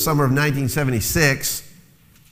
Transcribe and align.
summer 0.00 0.24
of 0.24 0.30
1976, 0.30 1.68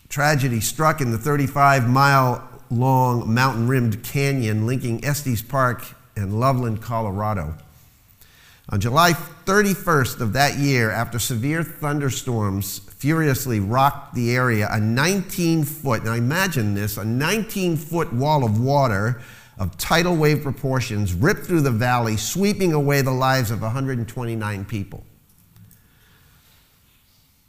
tragedy 0.09 0.59
struck 0.61 1.03
in 1.03 1.11
the 1.11 1.19
35 1.19 1.87
mile 1.87 2.49
long 2.71 3.33
mountain 3.33 3.69
rimmed 3.69 4.03
canyon 4.03 4.67
linking 4.67 5.05
Estes 5.05 5.43
Park 5.43 5.85
and 6.17 6.41
Loveland, 6.41 6.81
Colorado. 6.81 7.55
On 8.71 8.81
July 8.81 9.13
31st 9.13 10.21
of 10.21 10.33
that 10.33 10.59
year, 10.59 10.91
after 10.91 11.19
severe 11.19 11.63
thunderstorms 11.63 12.79
furiously 12.79 13.61
rocked 13.61 14.15
the 14.15 14.35
area, 14.35 14.69
a 14.71 14.81
19 14.81 15.65
foot, 15.65 16.05
now 16.05 16.15
imagine 16.15 16.75
this, 16.75 16.97
a 16.97 17.05
19 17.05 17.77
foot 17.77 18.13
wall 18.13 18.45
of 18.45 18.61
water 18.61 19.21
of 19.59 19.77
tidal 19.77 20.17
wave 20.17 20.43
proportions 20.43 21.13
ripped 21.13 21.45
through 21.45 21.63
the 21.63 21.71
valley, 21.71 22.17
sweeping 22.17 22.73
away 22.73 23.03
the 23.03 23.11
lives 23.11 23.51
of 23.51 23.61
129 23.61 24.65
people. 24.65 25.05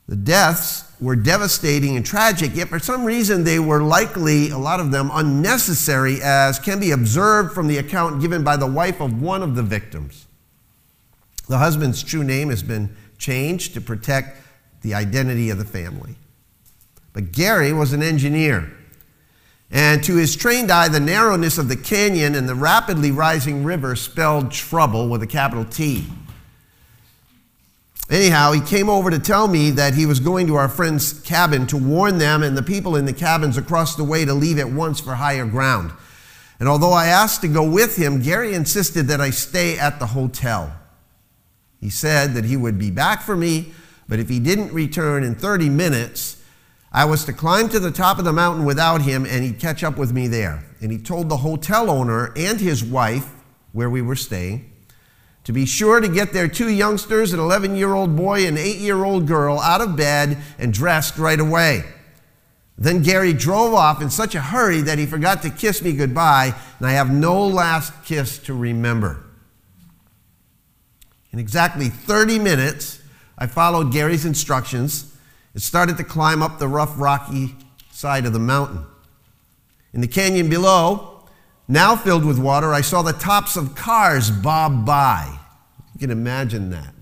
The 0.09 0.15
deaths 0.15 0.85
were 0.99 1.15
devastating 1.15 1.95
and 1.95 2.03
tragic, 2.03 2.55
yet 2.55 2.67
for 2.67 2.79
some 2.79 3.05
reason 3.05 3.43
they 3.43 3.59
were 3.59 3.83
likely, 3.83 4.49
a 4.49 4.57
lot 4.57 4.79
of 4.79 4.89
them, 4.89 5.11
unnecessary, 5.13 6.19
as 6.23 6.57
can 6.57 6.79
be 6.79 6.89
observed 6.89 7.53
from 7.53 7.67
the 7.67 7.77
account 7.77 8.19
given 8.19 8.43
by 8.43 8.57
the 8.57 8.65
wife 8.65 9.01
of 9.01 9.21
one 9.21 9.43
of 9.43 9.53
the 9.53 9.61
victims. 9.61 10.25
The 11.47 11.59
husband's 11.59 12.01
true 12.01 12.23
name 12.23 12.49
has 12.49 12.63
been 12.63 12.95
changed 13.19 13.75
to 13.75 13.81
protect 13.81 14.41
the 14.81 14.95
identity 14.95 15.51
of 15.51 15.59
the 15.59 15.65
family. 15.65 16.15
But 17.13 17.31
Gary 17.31 17.71
was 17.71 17.93
an 17.93 18.01
engineer. 18.01 18.71
And 19.69 20.03
to 20.05 20.15
his 20.15 20.35
trained 20.35 20.71
eye, 20.71 20.87
the 20.87 20.99
narrowness 20.99 21.59
of 21.59 21.67
the 21.67 21.77
canyon 21.77 22.33
and 22.33 22.49
the 22.49 22.55
rapidly 22.55 23.11
rising 23.11 23.63
river 23.63 23.95
spelled 23.95 24.51
trouble 24.51 25.07
with 25.07 25.21
a 25.21 25.27
capital 25.27 25.65
T. 25.65 26.07
Anyhow, 28.09 28.53
he 28.53 28.61
came 28.61 28.89
over 28.89 29.11
to 29.11 29.19
tell 29.19 29.47
me 29.47 29.69
that 29.71 29.93
he 29.93 30.07
was 30.07 30.19
going 30.19 30.47
to 30.47 30.55
our 30.55 30.67
friend's 30.67 31.13
cabin 31.13 31.67
to 31.67 31.77
warn 31.77 32.17
them 32.17 32.41
and 32.41 32.57
the 32.57 32.63
people 32.63 32.95
in 32.95 33.05
the 33.05 33.13
cabins 33.13 33.55
across 33.55 33.95
the 33.95 34.03
way 34.03 34.25
to 34.25 34.33
leave 34.33 34.57
at 34.57 34.71
once 34.71 34.99
for 34.99 35.13
higher 35.13 35.45
ground. 35.45 35.91
And 36.59 36.67
although 36.67 36.91
I 36.91 37.05
asked 37.05 37.41
to 37.41 37.47
go 37.47 37.69
with 37.69 37.97
him, 37.97 38.21
Gary 38.21 38.55
insisted 38.55 39.07
that 39.07 39.21
I 39.21 39.29
stay 39.29 39.77
at 39.77 39.99
the 39.99 40.07
hotel. 40.07 40.73
He 41.79 41.91
said 41.91 42.33
that 42.33 42.45
he 42.45 42.57
would 42.57 42.79
be 42.79 42.89
back 42.89 43.21
for 43.21 43.37
me, 43.37 43.73
but 44.07 44.19
if 44.19 44.27
he 44.27 44.39
didn't 44.39 44.73
return 44.73 45.23
in 45.23 45.35
30 45.35 45.69
minutes, 45.69 46.41
I 46.91 47.05
was 47.05 47.23
to 47.25 47.33
climb 47.33 47.69
to 47.69 47.79
the 47.79 47.91
top 47.91 48.17
of 48.17 48.25
the 48.25 48.33
mountain 48.33 48.65
without 48.65 49.03
him 49.03 49.23
and 49.23 49.43
he'd 49.43 49.59
catch 49.59 49.83
up 49.83 49.97
with 49.97 50.11
me 50.11 50.27
there. 50.27 50.65
And 50.81 50.91
he 50.91 50.97
told 50.97 51.29
the 51.29 51.37
hotel 51.37 51.91
owner 51.91 52.33
and 52.35 52.59
his 52.59 52.83
wife 52.83 53.29
where 53.71 53.89
we 53.89 54.01
were 54.01 54.15
staying 54.15 54.68
to 55.49 55.53
be 55.53 55.65
sure 55.65 55.99
to 55.99 56.07
get 56.07 56.31
their 56.31 56.47
two 56.47 56.69
youngsters, 56.69 57.33
an 57.33 57.39
11 57.39 57.75
year 57.75 57.95
old 57.95 58.15
boy 58.15 58.45
and 58.45 58.55
8 58.55 58.77
year 58.77 59.03
old 59.03 59.25
girl, 59.25 59.57
out 59.57 59.81
of 59.81 59.95
bed 59.95 60.37
and 60.59 60.71
dressed 60.71 61.17
right 61.17 61.39
away. 61.39 61.83
Then 62.77 63.01
Gary 63.01 63.33
drove 63.33 63.73
off 63.73 63.99
in 63.99 64.11
such 64.11 64.35
a 64.35 64.41
hurry 64.41 64.81
that 64.81 64.99
he 64.99 65.07
forgot 65.07 65.41
to 65.41 65.49
kiss 65.49 65.81
me 65.81 65.93
goodbye, 65.93 66.53
and 66.77 66.87
I 66.87 66.91
have 66.91 67.11
no 67.11 67.47
last 67.47 67.93
kiss 68.05 68.37
to 68.43 68.53
remember. 68.53 69.23
In 71.31 71.39
exactly 71.39 71.89
30 71.89 72.37
minutes, 72.37 73.01
I 73.35 73.47
followed 73.47 73.91
Gary's 73.91 74.25
instructions 74.25 75.17
and 75.55 75.63
started 75.63 75.97
to 75.97 76.03
climb 76.03 76.43
up 76.43 76.59
the 76.59 76.67
rough, 76.67 76.93
rocky 76.95 77.55
side 77.89 78.27
of 78.27 78.33
the 78.33 78.39
mountain. 78.39 78.85
In 79.93 80.01
the 80.01 80.07
canyon 80.07 80.47
below, 80.47 81.27
now 81.67 81.95
filled 81.95 82.23
with 82.23 82.37
water, 82.37 82.71
I 82.71 82.81
saw 82.81 83.01
the 83.01 83.13
tops 83.13 83.57
of 83.57 83.73
cars 83.73 84.29
bob 84.29 84.85
by. 84.85 85.38
You 85.99 86.07
can 86.07 86.17
imagine 86.17 86.69
that. 86.69 86.93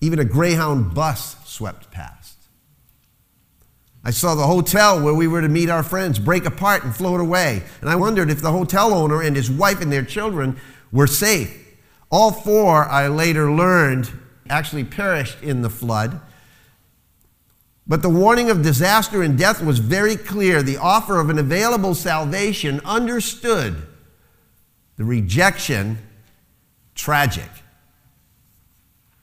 Even 0.00 0.20
a 0.20 0.24
Greyhound 0.24 0.94
bus 0.94 1.34
swept 1.44 1.90
past. 1.90 2.36
I 4.04 4.12
saw 4.12 4.36
the 4.36 4.46
hotel 4.46 5.02
where 5.02 5.12
we 5.12 5.26
were 5.26 5.40
to 5.40 5.48
meet 5.48 5.70
our 5.70 5.82
friends 5.82 6.20
break 6.20 6.46
apart 6.46 6.84
and 6.84 6.94
float 6.94 7.18
away. 7.18 7.64
And 7.80 7.90
I 7.90 7.96
wondered 7.96 8.30
if 8.30 8.40
the 8.40 8.52
hotel 8.52 8.94
owner 8.94 9.20
and 9.20 9.34
his 9.34 9.50
wife 9.50 9.80
and 9.80 9.90
their 9.90 10.04
children 10.04 10.56
were 10.92 11.08
safe. 11.08 11.76
All 12.12 12.30
four, 12.30 12.84
I 12.84 13.08
later 13.08 13.50
learned, 13.50 14.12
actually 14.48 14.84
perished 14.84 15.42
in 15.42 15.62
the 15.62 15.70
flood. 15.70 16.20
But 17.88 18.02
the 18.02 18.08
warning 18.08 18.50
of 18.50 18.62
disaster 18.62 19.20
and 19.20 19.36
death 19.36 19.60
was 19.64 19.80
very 19.80 20.14
clear. 20.14 20.62
The 20.62 20.76
offer 20.76 21.18
of 21.18 21.28
an 21.28 21.40
available 21.40 21.96
salvation 21.96 22.80
understood 22.84 23.74
the 24.96 25.04
rejection 25.04 25.98
tragic. 26.98 27.48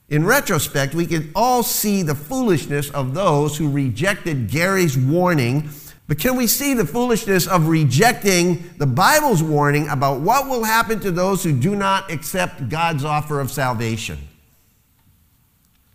In 0.08 0.24
retrospect, 0.24 0.94
we 0.94 1.06
can 1.06 1.30
all 1.34 1.62
see 1.62 2.02
the 2.02 2.14
foolishness 2.14 2.90
of 2.90 3.14
those 3.14 3.56
who 3.56 3.70
rejected 3.70 4.48
Gary's 4.48 4.96
warning, 4.96 5.68
but 6.08 6.18
can 6.18 6.36
we 6.36 6.46
see 6.46 6.74
the 6.74 6.86
foolishness 6.86 7.46
of 7.46 7.68
rejecting 7.68 8.70
the 8.78 8.86
Bible's 8.86 9.42
warning 9.42 9.88
about 9.88 10.20
what 10.20 10.48
will 10.48 10.64
happen 10.64 11.00
to 11.00 11.10
those 11.10 11.42
who 11.42 11.52
do 11.52 11.74
not 11.74 12.10
accept 12.10 12.68
God's 12.68 13.04
offer 13.04 13.40
of 13.40 13.50
salvation? 13.50 14.18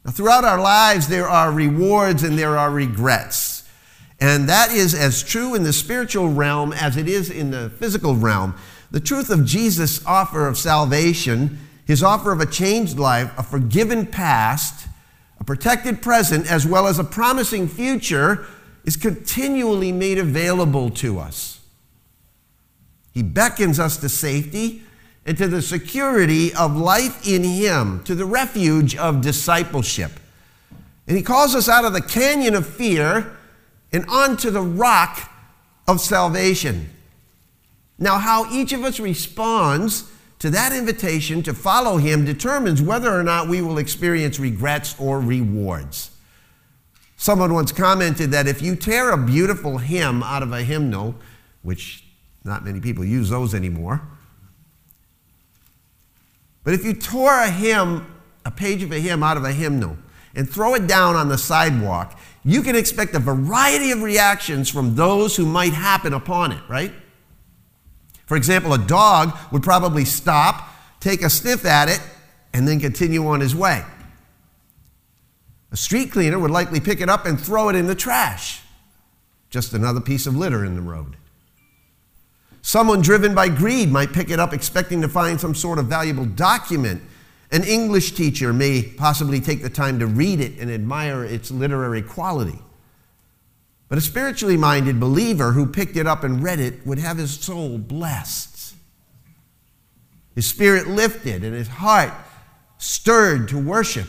Now, 0.03 0.11
throughout 0.11 0.43
our 0.43 0.59
lives, 0.59 1.07
there 1.07 1.29
are 1.29 1.51
rewards 1.51 2.23
and 2.23 2.37
there 2.37 2.57
are 2.57 2.71
regrets. 2.71 3.63
And 4.19 4.49
that 4.49 4.71
is 4.71 4.93
as 4.93 5.23
true 5.23 5.55
in 5.55 5.63
the 5.63 5.73
spiritual 5.73 6.29
realm 6.29 6.73
as 6.73 6.97
it 6.97 7.07
is 7.07 7.29
in 7.29 7.51
the 7.51 7.69
physical 7.69 8.15
realm. 8.15 8.55
The 8.91 8.99
truth 8.99 9.29
of 9.29 9.45
Jesus' 9.45 10.05
offer 10.05 10.47
of 10.47 10.57
salvation 10.57 11.59
his 11.91 12.01
offer 12.01 12.31
of 12.31 12.39
a 12.39 12.45
changed 12.45 12.97
life, 12.97 13.37
a 13.37 13.43
forgiven 13.43 14.05
past, 14.05 14.87
a 15.41 15.43
protected 15.43 16.01
present, 16.01 16.49
as 16.49 16.65
well 16.65 16.87
as 16.87 16.97
a 16.97 17.03
promising 17.03 17.67
future, 17.67 18.45
is 18.85 18.95
continually 18.95 19.91
made 19.91 20.17
available 20.17 20.89
to 20.89 21.19
us. 21.19 21.59
He 23.13 23.21
beckons 23.21 23.77
us 23.77 23.97
to 23.97 24.07
safety 24.07 24.83
and 25.25 25.37
to 25.37 25.49
the 25.49 25.61
security 25.61 26.53
of 26.53 26.77
life 26.77 27.27
in 27.27 27.43
Him, 27.43 28.01
to 28.05 28.15
the 28.15 28.23
refuge 28.23 28.95
of 28.95 29.19
discipleship. 29.19 30.13
And 31.09 31.17
He 31.17 31.23
calls 31.23 31.53
us 31.55 31.67
out 31.67 31.83
of 31.83 31.91
the 31.91 32.01
canyon 32.01 32.55
of 32.55 32.65
fear 32.65 33.35
and 33.91 34.05
onto 34.05 34.49
the 34.49 34.61
rock 34.61 35.29
of 35.89 35.99
salvation. 35.99 36.89
Now, 37.99 38.17
how 38.17 38.49
each 38.49 38.71
of 38.71 38.85
us 38.85 38.97
responds 38.97 40.09
to 40.41 40.49
that 40.49 40.73
invitation 40.73 41.43
to 41.43 41.53
follow 41.53 41.97
him 41.97 42.25
determines 42.25 42.81
whether 42.81 43.13
or 43.13 43.21
not 43.21 43.47
we 43.47 43.61
will 43.61 43.77
experience 43.77 44.39
regrets 44.39 44.95
or 44.97 45.19
rewards. 45.19 46.09
Someone 47.15 47.53
once 47.53 47.71
commented 47.71 48.31
that 48.31 48.47
if 48.47 48.59
you 48.59 48.75
tear 48.75 49.11
a 49.11 49.17
beautiful 49.17 49.77
hymn 49.77 50.23
out 50.23 50.41
of 50.41 50.51
a 50.51 50.63
hymnal, 50.63 51.13
which 51.61 52.03
not 52.43 52.65
many 52.65 52.79
people 52.79 53.05
use 53.05 53.29
those 53.29 53.53
anymore, 53.53 54.01
but 56.63 56.73
if 56.73 56.83
you 56.83 56.95
tore 56.95 57.37
a 57.37 57.51
hymn, 57.51 58.11
a 58.43 58.49
page 58.49 58.81
of 58.81 58.91
a 58.91 58.99
hymn 58.99 59.21
out 59.21 59.37
of 59.37 59.43
a 59.43 59.51
hymnal, 59.51 59.95
and 60.33 60.49
throw 60.49 60.73
it 60.73 60.87
down 60.87 61.15
on 61.15 61.29
the 61.29 61.37
sidewalk, 61.37 62.17
you 62.43 62.63
can 62.63 62.75
expect 62.75 63.13
a 63.13 63.19
variety 63.19 63.91
of 63.91 64.01
reactions 64.01 64.69
from 64.69 64.95
those 64.95 65.35
who 65.35 65.45
might 65.45 65.73
happen 65.73 66.13
upon 66.13 66.51
it, 66.51 66.63
right? 66.67 66.93
For 68.31 68.37
example, 68.37 68.73
a 68.73 68.77
dog 68.77 69.37
would 69.51 69.61
probably 69.61 70.05
stop, 70.05 70.69
take 71.01 71.21
a 71.21 71.29
sniff 71.29 71.65
at 71.65 71.89
it, 71.89 71.99
and 72.53 72.65
then 72.65 72.79
continue 72.79 73.27
on 73.27 73.41
his 73.41 73.53
way. 73.53 73.83
A 75.73 75.75
street 75.75 76.13
cleaner 76.13 76.39
would 76.39 76.49
likely 76.49 76.79
pick 76.79 77.01
it 77.01 77.09
up 77.09 77.25
and 77.25 77.37
throw 77.37 77.67
it 77.67 77.75
in 77.75 77.87
the 77.87 77.93
trash. 77.93 78.61
Just 79.49 79.73
another 79.73 79.99
piece 79.99 80.27
of 80.27 80.37
litter 80.37 80.63
in 80.63 80.75
the 80.75 80.81
road. 80.81 81.17
Someone 82.61 83.01
driven 83.01 83.35
by 83.35 83.49
greed 83.49 83.91
might 83.91 84.13
pick 84.13 84.29
it 84.29 84.39
up 84.39 84.53
expecting 84.53 85.01
to 85.01 85.09
find 85.09 85.37
some 85.37 85.53
sort 85.53 85.77
of 85.77 85.87
valuable 85.87 86.23
document. 86.23 87.01
An 87.51 87.65
English 87.65 88.13
teacher 88.13 88.53
may 88.53 88.81
possibly 88.81 89.41
take 89.41 89.61
the 89.61 89.69
time 89.69 89.99
to 89.99 90.07
read 90.07 90.39
it 90.39 90.57
and 90.57 90.71
admire 90.71 91.25
its 91.25 91.51
literary 91.51 92.01
quality. 92.01 92.59
But 93.91 93.97
a 93.97 94.01
spiritually 94.01 94.55
minded 94.55 95.01
believer 95.01 95.51
who 95.51 95.65
picked 95.65 95.97
it 95.97 96.07
up 96.07 96.23
and 96.23 96.41
read 96.41 96.61
it 96.61 96.87
would 96.87 96.97
have 96.97 97.17
his 97.17 97.37
soul 97.37 97.77
blessed, 97.77 98.73
his 100.33 100.47
spirit 100.47 100.87
lifted, 100.87 101.43
and 101.43 101.53
his 101.53 101.67
heart 101.67 102.13
stirred 102.77 103.49
to 103.49 103.57
worship. 103.57 104.07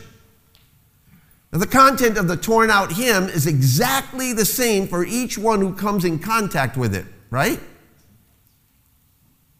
Now, 1.51 1.59
the 1.59 1.67
content 1.67 2.17
of 2.17 2.29
the 2.29 2.37
torn 2.37 2.69
out 2.69 2.93
hymn 2.93 3.25
is 3.25 3.45
exactly 3.45 4.31
the 4.31 4.45
same 4.45 4.87
for 4.87 5.03
each 5.03 5.37
one 5.37 5.59
who 5.59 5.73
comes 5.73 6.05
in 6.05 6.19
contact 6.19 6.77
with 6.77 6.95
it, 6.95 7.05
right? 7.29 7.59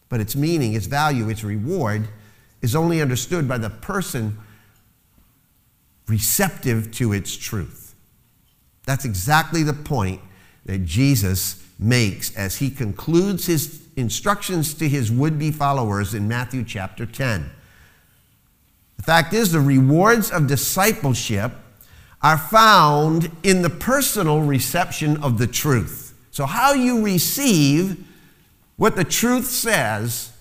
But 0.08 0.22
its 0.22 0.38
meaning, 0.38 0.74
its 0.74 0.86
value, 0.86 1.28
its 1.28 1.44
reward 1.44 2.08
is 2.62 2.78
only 2.78 3.02
understood 3.02 3.46
by 3.46 3.58
the 3.58 3.69
person 3.69 4.38
receptive 6.08 6.94
to 6.94 7.12
its 7.12 7.36
truth. 7.36 7.82
That's 8.85 9.06
exactly 9.06 9.63
the 9.63 9.74
point 9.74 10.21
that 10.65 10.85
Jesus 10.85 11.63
makes 11.80 12.35
as 12.35 12.57
he 12.57 12.69
concludes 12.69 13.45
his 13.45 13.81
instructions 13.95 14.74
to 14.75 14.88
his 14.88 15.12
would 15.12 15.38
be 15.38 15.51
followers 15.51 16.13
in 16.13 16.27
Matthew 16.27 16.63
chapter 16.63 17.06
10. 17.06 17.50
The 18.97 19.03
fact 19.03 19.33
is, 19.33 19.51
the 19.51 19.59
rewards 19.59 20.31
of 20.31 20.47
discipleship 20.47 21.51
are 22.21 22.38
found 22.38 23.30
in 23.44 23.62
the 23.62 23.69
personal 23.69 24.41
reception 24.41 25.21
of 25.21 25.38
the 25.38 25.47
truth. 25.47 26.18
So, 26.31 26.45
how 26.45 26.74
you 26.74 27.03
receive 27.03 28.07
what 28.77 28.95
the 28.95 29.03
truth 29.03 29.47
says 29.47 30.31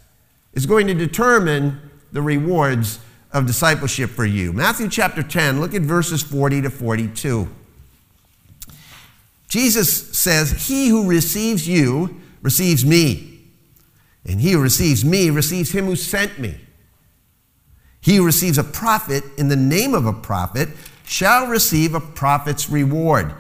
is 0.52 0.64
going 0.64 0.86
to 0.86 0.94
determine 0.94 1.90
the 2.12 2.22
rewards 2.22 3.00
of 3.32 3.46
discipleship 3.46 4.10
for 4.10 4.24
you. 4.24 4.52
Matthew 4.52 4.88
chapter 4.88 5.22
10, 5.22 5.60
look 5.60 5.74
at 5.74 5.82
verses 5.82 6.22
40 6.22 6.62
to 6.62 6.70
42. 6.70 7.48
Jesus 9.52 10.16
says, 10.16 10.66
He 10.66 10.88
who 10.88 11.06
receives 11.06 11.68
you 11.68 12.22
receives 12.40 12.86
me, 12.86 13.42
and 14.24 14.40
he 14.40 14.52
who 14.52 14.62
receives 14.62 15.04
me 15.04 15.28
receives 15.28 15.72
him 15.72 15.84
who 15.84 15.94
sent 15.94 16.38
me. 16.38 16.58
He 18.00 18.16
who 18.16 18.24
receives 18.24 18.56
a 18.56 18.64
prophet 18.64 19.22
in 19.36 19.48
the 19.48 19.56
name 19.56 19.92
of 19.92 20.06
a 20.06 20.12
prophet 20.14 20.70
shall 21.04 21.48
receive 21.48 21.94
a 21.94 22.00
prophet's 22.00 22.70
reward, 22.70 23.34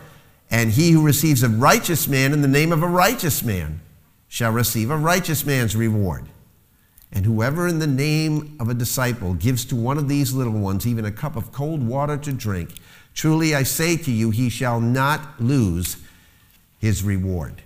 and 0.50 0.72
he 0.72 0.90
who 0.90 1.02
receives 1.02 1.42
a 1.42 1.48
righteous 1.48 2.06
man 2.06 2.34
in 2.34 2.42
the 2.42 2.46
name 2.46 2.72
of 2.72 2.82
a 2.82 2.88
righteous 2.88 3.42
man 3.42 3.80
shall 4.28 4.52
receive 4.52 4.90
a 4.90 4.98
righteous 4.98 5.46
man's 5.46 5.74
reward. 5.74 6.28
And 7.10 7.24
whoever 7.24 7.66
in 7.66 7.78
the 7.78 7.86
name 7.86 8.58
of 8.60 8.68
a 8.68 8.74
disciple 8.74 9.32
gives 9.32 9.64
to 9.64 9.76
one 9.76 9.96
of 9.96 10.10
these 10.10 10.34
little 10.34 10.52
ones 10.52 10.86
even 10.86 11.06
a 11.06 11.10
cup 11.10 11.36
of 11.36 11.52
cold 11.52 11.82
water 11.82 12.18
to 12.18 12.32
drink, 12.32 12.74
truly 13.14 13.54
I 13.54 13.62
say 13.62 13.96
to 13.96 14.10
you, 14.10 14.28
he 14.28 14.50
shall 14.50 14.78
not 14.78 15.40
lose 15.40 15.96
his 16.82 17.02
reward. 17.02 17.62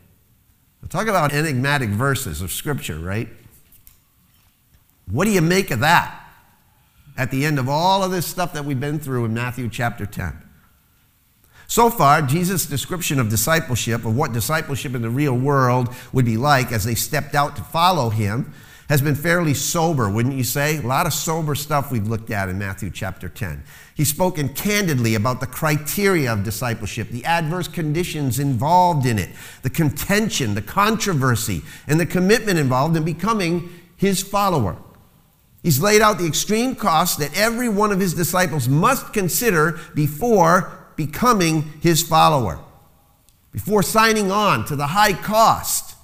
Talk 0.90 1.08
about 1.08 1.32
enigmatic 1.32 1.88
verses 1.88 2.42
of 2.42 2.52
Scripture, 2.52 2.98
right? 2.98 3.28
What 5.10 5.24
do 5.24 5.32
you 5.32 5.40
make 5.40 5.72
of 5.72 5.80
that 5.80 6.22
at 7.16 7.32
the 7.32 7.44
end 7.44 7.58
of 7.58 7.68
all 7.68 8.04
of 8.04 8.12
this 8.12 8.24
stuff 8.24 8.52
that 8.52 8.64
we've 8.64 8.78
been 8.78 9.00
through 9.00 9.24
in 9.24 9.34
Matthew 9.34 9.68
chapter 9.68 10.06
10? 10.06 10.40
So 11.66 11.90
far, 11.90 12.22
Jesus' 12.22 12.66
description 12.66 13.18
of 13.18 13.28
discipleship, 13.28 14.04
of 14.04 14.16
what 14.16 14.32
discipleship 14.32 14.94
in 14.94 15.02
the 15.02 15.10
real 15.10 15.34
world 15.34 15.92
would 16.12 16.24
be 16.24 16.36
like 16.36 16.70
as 16.70 16.84
they 16.84 16.94
stepped 16.94 17.34
out 17.34 17.56
to 17.56 17.62
follow 17.62 18.10
him, 18.10 18.52
has 18.88 19.02
been 19.02 19.14
fairly 19.14 19.54
sober, 19.54 20.08
wouldn't 20.08 20.36
you 20.36 20.44
say? 20.44 20.78
A 20.78 20.82
lot 20.82 21.06
of 21.06 21.12
sober 21.12 21.54
stuff 21.54 21.90
we've 21.90 22.06
looked 22.06 22.30
at 22.30 22.48
in 22.48 22.58
Matthew 22.58 22.90
chapter 22.90 23.28
10. 23.28 23.64
He's 23.94 24.10
spoken 24.10 24.50
candidly 24.50 25.14
about 25.14 25.40
the 25.40 25.46
criteria 25.46 26.32
of 26.32 26.44
discipleship, 26.44 27.08
the 27.10 27.24
adverse 27.24 27.66
conditions 27.66 28.38
involved 28.38 29.06
in 29.06 29.18
it, 29.18 29.30
the 29.62 29.70
contention, 29.70 30.54
the 30.54 30.62
controversy, 30.62 31.62
and 31.88 31.98
the 31.98 32.06
commitment 32.06 32.58
involved 32.58 32.96
in 32.96 33.04
becoming 33.04 33.70
his 33.96 34.22
follower. 34.22 34.76
He's 35.62 35.80
laid 35.80 36.00
out 36.00 36.18
the 36.18 36.26
extreme 36.26 36.76
costs 36.76 37.16
that 37.16 37.36
every 37.36 37.68
one 37.68 37.90
of 37.90 37.98
his 37.98 38.14
disciples 38.14 38.68
must 38.68 39.12
consider 39.12 39.80
before 39.96 40.86
becoming 40.94 41.62
his 41.80 42.02
follower, 42.02 42.60
before 43.50 43.82
signing 43.82 44.30
on 44.30 44.64
to 44.66 44.76
the 44.76 44.88
high 44.88 45.12
cost. 45.12 45.96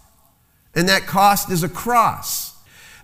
And 0.75 0.89
that 0.89 1.07
cost 1.07 1.51
is 1.51 1.63
a 1.63 1.69
cross. 1.69 2.52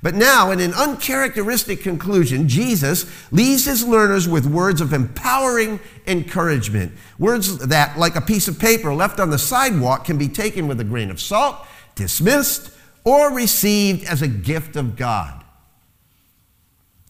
But 0.00 0.14
now, 0.14 0.52
in 0.52 0.60
an 0.60 0.74
uncharacteristic 0.74 1.80
conclusion, 1.80 2.48
Jesus 2.48 3.04
leaves 3.32 3.64
his 3.64 3.84
learners 3.84 4.28
with 4.28 4.46
words 4.46 4.80
of 4.80 4.92
empowering 4.92 5.80
encouragement. 6.06 6.92
Words 7.18 7.58
that, 7.58 7.98
like 7.98 8.14
a 8.14 8.20
piece 8.20 8.46
of 8.46 8.60
paper 8.60 8.94
left 8.94 9.18
on 9.18 9.30
the 9.30 9.38
sidewalk, 9.38 10.04
can 10.04 10.16
be 10.16 10.28
taken 10.28 10.68
with 10.68 10.78
a 10.80 10.84
grain 10.84 11.10
of 11.10 11.20
salt, 11.20 11.66
dismissed, 11.96 12.70
or 13.04 13.32
received 13.32 14.06
as 14.06 14.22
a 14.22 14.28
gift 14.28 14.76
of 14.76 14.94
God. 14.94 15.44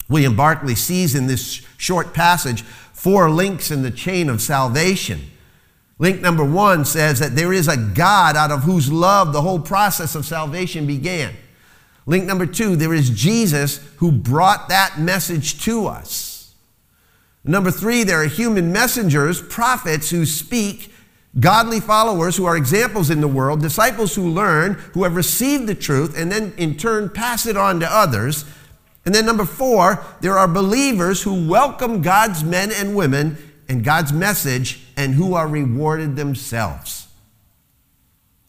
William 0.08 0.34
Barclay 0.34 0.74
sees 0.74 1.14
in 1.14 1.26
this 1.26 1.62
short 1.76 2.14
passage 2.14 2.62
four 2.62 3.28
links 3.28 3.70
in 3.70 3.82
the 3.82 3.90
chain 3.90 4.30
of 4.30 4.40
salvation. 4.40 5.30
Link 5.98 6.22
number 6.22 6.44
one 6.44 6.84
says 6.84 7.18
that 7.18 7.36
there 7.36 7.52
is 7.52 7.68
a 7.68 7.76
God 7.76 8.36
out 8.36 8.50
of 8.50 8.62
whose 8.62 8.90
love 8.90 9.32
the 9.32 9.42
whole 9.42 9.60
process 9.60 10.14
of 10.14 10.24
salvation 10.24 10.86
began. 10.86 11.34
Link 12.08 12.24
number 12.24 12.46
two, 12.46 12.74
there 12.74 12.94
is 12.94 13.10
Jesus 13.10 13.86
who 13.96 14.10
brought 14.10 14.70
that 14.70 14.98
message 14.98 15.62
to 15.64 15.86
us. 15.86 16.54
Number 17.44 17.70
three, 17.70 18.02
there 18.02 18.22
are 18.22 18.26
human 18.26 18.72
messengers, 18.72 19.42
prophets 19.42 20.08
who 20.08 20.24
speak, 20.24 20.90
godly 21.38 21.80
followers 21.80 22.38
who 22.38 22.46
are 22.46 22.56
examples 22.56 23.10
in 23.10 23.20
the 23.20 23.28
world, 23.28 23.60
disciples 23.60 24.14
who 24.14 24.26
learn, 24.26 24.72
who 24.94 25.02
have 25.02 25.16
received 25.16 25.66
the 25.66 25.74
truth, 25.74 26.18
and 26.18 26.32
then 26.32 26.54
in 26.56 26.78
turn 26.78 27.10
pass 27.10 27.44
it 27.44 27.58
on 27.58 27.78
to 27.80 27.94
others. 27.94 28.46
And 29.04 29.14
then 29.14 29.26
number 29.26 29.44
four, 29.44 30.02
there 30.22 30.38
are 30.38 30.48
believers 30.48 31.22
who 31.24 31.46
welcome 31.46 32.00
God's 32.00 32.42
men 32.42 32.72
and 32.72 32.96
women 32.96 33.36
and 33.68 33.84
God's 33.84 34.14
message 34.14 34.80
and 34.96 35.12
who 35.12 35.34
are 35.34 35.46
rewarded 35.46 36.16
themselves. 36.16 37.08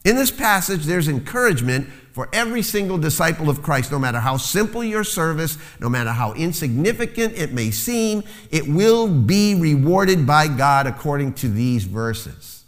In 0.05 0.15
this 0.15 0.31
passage, 0.31 0.85
there's 0.85 1.09
encouragement 1.09 1.89
for 2.19 2.27
every 2.33 2.61
single 2.61 2.97
disciple 2.97 3.49
of 3.49 3.61
Christ, 3.61 3.93
no 3.93 3.97
matter 3.97 4.19
how 4.19 4.35
simple 4.35 4.83
your 4.83 5.05
service, 5.05 5.57
no 5.79 5.87
matter 5.87 6.09
how 6.09 6.33
insignificant 6.33 7.37
it 7.37 7.53
may 7.53 7.71
seem, 7.71 8.25
it 8.51 8.67
will 8.67 9.07
be 9.07 9.55
rewarded 9.55 10.27
by 10.27 10.49
God 10.49 10.85
according 10.85 11.35
to 11.35 11.47
these 11.47 11.85
verses. 11.85 12.65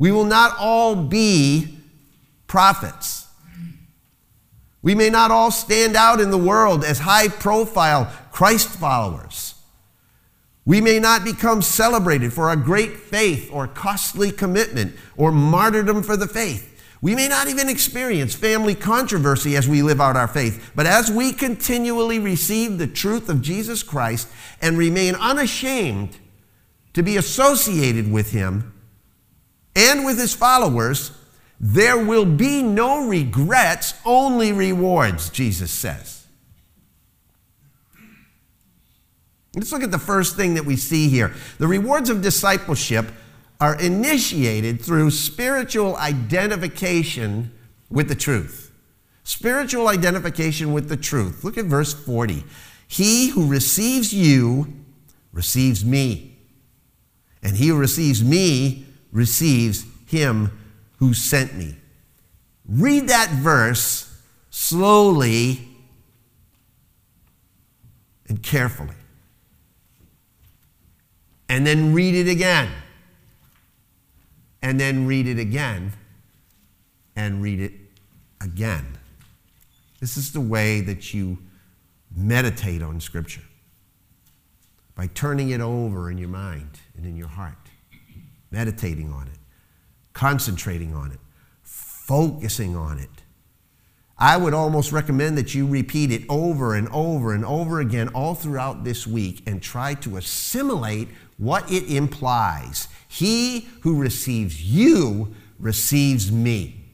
We 0.00 0.10
will 0.10 0.24
not 0.24 0.56
all 0.58 0.96
be 0.96 1.78
prophets. 2.48 3.28
We 4.82 4.96
may 4.96 5.08
not 5.08 5.30
all 5.30 5.52
stand 5.52 5.94
out 5.94 6.20
in 6.20 6.32
the 6.32 6.36
world 6.36 6.82
as 6.82 6.98
high 6.98 7.28
profile 7.28 8.12
Christ 8.32 8.68
followers. 8.68 9.54
We 10.64 10.80
may 10.80 10.98
not 10.98 11.24
become 11.24 11.62
celebrated 11.62 12.32
for 12.32 12.50
a 12.50 12.56
great 12.56 12.96
faith 12.96 13.48
or 13.52 13.68
costly 13.68 14.32
commitment 14.32 14.96
or 15.16 15.30
martyrdom 15.30 16.02
for 16.02 16.16
the 16.16 16.26
faith. 16.26 16.70
We 17.02 17.16
may 17.16 17.26
not 17.26 17.48
even 17.48 17.68
experience 17.68 18.32
family 18.32 18.76
controversy 18.76 19.56
as 19.56 19.68
we 19.68 19.82
live 19.82 20.00
out 20.00 20.16
our 20.16 20.28
faith, 20.28 20.70
but 20.76 20.86
as 20.86 21.10
we 21.10 21.32
continually 21.32 22.20
receive 22.20 22.78
the 22.78 22.86
truth 22.86 23.28
of 23.28 23.42
Jesus 23.42 23.82
Christ 23.82 24.28
and 24.60 24.78
remain 24.78 25.16
unashamed 25.16 26.16
to 26.94 27.02
be 27.02 27.16
associated 27.16 28.10
with 28.10 28.30
Him 28.30 28.72
and 29.74 30.04
with 30.04 30.16
His 30.16 30.32
followers, 30.32 31.10
there 31.58 31.98
will 31.98 32.24
be 32.24 32.62
no 32.62 33.08
regrets, 33.08 33.94
only 34.04 34.52
rewards, 34.52 35.28
Jesus 35.28 35.72
says. 35.72 36.24
Let's 39.56 39.72
look 39.72 39.82
at 39.82 39.90
the 39.90 39.98
first 39.98 40.36
thing 40.36 40.54
that 40.54 40.64
we 40.64 40.76
see 40.76 41.08
here. 41.08 41.34
The 41.58 41.66
rewards 41.66 42.10
of 42.10 42.22
discipleship 42.22 43.06
are 43.62 43.76
initiated 43.76 44.82
through 44.82 45.08
spiritual 45.08 45.94
identification 45.98 47.48
with 47.88 48.08
the 48.08 48.14
truth. 48.16 48.72
Spiritual 49.22 49.86
identification 49.86 50.72
with 50.72 50.88
the 50.88 50.96
truth. 50.96 51.44
Look 51.44 51.56
at 51.56 51.66
verse 51.66 51.94
40. 51.94 52.42
He 52.88 53.28
who 53.28 53.46
receives 53.46 54.12
you 54.12 54.66
receives 55.32 55.84
me, 55.84 56.36
and 57.40 57.56
he 57.56 57.68
who 57.68 57.78
receives 57.78 58.24
me 58.24 58.84
receives 59.12 59.84
him 60.06 60.50
who 60.96 61.14
sent 61.14 61.54
me. 61.54 61.76
Read 62.68 63.06
that 63.10 63.30
verse 63.30 64.12
slowly 64.50 65.68
and 68.26 68.42
carefully. 68.42 68.96
And 71.48 71.64
then 71.64 71.94
read 71.94 72.16
it 72.16 72.28
again 72.28 72.68
and 74.62 74.78
then 74.78 75.06
read 75.06 75.26
it 75.26 75.38
again 75.38 75.92
and 77.16 77.42
read 77.42 77.60
it 77.60 77.72
again. 78.40 78.98
This 80.00 80.16
is 80.16 80.32
the 80.32 80.40
way 80.40 80.80
that 80.80 81.12
you 81.12 81.38
meditate 82.14 82.82
on 82.82 83.00
Scripture 83.00 83.42
by 84.94 85.06
turning 85.08 85.50
it 85.50 85.60
over 85.60 86.10
in 86.10 86.18
your 86.18 86.28
mind 86.28 86.80
and 86.96 87.06
in 87.06 87.16
your 87.16 87.28
heart, 87.28 87.68
meditating 88.50 89.12
on 89.12 89.26
it, 89.26 89.38
concentrating 90.12 90.94
on 90.94 91.12
it, 91.12 91.20
focusing 91.62 92.76
on 92.76 92.98
it. 92.98 93.08
I 94.18 94.36
would 94.36 94.54
almost 94.54 94.92
recommend 94.92 95.36
that 95.38 95.54
you 95.54 95.66
repeat 95.66 96.12
it 96.12 96.22
over 96.28 96.74
and 96.74 96.88
over 96.92 97.34
and 97.34 97.44
over 97.44 97.80
again 97.80 98.08
all 98.08 98.34
throughout 98.34 98.84
this 98.84 99.06
week 99.06 99.42
and 99.46 99.60
try 99.60 99.94
to 99.94 100.16
assimilate 100.16 101.08
what 101.38 101.70
it 101.70 101.90
implies. 101.90 102.88
He 103.08 103.68
who 103.80 104.00
receives 104.00 104.62
you 104.62 105.34
receives 105.58 106.30
me. 106.30 106.84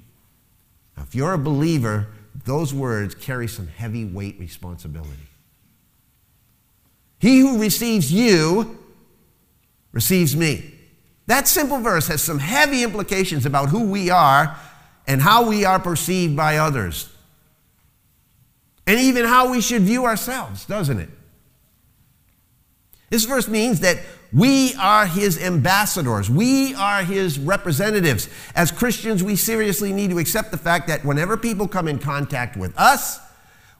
Now, 0.96 1.04
if 1.04 1.14
you're 1.14 1.34
a 1.34 1.38
believer, 1.38 2.08
those 2.44 2.72
words 2.74 3.14
carry 3.14 3.48
some 3.48 3.68
heavy 3.68 4.04
weight 4.04 4.38
responsibility. 4.38 5.28
He 7.18 7.40
who 7.40 7.58
receives 7.60 8.12
you 8.12 8.78
receives 9.92 10.36
me. 10.36 10.74
That 11.26 11.46
simple 11.46 11.78
verse 11.78 12.08
has 12.08 12.22
some 12.22 12.38
heavy 12.38 12.82
implications 12.82 13.44
about 13.44 13.68
who 13.68 13.90
we 13.90 14.08
are 14.10 14.56
and 15.06 15.20
how 15.20 15.48
we 15.48 15.64
are 15.64 15.78
perceived 15.78 16.36
by 16.36 16.56
others. 16.56 17.10
And 18.86 18.98
even 18.98 19.26
how 19.26 19.50
we 19.50 19.60
should 19.60 19.82
view 19.82 20.06
ourselves, 20.06 20.64
doesn't 20.64 20.98
it? 20.98 21.10
This 23.10 23.24
verse 23.24 23.48
means 23.48 23.80
that 23.80 23.98
We 24.32 24.74
are 24.74 25.06
his 25.06 25.42
ambassadors. 25.42 26.28
We 26.28 26.74
are 26.74 27.02
his 27.02 27.38
representatives. 27.38 28.28
As 28.54 28.70
Christians, 28.70 29.22
we 29.22 29.36
seriously 29.36 29.92
need 29.92 30.10
to 30.10 30.18
accept 30.18 30.50
the 30.50 30.58
fact 30.58 30.86
that 30.88 31.04
whenever 31.04 31.36
people 31.36 31.66
come 31.66 31.88
in 31.88 31.98
contact 31.98 32.56
with 32.56 32.78
us, 32.78 33.18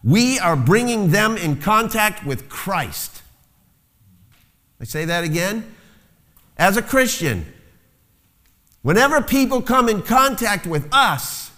we 0.02 0.38
are 0.38 0.56
bringing 0.56 1.10
them 1.10 1.36
in 1.36 1.60
contact 1.60 2.24
with 2.24 2.48
Christ. 2.48 3.22
I 4.80 4.84
say 4.84 5.04
that 5.04 5.24
again. 5.24 5.74
As 6.56 6.76
a 6.76 6.82
Christian, 6.82 7.52
whenever 8.82 9.20
people 9.20 9.60
come 9.60 9.88
in 9.88 10.02
contact 10.02 10.66
with 10.66 10.88
us, 10.92 11.50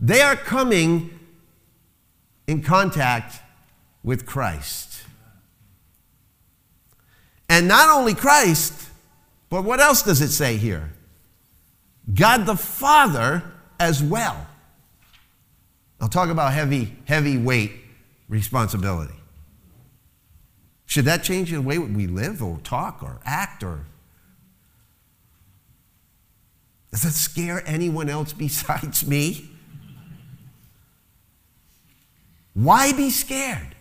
they 0.00 0.22
are 0.22 0.36
coming 0.36 1.18
in 2.46 2.62
contact 2.62 3.40
with 4.02 4.24
Christ. 4.24 5.02
And 7.58 7.66
not 7.66 7.88
only 7.88 8.14
Christ, 8.14 8.88
but 9.50 9.64
what 9.64 9.80
else 9.80 10.04
does 10.04 10.20
it 10.20 10.28
say 10.28 10.58
here? 10.58 10.92
God 12.14 12.46
the 12.46 12.54
Father 12.54 13.42
as 13.80 14.00
well. 14.00 14.46
I'll 16.00 16.08
talk 16.08 16.28
about 16.28 16.52
heavy, 16.52 16.94
heavy 17.06 17.36
weight 17.36 17.72
responsibility. 18.28 19.16
Should 20.86 21.06
that 21.06 21.24
change 21.24 21.50
the 21.50 21.60
way 21.60 21.78
we 21.78 22.06
live 22.06 22.44
or 22.44 22.58
talk 22.58 23.02
or 23.02 23.18
act 23.24 23.64
or 23.64 23.86
does 26.92 27.04
it 27.04 27.10
scare 27.10 27.64
anyone 27.66 28.08
else 28.08 28.32
besides 28.44 29.04
me? 29.04 29.50
Why 32.54 32.92
be 32.92 33.10
scared? 33.10 33.74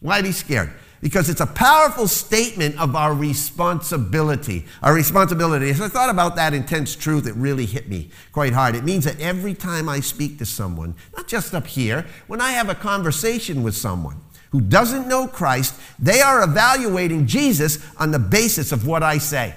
Why 0.00 0.20
be 0.20 0.32
scared? 0.32 0.74
Because 1.00 1.30
it's 1.30 1.40
a 1.40 1.46
powerful 1.46 2.06
statement 2.06 2.78
of 2.78 2.94
our 2.94 3.14
responsibility. 3.14 4.66
Our 4.82 4.92
responsibility. 4.92 5.70
As 5.70 5.80
I 5.80 5.88
thought 5.88 6.10
about 6.10 6.36
that 6.36 6.52
intense 6.52 6.94
truth, 6.94 7.26
it 7.26 7.34
really 7.34 7.64
hit 7.64 7.88
me 7.88 8.10
quite 8.32 8.52
hard. 8.52 8.76
It 8.76 8.84
means 8.84 9.04
that 9.04 9.18
every 9.18 9.54
time 9.54 9.88
I 9.88 10.00
speak 10.00 10.38
to 10.38 10.46
someone, 10.46 10.94
not 11.16 11.26
just 11.26 11.54
up 11.54 11.66
here, 11.66 12.06
when 12.26 12.40
I 12.42 12.50
have 12.52 12.68
a 12.68 12.74
conversation 12.74 13.62
with 13.62 13.74
someone 13.74 14.20
who 14.50 14.60
doesn't 14.60 15.08
know 15.08 15.26
Christ, 15.26 15.74
they 15.98 16.20
are 16.20 16.42
evaluating 16.42 17.26
Jesus 17.26 17.78
on 17.98 18.10
the 18.10 18.18
basis 18.18 18.70
of 18.70 18.86
what 18.86 19.02
I 19.02 19.18
say. 19.18 19.54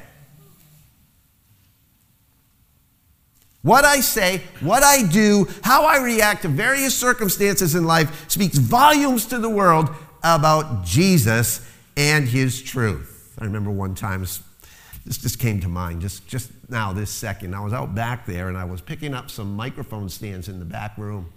What 3.64 3.86
I 3.86 4.02
say, 4.02 4.42
what 4.60 4.84
I 4.84 5.04
do, 5.04 5.48
how 5.64 5.86
I 5.86 6.04
react 6.04 6.42
to 6.42 6.50
various 6.50 6.94
circumstances 6.94 7.76
in 7.76 7.86
life 7.86 8.30
speaks 8.30 8.58
volumes 8.58 9.26
to 9.28 9.40
the 9.40 9.50
world 9.50 9.90
about 10.24 10.86
Jesus 10.86 11.68
and 11.98 12.28
his 12.28 12.62
truth. 12.62 13.36
I 13.40 13.46
remember 13.46 13.72
one 13.72 13.96
time, 13.96 14.22
this 14.22 15.18
just 15.18 15.40
came 15.40 15.60
to 15.62 15.68
mind 15.68 16.02
just, 16.02 16.28
just 16.28 16.52
now, 16.70 16.94
this 16.94 17.10
second. 17.10 17.54
I 17.54 17.60
was 17.60 17.74
out 17.74 17.94
back 17.94 18.26
there 18.26 18.48
and 18.48 18.58
I 18.58 18.66
was 18.66 18.82
picking 18.82 19.14
up 19.14 19.30
some 19.30 19.56
microphone 19.56 20.10
stands 20.10 20.48
in 20.48 20.60
the 20.60 20.66
back 20.66 20.98
room. 20.98 21.32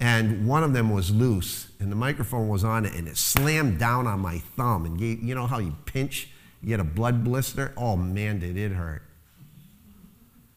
And 0.00 0.48
one 0.48 0.64
of 0.64 0.72
them 0.72 0.90
was 0.90 1.12
loose, 1.12 1.68
and 1.78 1.92
the 1.92 1.94
microphone 1.94 2.48
was 2.48 2.64
on 2.64 2.84
it, 2.84 2.94
and 2.94 3.06
it 3.06 3.16
slammed 3.16 3.78
down 3.78 4.08
on 4.08 4.18
my 4.18 4.38
thumb. 4.38 4.84
And 4.84 5.00
you, 5.00 5.16
you 5.22 5.32
know 5.36 5.46
how 5.46 5.60
you 5.60 5.76
pinch, 5.84 6.28
you 6.60 6.70
get 6.70 6.80
a 6.80 6.84
blood 6.84 7.22
blister? 7.22 7.72
Oh 7.76 7.94
man, 7.94 8.40
did 8.40 8.56
it 8.56 8.72
hurt. 8.72 9.02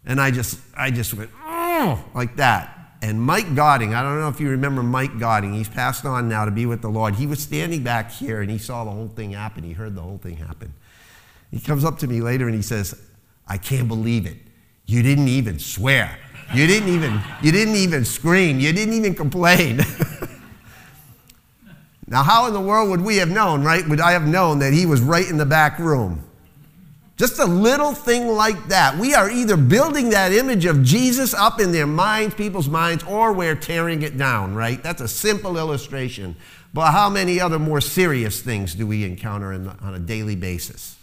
And 0.04 0.20
I 0.20 0.32
just, 0.32 0.60
I 0.75 0.89
just 0.89 1.13
went, 1.13 1.30
oh, 1.44 2.04
like 2.15 2.38
that. 2.38 2.75
And 3.05 3.21
Mike 3.21 3.53
Godding, 3.53 3.93
I 3.93 4.01
don't 4.01 4.19
know 4.19 4.29
if 4.29 4.39
you 4.39 4.50
remember 4.50 4.81
Mike 4.81 5.19
Godding, 5.19 5.53
he's 5.53 5.69
passed 5.69 6.05
on 6.05 6.27
now 6.27 6.43
to 6.43 6.50
be 6.50 6.65
with 6.65 6.81
the 6.81 6.89
Lord. 6.89 7.13
He 7.13 7.27
was 7.27 7.39
standing 7.39 7.83
back 7.83 8.09
here 8.09 8.41
and 8.41 8.50
he 8.50 8.57
saw 8.57 8.83
the 8.83 8.89
whole 8.89 9.09
thing 9.09 9.33
happen. 9.33 9.63
He 9.63 9.74
heard 9.74 9.93
the 9.93 10.01
whole 10.01 10.17
thing 10.17 10.38
happen. 10.38 10.74
He 11.51 11.59
comes 11.59 11.85
up 11.85 12.00
to 12.00 12.07
me 12.07 12.21
later 12.21 12.47
and 12.47 12.55
he 12.55 12.63
says, 12.63 13.00
I 13.47 13.59
can't 13.59 13.88
believe 13.88 14.25
it. 14.25 14.38
You 14.88 15.03
didn't 15.03 15.27
even 15.27 15.59
swear. 15.59 16.17
You 16.51 16.65
didn't 16.65 16.89
even, 16.89 17.21
you 17.43 17.51
didn't 17.51 17.75
even 17.75 18.05
scream. 18.05 18.59
You 18.59 18.74
didn't 18.74 18.95
even 18.95 19.13
complain. 19.13 19.81
now, 22.07 22.24
how 22.24 22.47
in 22.47 22.53
the 22.53 22.59
world 22.59 22.89
would 22.89 23.01
we 23.01 23.17
have 23.17 23.29
known, 23.29 23.63
right? 23.63 23.88
Would 23.88 24.01
I 24.01 24.13
have 24.13 24.25
known 24.25 24.57
that 24.59 24.74
he 24.74 24.88
was 24.88 25.01
right 25.01 25.29
in 25.29 25.38
the 25.38 25.45
back 25.45 25.77
room? 25.77 26.24
Just 27.17 27.39
a 27.39 27.45
little 27.45 27.93
thing 27.93 28.27
like 28.27 28.67
that. 28.67 28.98
We 28.98 29.13
are 29.13 29.29
either 29.29 29.55
building 29.55 30.10
that 30.10 30.34
image 30.34 30.65
of 30.65 30.84
Jesus 30.84 31.34
up 31.34 31.62
in 31.62 31.72
their 31.72 31.88
minds, 31.88 32.36
people's 32.36 32.67
minds, 32.67 33.05
or 33.05 33.31
we're 33.31 33.55
tearing 33.55 34.01
it 34.01 34.17
down, 34.17 34.53
right? 34.53 34.84
That's 34.84 35.01
a 35.01 35.07
simple 35.07 35.57
illustration. 35.57 36.36
But 36.74 36.91
how 36.91 37.10
many 37.10 37.39
other 37.39 37.57
more 37.57 37.79
serious 37.79 38.41
things 38.41 38.75
do 38.75 38.86
we 38.86 39.05
encounter 39.05 39.57
the, 39.57 39.69
on 39.81 39.93
a 39.93 40.00
daily 40.00 40.36
basis? 40.36 40.98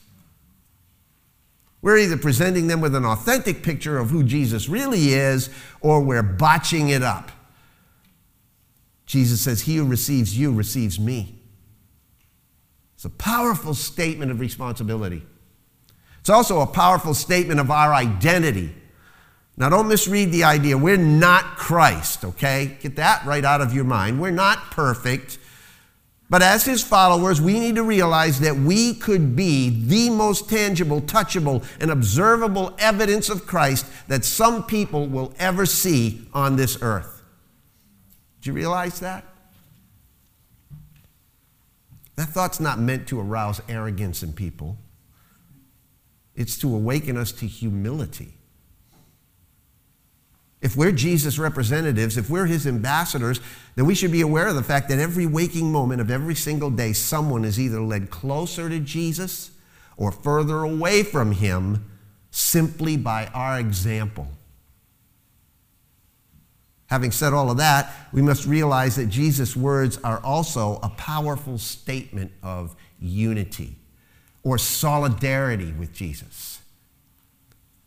We're 1.80 1.96
either 1.96 2.18
presenting 2.18 2.66
them 2.66 2.82
with 2.82 2.94
an 2.94 3.06
authentic 3.06 3.62
picture 3.62 3.96
of 3.96 4.10
who 4.10 4.22
Jesus 4.22 4.68
really 4.68 5.14
is, 5.14 5.48
or 5.80 6.02
we're 6.02 6.22
botching 6.22 6.90
it 6.90 7.02
up. 7.02 7.32
Jesus 9.06 9.40
says, 9.40 9.62
He 9.62 9.76
who 9.76 9.86
receives 9.86 10.38
you 10.38 10.52
receives 10.52 11.00
me. 11.00 11.40
It's 12.94 13.06
a 13.06 13.10
powerful 13.10 13.72
statement 13.72 14.30
of 14.30 14.40
responsibility. 14.40 15.26
It's 16.22 16.30
also 16.30 16.60
a 16.60 16.68
powerful 16.68 17.14
statement 17.14 17.58
of 17.58 17.68
our 17.68 17.92
identity. 17.92 18.72
Now, 19.56 19.68
don't 19.68 19.88
misread 19.88 20.30
the 20.30 20.44
idea. 20.44 20.78
We're 20.78 20.96
not 20.96 21.56
Christ, 21.56 22.24
okay? 22.24 22.78
Get 22.80 22.94
that 22.94 23.26
right 23.26 23.44
out 23.44 23.60
of 23.60 23.74
your 23.74 23.82
mind. 23.82 24.20
We're 24.20 24.30
not 24.30 24.70
perfect. 24.70 25.36
But 26.30 26.40
as 26.40 26.64
his 26.64 26.80
followers, 26.80 27.40
we 27.40 27.58
need 27.58 27.74
to 27.74 27.82
realize 27.82 28.38
that 28.38 28.54
we 28.54 28.94
could 28.94 29.34
be 29.34 29.68
the 29.68 30.10
most 30.10 30.48
tangible, 30.48 31.00
touchable, 31.00 31.64
and 31.80 31.90
observable 31.90 32.72
evidence 32.78 33.28
of 33.28 33.44
Christ 33.44 33.84
that 34.06 34.24
some 34.24 34.62
people 34.62 35.08
will 35.08 35.34
ever 35.40 35.66
see 35.66 36.24
on 36.32 36.54
this 36.54 36.78
earth. 36.80 37.24
Do 38.42 38.50
you 38.50 38.54
realize 38.54 39.00
that? 39.00 39.24
That 42.14 42.28
thought's 42.28 42.60
not 42.60 42.78
meant 42.78 43.08
to 43.08 43.18
arouse 43.18 43.60
arrogance 43.68 44.22
in 44.22 44.32
people. 44.32 44.78
It's 46.34 46.56
to 46.58 46.74
awaken 46.74 47.16
us 47.16 47.32
to 47.32 47.46
humility. 47.46 48.34
If 50.60 50.76
we're 50.76 50.92
Jesus' 50.92 51.38
representatives, 51.38 52.16
if 52.16 52.30
we're 52.30 52.46
his 52.46 52.66
ambassadors, 52.68 53.40
then 53.74 53.84
we 53.84 53.96
should 53.96 54.12
be 54.12 54.20
aware 54.20 54.46
of 54.46 54.54
the 54.54 54.62
fact 54.62 54.88
that 54.88 55.00
every 55.00 55.26
waking 55.26 55.72
moment 55.72 56.00
of 56.00 56.10
every 56.10 56.36
single 56.36 56.70
day, 56.70 56.92
someone 56.92 57.44
is 57.44 57.58
either 57.58 57.80
led 57.80 58.10
closer 58.10 58.68
to 58.68 58.78
Jesus 58.78 59.50
or 59.96 60.12
further 60.12 60.62
away 60.62 61.02
from 61.02 61.32
him 61.32 61.90
simply 62.30 62.96
by 62.96 63.26
our 63.34 63.58
example. 63.58 64.28
Having 66.86 67.10
said 67.10 67.32
all 67.32 67.50
of 67.50 67.56
that, 67.56 67.92
we 68.12 68.22
must 68.22 68.46
realize 68.46 68.96
that 68.96 69.06
Jesus' 69.06 69.56
words 69.56 69.98
are 70.04 70.20
also 70.20 70.78
a 70.82 70.90
powerful 70.90 71.58
statement 71.58 72.30
of 72.42 72.76
unity 73.00 73.81
or 74.42 74.58
solidarity 74.58 75.72
with 75.72 75.92
Jesus. 75.92 76.60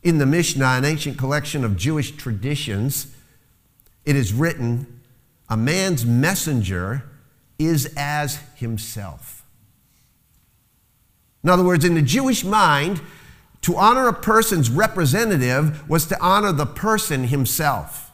In 0.04 0.20
the 0.20 0.26
Mishnah, 0.26 0.66
an 0.66 0.86
ancient 0.86 1.18
collection 1.18 1.64
of 1.64 1.76
Jewish 1.76 2.12
traditions, 2.12 3.08
it 4.06 4.16
is 4.16 4.34
written, 4.34 5.02
A 5.50 5.58
man's 5.58 6.06
messenger 6.06 7.04
is 7.58 7.92
as 7.98 8.40
himself. 8.56 9.44
In 11.44 11.50
other 11.50 11.64
words, 11.64 11.86
in 11.86 11.96
the 11.96 12.02
Jewish 12.02 12.44
mind, 12.44 13.02
to 13.62 13.78
honor 13.78 14.08
a 14.08 14.14
person's 14.14 14.70
representative 14.70 15.90
was 15.90 16.06
to 16.06 16.20
honor 16.20 16.52
the 16.52 16.68
person 16.68 17.26
himself. 17.26 18.12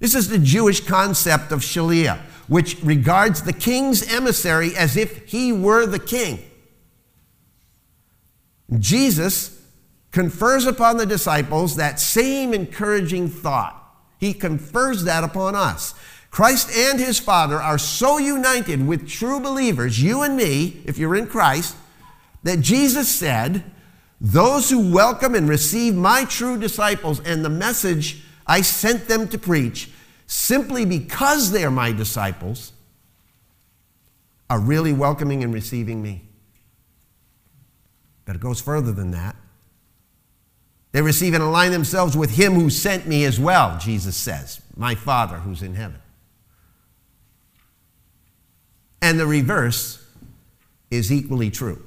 This 0.00 0.14
is 0.14 0.28
the 0.28 0.38
Jewish 0.38 0.80
concept 0.80 1.52
of 1.52 1.60
Shaliach, 1.60 2.18
which 2.48 2.82
regards 2.82 3.42
the 3.42 3.52
king's 3.52 4.02
emissary 4.12 4.76
as 4.76 4.96
if 4.96 5.28
he 5.30 5.52
were 5.52 5.86
the 5.86 6.00
king. 6.00 6.40
Jesus 8.78 9.60
confers 10.10 10.64
upon 10.66 10.96
the 10.96 11.06
disciples 11.06 11.76
that 11.76 12.00
same 12.00 12.54
encouraging 12.54 13.28
thought. 13.28 13.80
He 14.18 14.32
confers 14.32 15.04
that 15.04 15.24
upon 15.24 15.54
us. 15.54 15.94
Christ 16.30 16.70
and 16.76 16.98
his 16.98 17.20
Father 17.20 17.60
are 17.60 17.78
so 17.78 18.18
united 18.18 18.86
with 18.86 19.08
true 19.08 19.38
believers, 19.38 20.02
you 20.02 20.22
and 20.22 20.36
me, 20.36 20.82
if 20.84 20.98
you're 20.98 21.14
in 21.14 21.26
Christ, 21.26 21.76
that 22.42 22.60
Jesus 22.60 23.08
said, 23.08 23.64
Those 24.20 24.70
who 24.70 24.92
welcome 24.92 25.34
and 25.34 25.48
receive 25.48 25.94
my 25.94 26.24
true 26.24 26.58
disciples 26.58 27.20
and 27.20 27.44
the 27.44 27.50
message 27.50 28.24
I 28.46 28.62
sent 28.62 29.06
them 29.08 29.28
to 29.28 29.38
preach, 29.38 29.90
simply 30.26 30.84
because 30.84 31.50
they 31.50 31.64
are 31.64 31.70
my 31.70 31.92
disciples, 31.92 32.72
are 34.50 34.60
really 34.60 34.92
welcoming 34.92 35.42
and 35.42 35.52
receiving 35.52 36.02
me. 36.02 36.28
But 38.24 38.36
it 38.36 38.40
goes 38.40 38.60
further 38.60 38.92
than 38.92 39.10
that. 39.10 39.36
They 40.92 41.02
receive 41.02 41.34
and 41.34 41.42
align 41.42 41.72
themselves 41.72 42.16
with 42.16 42.36
him 42.36 42.54
who 42.54 42.70
sent 42.70 43.06
me 43.06 43.24
as 43.24 43.40
well, 43.40 43.78
Jesus 43.78 44.16
says, 44.16 44.62
my 44.76 44.94
Father 44.94 45.38
who's 45.38 45.62
in 45.62 45.74
heaven. 45.74 46.00
And 49.02 49.18
the 49.18 49.26
reverse 49.26 50.02
is 50.90 51.12
equally 51.12 51.50
true. 51.50 51.84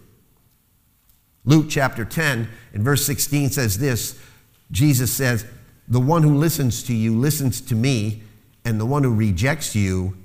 Luke 1.46 1.68
chapter 1.70 2.04
10 2.04 2.50
and 2.74 2.84
verse 2.84 3.06
16 3.06 3.52
says 3.52 3.78
this 3.80 4.20
Jesus 4.72 5.14
says, 5.14 5.46
The 5.88 6.00
one 6.00 6.24
who 6.24 6.36
listens 6.36 6.84
to 6.84 6.94
you 6.94 7.18
listens 7.18 7.62
to 7.62 7.76
me, 7.76 8.24
and 8.66 8.80
the 8.80 8.86
one 8.86 9.04
who 9.04 9.16
rejects 9.16 9.74
you 9.74 10.18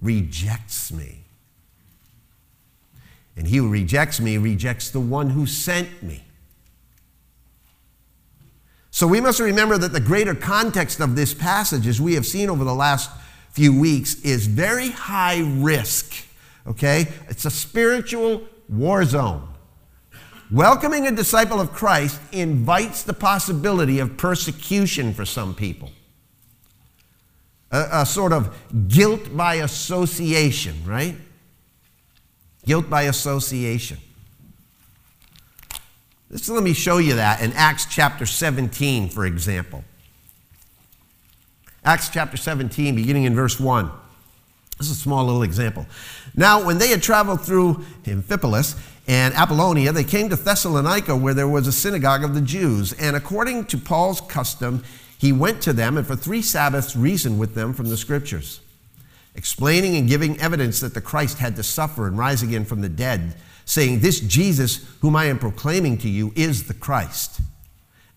rejects 0.00 0.92
me. 0.92 1.24
And 3.38 3.46
he 3.46 3.58
who 3.58 3.68
rejects 3.68 4.20
me 4.20 4.36
rejects 4.36 4.90
the 4.90 4.98
one 4.98 5.30
who 5.30 5.46
sent 5.46 6.02
me. 6.02 6.24
So 8.90 9.06
we 9.06 9.20
must 9.20 9.38
remember 9.38 9.78
that 9.78 9.92
the 9.92 10.00
greater 10.00 10.34
context 10.34 10.98
of 10.98 11.14
this 11.14 11.34
passage, 11.34 11.86
as 11.86 12.00
we 12.00 12.14
have 12.14 12.26
seen 12.26 12.50
over 12.50 12.64
the 12.64 12.74
last 12.74 13.10
few 13.52 13.78
weeks, 13.78 14.20
is 14.22 14.48
very 14.48 14.90
high 14.90 15.40
risk. 15.40 16.26
Okay? 16.66 17.06
It's 17.28 17.44
a 17.44 17.50
spiritual 17.50 18.42
war 18.68 19.04
zone. 19.04 19.48
Welcoming 20.50 21.06
a 21.06 21.12
disciple 21.12 21.60
of 21.60 21.72
Christ 21.72 22.20
invites 22.32 23.04
the 23.04 23.14
possibility 23.14 24.00
of 24.00 24.16
persecution 24.16 25.14
for 25.14 25.24
some 25.24 25.54
people. 25.54 25.92
A, 27.70 27.88
a, 27.92 28.06
sort 28.06 28.32
of 28.32 28.56
guilt 28.88 29.36
by 29.36 29.56
association, 29.56 30.82
right? 30.84 31.14
Guilt 32.66 32.90
by 32.90 33.02
association. 33.02 33.98
Just 36.30 36.50
let 36.50 36.62
me 36.62 36.74
show 36.74 36.98
you 36.98 37.14
that 37.14 37.40
in 37.40 37.52
Acts 37.54 37.86
chapter 37.86 38.26
17, 38.26 39.08
for 39.08 39.24
example. 39.24 39.82
Acts 41.84 42.10
chapter 42.10 42.36
17, 42.36 42.94
beginning 42.94 43.24
in 43.24 43.34
verse 43.34 43.58
1. 43.58 43.90
This 44.76 44.90
is 44.90 44.98
a 44.98 45.00
small 45.00 45.24
little 45.24 45.42
example. 45.42 45.86
Now, 46.36 46.64
when 46.64 46.78
they 46.78 46.88
had 46.88 47.02
traveled 47.02 47.40
through 47.40 47.84
Amphipolis 48.04 48.78
and 49.08 49.34
Apollonia, 49.34 49.92
they 49.92 50.04
came 50.04 50.28
to 50.28 50.36
Thessalonica, 50.36 51.16
where 51.16 51.34
there 51.34 51.48
was 51.48 51.66
a 51.66 51.72
synagogue 51.72 52.22
of 52.22 52.34
the 52.34 52.40
Jews. 52.40 52.92
And 52.92 53.16
according 53.16 53.64
to 53.66 53.78
Paul's 53.78 54.20
custom, 54.20 54.84
he 55.18 55.32
went 55.32 55.62
to 55.62 55.72
them 55.72 55.96
and 55.96 56.06
for 56.06 56.14
three 56.14 56.42
Sabbaths 56.42 56.94
reasoned 56.94 57.40
with 57.40 57.54
them 57.54 57.72
from 57.72 57.88
the 57.88 57.96
Scriptures, 57.96 58.60
explaining 59.38 59.96
and 59.96 60.08
giving 60.08 60.38
evidence 60.40 60.80
that 60.80 60.94
the 60.94 61.00
Christ 61.00 61.38
had 61.38 61.54
to 61.56 61.62
suffer 61.62 62.08
and 62.08 62.18
rise 62.18 62.42
again 62.42 62.64
from 62.64 62.80
the 62.80 62.88
dead, 62.88 63.36
saying, 63.64 64.00
This 64.00 64.18
Jesus, 64.18 64.84
whom 65.00 65.14
I 65.14 65.26
am 65.26 65.38
proclaiming 65.38 65.96
to 65.98 66.08
you, 66.08 66.32
is 66.34 66.64
the 66.64 66.74
Christ. 66.74 67.40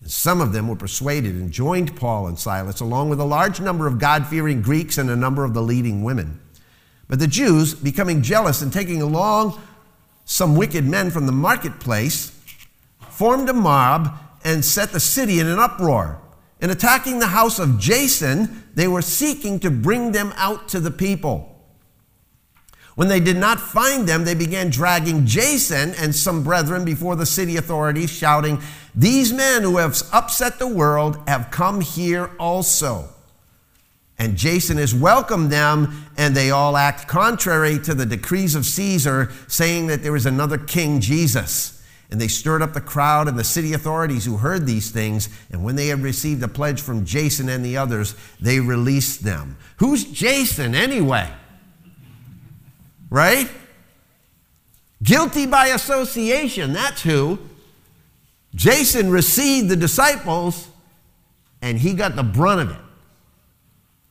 And 0.00 0.10
some 0.10 0.40
of 0.40 0.52
them 0.52 0.66
were 0.66 0.74
persuaded 0.74 1.36
and 1.36 1.52
joined 1.52 1.94
Paul 1.94 2.26
and 2.26 2.36
Silas, 2.36 2.80
along 2.80 3.08
with 3.08 3.20
a 3.20 3.24
large 3.24 3.60
number 3.60 3.86
of 3.86 4.00
God 4.00 4.26
fearing 4.26 4.62
Greeks 4.62 4.98
and 4.98 5.08
a 5.08 5.16
number 5.16 5.44
of 5.44 5.54
the 5.54 5.62
leading 5.62 6.02
women. 6.02 6.40
But 7.08 7.20
the 7.20 7.28
Jews, 7.28 7.72
becoming 7.72 8.22
jealous 8.22 8.60
and 8.60 8.72
taking 8.72 9.00
along 9.00 9.60
some 10.24 10.56
wicked 10.56 10.84
men 10.84 11.12
from 11.12 11.26
the 11.26 11.32
marketplace 11.32 12.36
formed 13.10 13.48
a 13.48 13.52
mob 13.52 14.18
and 14.42 14.64
set 14.64 14.90
the 14.90 14.98
city 14.98 15.38
in 15.38 15.46
an 15.46 15.60
uproar. 15.60 16.20
In 16.62 16.70
attacking 16.70 17.18
the 17.18 17.26
house 17.26 17.58
of 17.58 17.80
Jason, 17.80 18.62
they 18.74 18.86
were 18.86 19.02
seeking 19.02 19.58
to 19.60 19.70
bring 19.70 20.12
them 20.12 20.32
out 20.36 20.68
to 20.68 20.78
the 20.78 20.92
people. 20.92 21.48
When 22.94 23.08
they 23.08 23.18
did 23.18 23.36
not 23.36 23.58
find 23.58 24.06
them, 24.06 24.24
they 24.24 24.36
began 24.36 24.70
dragging 24.70 25.26
Jason 25.26 25.92
and 25.96 26.14
some 26.14 26.44
brethren 26.44 26.84
before 26.84 27.16
the 27.16 27.26
city 27.26 27.56
authorities, 27.56 28.10
shouting, 28.10 28.62
These 28.94 29.32
men 29.32 29.62
who 29.62 29.78
have 29.78 30.00
upset 30.12 30.60
the 30.60 30.68
world 30.68 31.18
have 31.26 31.50
come 31.50 31.80
here 31.80 32.30
also. 32.38 33.08
And 34.16 34.36
Jason 34.36 34.76
has 34.76 34.94
welcomed 34.94 35.50
them, 35.50 36.06
and 36.16 36.36
they 36.36 36.52
all 36.52 36.76
act 36.76 37.08
contrary 37.08 37.80
to 37.80 37.92
the 37.92 38.06
decrees 38.06 38.54
of 38.54 38.66
Caesar, 38.66 39.32
saying 39.48 39.88
that 39.88 40.04
there 40.04 40.14
is 40.14 40.26
another 40.26 40.58
king, 40.58 41.00
Jesus. 41.00 41.81
And 42.12 42.20
they 42.20 42.28
stirred 42.28 42.60
up 42.60 42.74
the 42.74 42.80
crowd 42.82 43.26
and 43.26 43.38
the 43.38 43.42
city 43.42 43.72
authorities 43.72 44.26
who 44.26 44.36
heard 44.36 44.66
these 44.66 44.90
things. 44.90 45.30
And 45.50 45.64
when 45.64 45.76
they 45.76 45.86
had 45.86 46.02
received 46.02 46.42
a 46.42 46.48
pledge 46.48 46.82
from 46.82 47.06
Jason 47.06 47.48
and 47.48 47.64
the 47.64 47.78
others, 47.78 48.14
they 48.38 48.60
released 48.60 49.24
them. 49.24 49.56
Who's 49.78 50.04
Jason 50.04 50.74
anyway? 50.74 51.32
Right? 53.08 53.50
Guilty 55.02 55.46
by 55.46 55.68
association, 55.68 56.74
that's 56.74 57.00
who. 57.00 57.38
Jason 58.54 59.10
received 59.10 59.70
the 59.70 59.76
disciples, 59.76 60.68
and 61.62 61.78
he 61.78 61.94
got 61.94 62.14
the 62.14 62.22
brunt 62.22 62.60
of 62.60 62.70
it. 62.72 62.81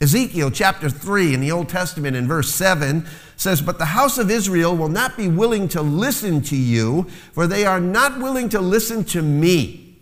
Ezekiel 0.02 0.50
chapter 0.50 0.90
3 0.90 1.36
in 1.36 1.42
the 1.42 1.52
Old 1.52 1.70
Testament 1.70 2.18
in 2.18 2.28
verse 2.28 2.50
7 2.50 3.06
says, 3.36 3.62
But 3.62 3.78
the 3.78 3.86
house 3.86 4.18
of 4.18 4.32
Israel 4.32 4.76
will 4.76 4.90
not 4.90 5.16
be 5.16 5.28
willing 5.28 5.68
to 5.70 5.82
listen 5.84 6.42
to 6.44 6.56
you, 6.56 7.04
for 7.34 7.46
they 7.46 7.66
are 7.68 7.80
not 7.80 8.20
willing 8.20 8.50
to 8.50 8.60
listen 8.60 9.04
to 9.06 9.22
me. 9.22 10.00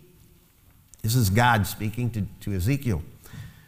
This 1.01 1.15
is 1.15 1.29
God 1.29 1.67
speaking 1.67 2.09
to, 2.11 2.25
to 2.41 2.55
Ezekiel. 2.55 3.01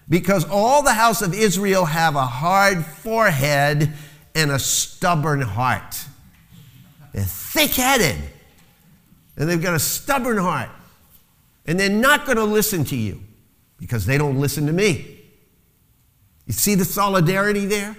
Because 0.08 0.46
all 0.50 0.82
the 0.82 0.94
house 0.94 1.22
of 1.22 1.34
Israel 1.34 1.84
have 1.84 2.16
a 2.16 2.26
hard 2.26 2.86
forehead 2.86 3.92
and 4.34 4.52
a 4.52 4.60
stubborn 4.60 5.42
heart. 5.42 6.06
They're 7.14 7.24
thick 7.24 7.72
headed, 7.72 8.16
and 9.36 9.50
they've 9.50 9.62
got 9.62 9.74
a 9.74 9.80
stubborn 9.80 10.38
heart. 10.38 10.70
And 11.66 11.78
they're 11.78 11.90
not 11.90 12.26
going 12.26 12.38
to 12.38 12.46
listen 12.46 12.86
to 12.86 12.96
you 12.96 13.22
because 13.78 14.06
they 14.06 14.18
don't 14.18 14.40
listen 14.40 14.66
to 14.68 14.74
me. 14.74 15.21
You 16.52 16.54
see 16.54 16.76
the 16.76 16.84
solidarity 16.84 17.66
there? 17.66 17.96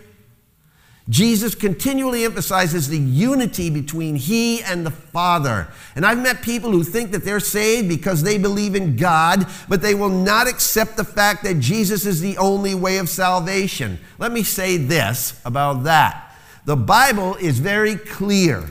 Jesus 1.09 1.55
continually 1.55 2.27
emphasizes 2.27 2.87
the 2.87 2.99
unity 2.99 3.71
between 3.71 4.15
He 4.15 4.63
and 4.63 4.85
the 4.85 4.91
Father. 4.91 5.69
And 5.97 6.05
I've 6.05 6.23
met 6.23 6.43
people 6.43 6.71
who 6.71 6.85
think 6.85 7.13
that 7.13 7.25
they're 7.25 7.41
saved 7.41 7.89
because 7.89 8.23
they 8.23 8.37
believe 8.37 8.75
in 8.75 8.97
God, 8.97 9.47
but 9.71 9.81
they 9.81 9.95
will 9.95 10.11
not 10.11 10.49
accept 10.49 10.99
the 10.99 11.05
fact 11.05 11.45
that 11.45 11.61
Jesus 11.61 12.05
is 12.05 12.21
the 12.21 12.37
only 12.37 12.75
way 12.75 12.99
of 12.99 13.09
salvation. 13.09 13.99
Let 14.19 14.33
me 14.33 14.43
say 14.43 14.77
this 14.77 15.41
about 15.47 15.85
that. 15.85 16.37
The 16.67 16.77
Bible 16.77 17.37
is 17.37 17.59
very 17.59 17.97
clear. 17.97 18.69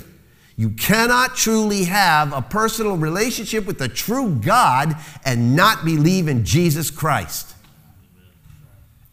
You 0.58 0.70
cannot 0.70 1.36
truly 1.36 1.86
have 1.86 2.34
a 2.34 2.42
personal 2.44 2.98
relationship 2.98 3.66
with 3.66 3.80
the 3.80 3.90
true 3.90 4.36
God 4.36 4.96
and 5.26 5.56
not 5.56 5.86
believe 5.86 6.28
in 6.28 6.46
Jesus 6.46 6.92
Christ. 6.92 7.51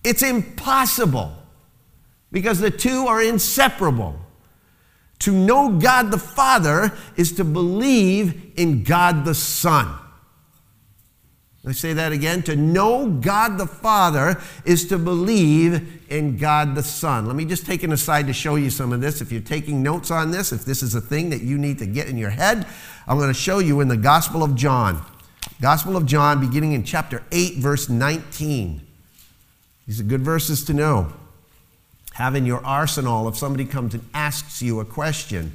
It's 0.05 0.23
impossible 0.23 1.33
because 2.31 2.61
the 2.61 2.71
two 2.71 3.07
are 3.07 3.23
inseparable. 3.23 4.19
To 5.21 5.33
know 5.33 5.79
God 5.79 6.11
the 6.11 6.19
Father 6.19 6.93
is 7.17 7.33
to 7.33 7.45
believe 7.45 8.53
in 8.57 8.85
God 8.85 9.25
the 9.25 9.35
Son. 9.35 9.99
I 11.67 11.73
say 11.73 11.93
that 11.93 12.13
again. 12.13 12.43
To 12.45 12.57
know 12.57 13.11
God 13.11 13.59
the 13.59 13.67
Father 13.67 14.41
is 14.65 14.87
to 14.89 14.97
believe 14.97 16.03
in 16.09 16.39
God 16.39 16.75
the 16.75 16.83
Son. 16.83 17.27
Let 17.27 17.37
me 17.37 17.45
just 17.45 17.67
take 17.67 17.83
an 17.83 17.93
aside 17.93 18.27
to 18.29 18.33
show 18.33 18.55
you 18.55 18.71
some 18.71 18.93
of 18.93 19.01
this. 19.01 19.21
If 19.21 19.33
you're 19.33 19.41
taking 19.43 19.83
notes 19.83 20.11
on 20.11 20.31
this, 20.31 20.53
if 20.53 20.65
this 20.65 20.83
is 20.83 20.95
a 20.95 21.01
thing 21.01 21.31
that 21.31 21.43
you 21.43 21.59
need 21.59 21.79
to 21.81 21.87
get 21.87 22.09
in 22.09 22.17
your 22.17 22.31
head, 22.31 22.67
I'm 23.07 23.19
going 23.19 23.29
to 23.29 23.35
show 23.35 23.59
you 23.59 23.81
in 23.81 23.89
the 23.89 23.97
Gospel 23.97 24.43
of 24.43 24.55
John. 24.55 25.05
Gospel 25.61 25.97
of 25.97 26.07
John, 26.07 26.41
beginning 26.41 26.73
in 26.73 26.85
chapter 26.85 27.23
8, 27.33 27.57
verse 27.57 27.89
19. 27.89 28.88
These 29.89 30.01
are 30.01 30.05
good 30.05 30.21
verses 30.21 30.63
to 30.65 30.75
know. 30.75 31.11
Have 32.13 32.37
in 32.37 32.45
your 32.45 32.65
arsenal 32.65 33.27
if 33.27 33.39
somebody 33.39 33.65
comes 33.65 33.95
and 33.95 34.05
asks 34.13 34.61
you 34.61 34.81
a 34.81 34.85
question 34.85 35.53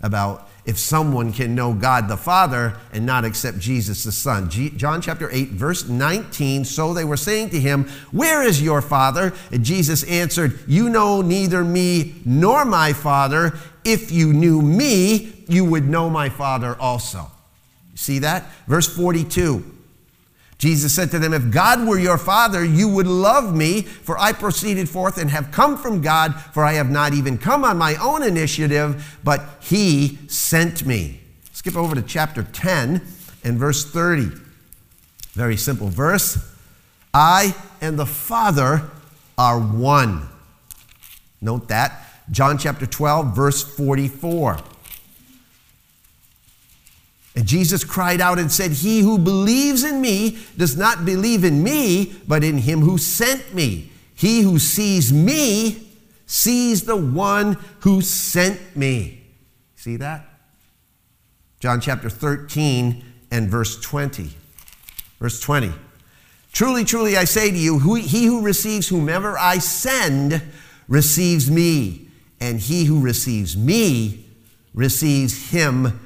about 0.00 0.48
if 0.64 0.78
someone 0.78 1.32
can 1.32 1.56
know 1.56 1.74
God 1.74 2.06
the 2.06 2.16
Father 2.16 2.76
and 2.92 3.04
not 3.04 3.24
accept 3.24 3.58
Jesus 3.58 4.04
the 4.04 4.12
Son. 4.12 4.48
G- 4.48 4.70
John 4.70 5.02
chapter 5.02 5.28
8, 5.32 5.48
verse 5.48 5.88
19. 5.88 6.64
So 6.64 6.94
they 6.94 7.04
were 7.04 7.16
saying 7.16 7.50
to 7.50 7.58
him, 7.58 7.88
Where 8.12 8.42
is 8.42 8.62
your 8.62 8.82
Father? 8.82 9.32
And 9.50 9.64
Jesus 9.64 10.04
answered, 10.04 10.60
You 10.68 10.88
know 10.88 11.20
neither 11.20 11.64
me 11.64 12.14
nor 12.24 12.64
my 12.64 12.92
Father. 12.92 13.58
If 13.84 14.12
you 14.12 14.32
knew 14.32 14.62
me, 14.62 15.44
you 15.48 15.64
would 15.64 15.88
know 15.88 16.08
my 16.08 16.28
Father 16.28 16.76
also. 16.78 17.32
See 17.96 18.20
that? 18.20 18.44
Verse 18.68 18.94
42. 18.94 19.81
Jesus 20.62 20.94
said 20.94 21.10
to 21.10 21.18
them, 21.18 21.34
If 21.34 21.50
God 21.50 21.88
were 21.88 21.98
your 21.98 22.16
Father, 22.16 22.64
you 22.64 22.86
would 22.86 23.08
love 23.08 23.52
me, 23.52 23.82
for 23.82 24.16
I 24.16 24.32
proceeded 24.32 24.88
forth 24.88 25.18
and 25.18 25.28
have 25.28 25.50
come 25.50 25.76
from 25.76 26.02
God, 26.02 26.40
for 26.54 26.64
I 26.64 26.74
have 26.74 26.88
not 26.88 27.14
even 27.14 27.36
come 27.36 27.64
on 27.64 27.76
my 27.76 27.96
own 27.96 28.22
initiative, 28.22 29.18
but 29.24 29.42
He 29.60 30.20
sent 30.28 30.86
me. 30.86 31.18
Skip 31.50 31.74
over 31.74 31.96
to 31.96 32.02
chapter 32.02 32.44
10 32.44 33.04
and 33.42 33.58
verse 33.58 33.90
30. 33.90 34.28
Very 35.32 35.56
simple 35.56 35.88
verse. 35.88 36.38
I 37.12 37.56
and 37.80 37.98
the 37.98 38.06
Father 38.06 38.88
are 39.36 39.58
one. 39.58 40.28
Note 41.40 41.66
that. 41.70 42.06
John 42.30 42.56
chapter 42.56 42.86
12, 42.86 43.34
verse 43.34 43.64
44. 43.64 44.58
And 47.34 47.46
Jesus 47.46 47.82
cried 47.82 48.20
out 48.20 48.38
and 48.38 48.52
said, 48.52 48.72
He 48.72 49.00
who 49.00 49.18
believes 49.18 49.84
in 49.84 50.00
me 50.00 50.38
does 50.56 50.76
not 50.76 51.04
believe 51.04 51.44
in 51.44 51.62
me, 51.62 52.14
but 52.28 52.44
in 52.44 52.58
him 52.58 52.80
who 52.80 52.98
sent 52.98 53.54
me. 53.54 53.90
He 54.14 54.42
who 54.42 54.58
sees 54.58 55.12
me 55.12 55.88
sees 56.26 56.84
the 56.84 56.96
one 56.96 57.56
who 57.80 58.02
sent 58.02 58.76
me. 58.76 59.22
See 59.76 59.96
that? 59.96 60.26
John 61.58 61.80
chapter 61.80 62.10
13 62.10 63.04
and 63.30 63.48
verse 63.48 63.80
20. 63.80 64.30
Verse 65.18 65.40
20. 65.40 65.72
Truly, 66.52 66.84
truly, 66.84 67.16
I 67.16 67.24
say 67.24 67.50
to 67.50 67.56
you, 67.56 67.78
he 67.78 68.26
who 68.26 68.42
receives 68.42 68.88
whomever 68.88 69.38
I 69.38 69.58
send 69.58 70.42
receives 70.86 71.50
me, 71.50 72.08
and 72.40 72.60
he 72.60 72.84
who 72.84 73.00
receives 73.00 73.56
me 73.56 74.26
receives 74.74 75.50
him 75.50 76.01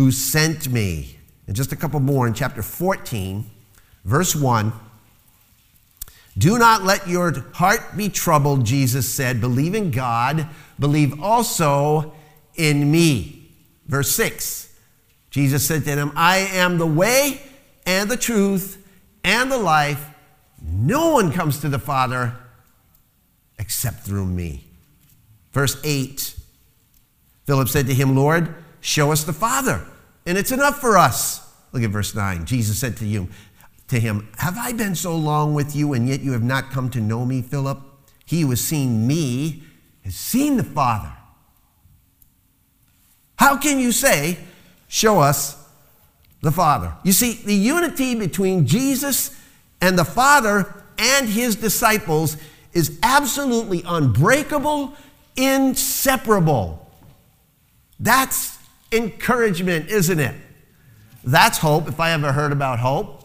who 0.00 0.10
sent 0.10 0.66
me. 0.72 1.14
And 1.46 1.54
just 1.54 1.72
a 1.72 1.76
couple 1.76 2.00
more 2.00 2.26
in 2.26 2.32
chapter 2.32 2.62
14, 2.62 3.44
verse 4.06 4.34
1. 4.34 4.72
Do 6.38 6.58
not 6.58 6.84
let 6.84 7.06
your 7.06 7.38
heart 7.52 7.98
be 7.98 8.08
troubled, 8.08 8.64
Jesus 8.64 9.06
said. 9.06 9.42
Believe 9.42 9.74
in 9.74 9.90
God, 9.90 10.48
believe 10.78 11.22
also 11.22 12.14
in 12.54 12.90
me. 12.90 13.50
Verse 13.88 14.10
6. 14.12 14.74
Jesus 15.28 15.66
said 15.66 15.84
to 15.84 15.90
him, 15.90 16.12
I 16.16 16.38
am 16.38 16.78
the 16.78 16.86
way 16.86 17.42
and 17.84 18.10
the 18.10 18.16
truth 18.16 18.82
and 19.22 19.52
the 19.52 19.58
life. 19.58 20.08
No 20.62 21.10
one 21.10 21.30
comes 21.30 21.58
to 21.58 21.68
the 21.68 21.78
Father 21.78 22.38
except 23.58 23.98
through 23.98 24.24
me. 24.24 24.64
Verse 25.52 25.78
8 25.84 26.36
Philip 27.44 27.68
said 27.68 27.86
to 27.88 27.94
him, 27.94 28.16
Lord, 28.16 28.54
show 28.80 29.12
us 29.12 29.24
the 29.24 29.34
Father, 29.34 29.84
and 30.30 30.38
it's 30.38 30.52
enough 30.52 30.80
for 30.80 30.96
us. 30.96 31.44
Look 31.72 31.82
at 31.82 31.90
verse 31.90 32.14
9. 32.14 32.44
Jesus 32.44 32.78
said 32.78 32.96
to 32.98 33.04
you, 33.04 33.28
to 33.88 33.98
him, 33.98 34.28
Have 34.38 34.56
I 34.56 34.72
been 34.72 34.94
so 34.94 35.16
long 35.16 35.54
with 35.54 35.74
you, 35.74 35.92
and 35.92 36.08
yet 36.08 36.20
you 36.20 36.30
have 36.30 36.44
not 36.44 36.70
come 36.70 36.88
to 36.90 37.00
know 37.00 37.26
me, 37.26 37.42
Philip? 37.42 37.80
He 38.24 38.42
who 38.42 38.50
has 38.50 38.60
seen 38.60 39.08
me 39.08 39.64
has 40.04 40.14
seen 40.14 40.56
the 40.56 40.62
Father. 40.62 41.12
How 43.36 43.56
can 43.56 43.80
you 43.80 43.90
say, 43.90 44.38
Show 44.86 45.18
us 45.18 45.56
the 46.42 46.52
Father? 46.52 46.94
You 47.02 47.10
see, 47.10 47.32
the 47.44 47.54
unity 47.54 48.14
between 48.14 48.68
Jesus 48.68 49.36
and 49.80 49.98
the 49.98 50.04
Father 50.04 50.72
and 50.96 51.28
his 51.28 51.56
disciples 51.56 52.36
is 52.72 53.00
absolutely 53.02 53.82
unbreakable, 53.84 54.94
inseparable. 55.34 56.88
That's 57.98 58.49
encouragement, 58.92 59.88
isn't 59.88 60.18
it? 60.18 60.34
That's 61.24 61.58
hope, 61.58 61.88
if 61.88 62.00
I 62.00 62.12
ever 62.12 62.32
heard 62.32 62.52
about 62.52 62.78
hope. 62.78 63.24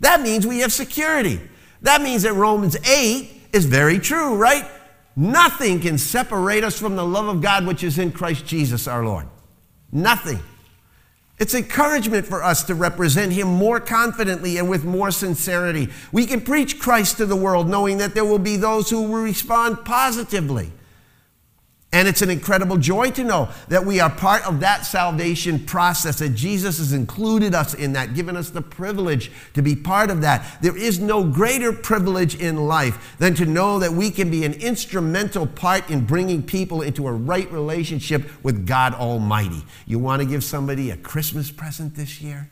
That 0.00 0.20
means 0.20 0.46
we 0.46 0.60
have 0.60 0.72
security. 0.72 1.40
That 1.82 2.02
means 2.02 2.22
that 2.22 2.32
Romans 2.32 2.76
8 2.88 3.30
is 3.52 3.66
very 3.66 3.98
true, 3.98 4.36
right? 4.36 4.64
Nothing 5.16 5.80
can 5.80 5.98
separate 5.98 6.64
us 6.64 6.78
from 6.78 6.96
the 6.96 7.04
love 7.04 7.28
of 7.28 7.40
God 7.40 7.66
which 7.66 7.84
is 7.84 7.98
in 7.98 8.10
Christ 8.10 8.46
Jesus 8.46 8.88
our 8.88 9.04
Lord. 9.04 9.26
Nothing. 9.92 10.40
It's 11.38 11.54
encouragement 11.54 12.26
for 12.26 12.42
us 12.42 12.62
to 12.64 12.74
represent 12.74 13.32
Him 13.32 13.48
more 13.48 13.80
confidently 13.80 14.56
and 14.56 14.68
with 14.68 14.84
more 14.84 15.10
sincerity. 15.10 15.88
We 16.12 16.26
can 16.26 16.40
preach 16.40 16.78
Christ 16.78 17.16
to 17.18 17.26
the 17.26 17.36
world 17.36 17.68
knowing 17.68 17.98
that 17.98 18.14
there 18.14 18.24
will 18.24 18.38
be 18.38 18.56
those 18.56 18.90
who 18.90 19.02
will 19.02 19.22
respond 19.22 19.84
positively. 19.84 20.72
And 21.94 22.08
it's 22.08 22.22
an 22.22 22.30
incredible 22.30 22.76
joy 22.76 23.12
to 23.12 23.22
know 23.22 23.50
that 23.68 23.86
we 23.86 24.00
are 24.00 24.10
part 24.10 24.44
of 24.44 24.58
that 24.58 24.84
salvation 24.84 25.60
process, 25.60 26.18
that 26.18 26.30
Jesus 26.30 26.78
has 26.78 26.92
included 26.92 27.54
us 27.54 27.72
in 27.72 27.92
that, 27.92 28.14
given 28.14 28.36
us 28.36 28.50
the 28.50 28.60
privilege 28.60 29.30
to 29.52 29.62
be 29.62 29.76
part 29.76 30.10
of 30.10 30.20
that. 30.22 30.60
There 30.60 30.76
is 30.76 30.98
no 30.98 31.22
greater 31.22 31.72
privilege 31.72 32.34
in 32.34 32.56
life 32.66 33.14
than 33.20 33.36
to 33.36 33.46
know 33.46 33.78
that 33.78 33.92
we 33.92 34.10
can 34.10 34.28
be 34.28 34.44
an 34.44 34.54
instrumental 34.54 35.46
part 35.46 35.88
in 35.88 36.04
bringing 36.04 36.42
people 36.42 36.82
into 36.82 37.06
a 37.06 37.12
right 37.12 37.48
relationship 37.52 38.28
with 38.42 38.66
God 38.66 38.94
Almighty. 38.94 39.62
You 39.86 40.00
want 40.00 40.20
to 40.20 40.26
give 40.26 40.42
somebody 40.42 40.90
a 40.90 40.96
Christmas 40.96 41.52
present 41.52 41.94
this 41.94 42.20
year? 42.20 42.50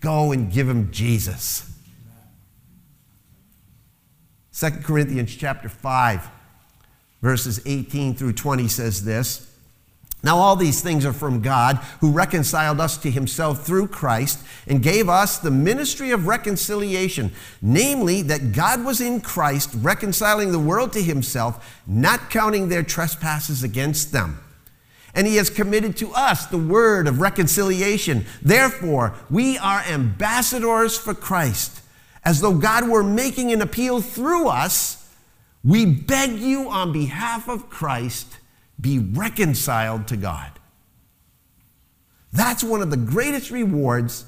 Go 0.00 0.32
and 0.32 0.50
give 0.50 0.66
them 0.66 0.90
Jesus. 0.90 1.70
2 4.58 4.70
Corinthians 4.82 5.36
chapter 5.36 5.68
5 5.68 6.41
verses 7.22 7.60
18 7.64 8.14
through 8.14 8.34
20 8.34 8.68
says 8.68 9.04
this. 9.04 9.48
Now, 10.24 10.36
all 10.38 10.54
these 10.54 10.80
things 10.80 11.04
are 11.04 11.12
from 11.12 11.40
God, 11.40 11.78
who 12.00 12.12
reconciled 12.12 12.80
us 12.80 12.96
to 12.98 13.10
himself 13.10 13.66
through 13.66 13.88
Christ 13.88 14.38
and 14.68 14.80
gave 14.80 15.08
us 15.08 15.38
the 15.38 15.50
ministry 15.50 16.12
of 16.12 16.28
reconciliation, 16.28 17.32
namely, 17.60 18.22
that 18.22 18.52
God 18.52 18.84
was 18.84 19.00
in 19.00 19.20
Christ, 19.20 19.70
reconciling 19.74 20.52
the 20.52 20.60
world 20.60 20.92
to 20.92 21.02
himself, 21.02 21.80
not 21.88 22.30
counting 22.30 22.68
their 22.68 22.84
trespasses 22.84 23.64
against 23.64 24.12
them. 24.12 24.38
And 25.12 25.26
he 25.26 25.36
has 25.36 25.50
committed 25.50 25.96
to 25.98 26.12
us 26.12 26.46
the 26.46 26.56
word 26.56 27.08
of 27.08 27.20
reconciliation. 27.20 28.24
Therefore, 28.40 29.14
we 29.28 29.58
are 29.58 29.82
ambassadors 29.82 30.96
for 30.96 31.14
Christ, 31.14 31.80
as 32.24 32.40
though 32.40 32.54
God 32.54 32.88
were 32.88 33.02
making 33.02 33.50
an 33.52 33.60
appeal 33.60 34.00
through 34.00 34.46
us. 34.46 35.01
We 35.64 35.86
beg 35.86 36.38
you 36.38 36.68
on 36.68 36.92
behalf 36.92 37.48
of 37.48 37.70
Christ, 37.70 38.38
be 38.80 38.98
reconciled 38.98 40.08
to 40.08 40.16
God. 40.16 40.50
That's 42.32 42.64
one 42.64 42.82
of 42.82 42.90
the 42.90 42.96
greatest 42.96 43.50
rewards 43.50 44.24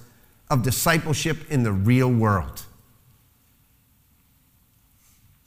of 0.51 0.63
discipleship 0.63 1.51
in 1.51 1.63
the 1.63 1.73
real 1.73 2.11
world. 2.11 2.63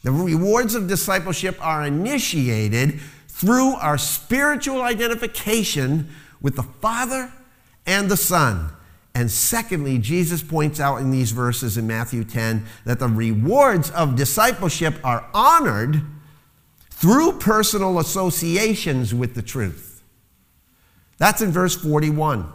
The 0.03 0.11
rewards 0.11 0.75
of 0.75 0.87
discipleship 0.87 1.57
are 1.61 1.85
initiated 1.85 2.99
through 3.27 3.75
our 3.75 3.97
spiritual 3.97 4.81
identification 4.81 6.09
with 6.41 6.55
the 6.55 6.63
Father 6.63 7.31
and 7.85 8.09
the 8.09 8.17
Son. 8.17 8.71
And 9.17 9.31
secondly, 9.31 9.97
Jesus 9.97 10.43
points 10.43 10.79
out 10.79 10.97
in 10.97 11.09
these 11.09 11.31
verses 11.31 11.75
in 11.75 11.87
Matthew 11.87 12.23
10 12.23 12.63
that 12.85 12.99
the 12.99 13.07
rewards 13.07 13.89
of 13.89 14.15
discipleship 14.15 14.93
are 15.03 15.27
honored 15.33 16.03
through 16.91 17.39
personal 17.39 17.97
associations 17.97 19.15
with 19.15 19.33
the 19.33 19.41
truth. 19.41 20.03
That's 21.17 21.41
in 21.41 21.49
verse 21.49 21.75
41. 21.75 22.47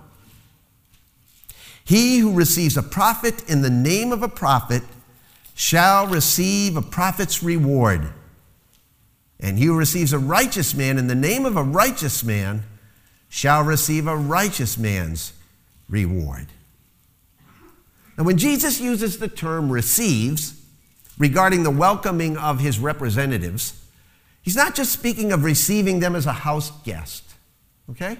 He 1.84 2.18
who 2.18 2.32
receives 2.32 2.76
a 2.76 2.82
prophet 2.84 3.42
in 3.50 3.62
the 3.62 3.68
name 3.68 4.12
of 4.12 4.22
a 4.22 4.28
prophet 4.28 4.84
shall 5.56 6.06
receive 6.06 6.76
a 6.76 6.82
prophet's 6.82 7.42
reward. 7.42 8.12
And 9.40 9.58
he 9.58 9.64
who 9.64 9.76
receives 9.76 10.12
a 10.12 10.18
righteous 10.20 10.74
man 10.74 10.96
in 10.96 11.08
the 11.08 11.16
name 11.16 11.44
of 11.44 11.56
a 11.56 11.64
righteous 11.64 12.22
man 12.22 12.62
shall 13.28 13.64
receive 13.64 14.06
a 14.06 14.16
righteous 14.16 14.78
man's 14.78 15.32
reward. 15.88 16.48
Now, 18.16 18.24
when 18.24 18.38
Jesus 18.38 18.80
uses 18.80 19.18
the 19.18 19.28
term 19.28 19.70
receives 19.70 20.60
regarding 21.18 21.62
the 21.62 21.70
welcoming 21.70 22.36
of 22.36 22.60
his 22.60 22.78
representatives, 22.78 23.82
he's 24.42 24.56
not 24.56 24.74
just 24.74 24.92
speaking 24.92 25.32
of 25.32 25.44
receiving 25.44 26.00
them 26.00 26.14
as 26.14 26.26
a 26.26 26.32
house 26.32 26.70
guest, 26.82 27.24
okay? 27.90 28.18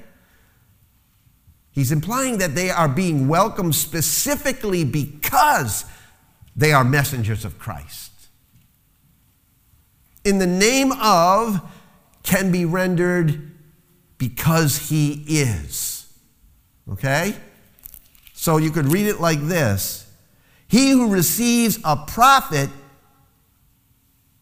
He's 1.73 1.91
implying 1.91 2.39
that 2.39 2.55
they 2.55 2.71
are 2.71 2.89
being 2.89 3.29
welcomed 3.29 3.75
specifically 3.75 4.85
because 4.85 5.85
they 6.55 6.73
are 6.73 6.85
messengers 6.85 7.45
of 7.45 7.59
Christ. 7.59 8.11
In 10.25 10.39
the 10.39 10.47
name 10.47 10.93
of 10.93 11.61
can 12.23 12.53
be 12.53 12.65
rendered 12.65 13.51
because 14.19 14.89
he 14.91 15.25
is. 15.27 16.07
Okay? 16.91 17.35
So 18.43 18.57
you 18.57 18.73
could 18.73 18.87
read 18.87 19.07
it 19.07 19.21
like 19.21 19.41
this 19.47 20.05
He 20.67 20.91
who 20.91 21.13
receives 21.13 21.79
a 21.85 21.97
prophet, 21.97 22.71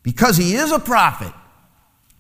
because 0.02 0.38
he 0.38 0.54
is 0.54 0.72
a 0.72 0.78
prophet, 0.78 1.34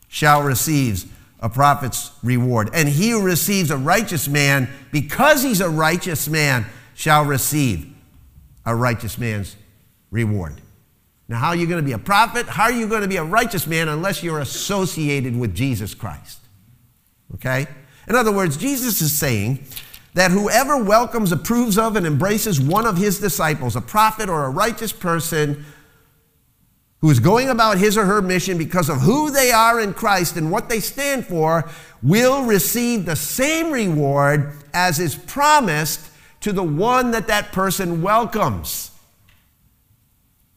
shall 0.06 0.42
receive 0.42 1.10
a 1.40 1.48
prophet's 1.48 2.10
reward. 2.22 2.68
And 2.74 2.86
he 2.86 3.12
who 3.12 3.22
receives 3.22 3.70
a 3.70 3.78
righteous 3.78 4.28
man, 4.28 4.68
because 4.92 5.42
he's 5.42 5.62
a 5.62 5.70
righteous 5.70 6.28
man, 6.28 6.66
shall 6.94 7.24
receive 7.24 7.90
a 8.66 8.76
righteous 8.76 9.16
man's 9.16 9.56
reward. 10.10 10.60
Now, 11.28 11.38
how 11.38 11.48
are 11.48 11.56
you 11.56 11.66
going 11.66 11.82
to 11.82 11.86
be 11.86 11.92
a 11.92 11.98
prophet? 11.98 12.44
How 12.46 12.64
are 12.64 12.72
you 12.72 12.88
going 12.88 13.02
to 13.02 13.08
be 13.08 13.16
a 13.16 13.24
righteous 13.24 13.66
man 13.66 13.88
unless 13.88 14.22
you're 14.22 14.40
associated 14.40 15.34
with 15.34 15.54
Jesus 15.54 15.94
Christ? 15.94 16.40
Okay? 17.36 17.66
In 18.06 18.16
other 18.16 18.32
words, 18.32 18.58
Jesus 18.58 19.00
is 19.00 19.16
saying 19.16 19.64
that 20.14 20.30
whoever 20.30 20.82
welcomes, 20.82 21.32
approves 21.32 21.78
of, 21.78 21.96
and 21.96 22.06
embraces 22.06 22.60
one 22.60 22.86
of 22.86 22.96
his 22.96 23.20
disciples, 23.20 23.76
a 23.76 23.80
prophet 23.80 24.28
or 24.28 24.44
a 24.44 24.50
righteous 24.50 24.92
person, 24.92 25.64
who 27.00 27.10
is 27.10 27.20
going 27.20 27.48
about 27.48 27.78
his 27.78 27.96
or 27.96 28.04
her 28.04 28.20
mission 28.20 28.58
because 28.58 28.90
of 28.90 29.00
who 29.00 29.30
they 29.30 29.50
are 29.50 29.80
in 29.80 29.94
Christ 29.94 30.36
and 30.36 30.50
what 30.50 30.68
they 30.68 30.80
stand 30.80 31.26
for, 31.26 31.68
will 32.02 32.44
receive 32.44 33.06
the 33.06 33.16
same 33.16 33.70
reward 33.70 34.52
as 34.74 34.98
is 34.98 35.14
promised 35.14 36.00
to 36.40 36.52
the 36.52 36.62
one 36.62 37.10
that 37.12 37.26
that 37.28 37.52
person 37.52 38.02
welcomes. 38.02 38.90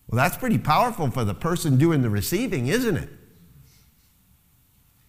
Well, 0.07 0.17
that's 0.17 0.37
pretty 0.37 0.57
powerful 0.57 1.09
for 1.11 1.23
the 1.23 1.33
person 1.33 1.77
doing 1.77 2.01
the 2.01 2.09
receiving, 2.09 2.67
isn't 2.67 2.97
it? 2.97 3.09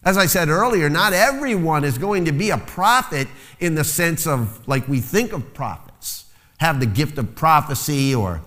As 0.05 0.19
I 0.19 0.27
said 0.27 0.49
earlier, 0.49 0.91
not 0.91 1.15
everyone 1.15 1.83
is 1.83 1.97
going 1.97 2.27
to 2.27 2.33
be 2.33 2.51
a 2.51 2.59
prophet 2.59 3.27
in 3.59 3.75
the 3.75 3.85
sense 3.85 4.27
of 4.27 4.67
like 4.69 4.87
we 4.87 5.01
think 5.01 5.33
of 5.33 5.55
prophets, 5.55 6.27
have 6.59 6.79
the 6.79 6.87
gift 6.87 7.17
of 7.17 7.35
prophecy 7.35 8.15
or 8.15 8.43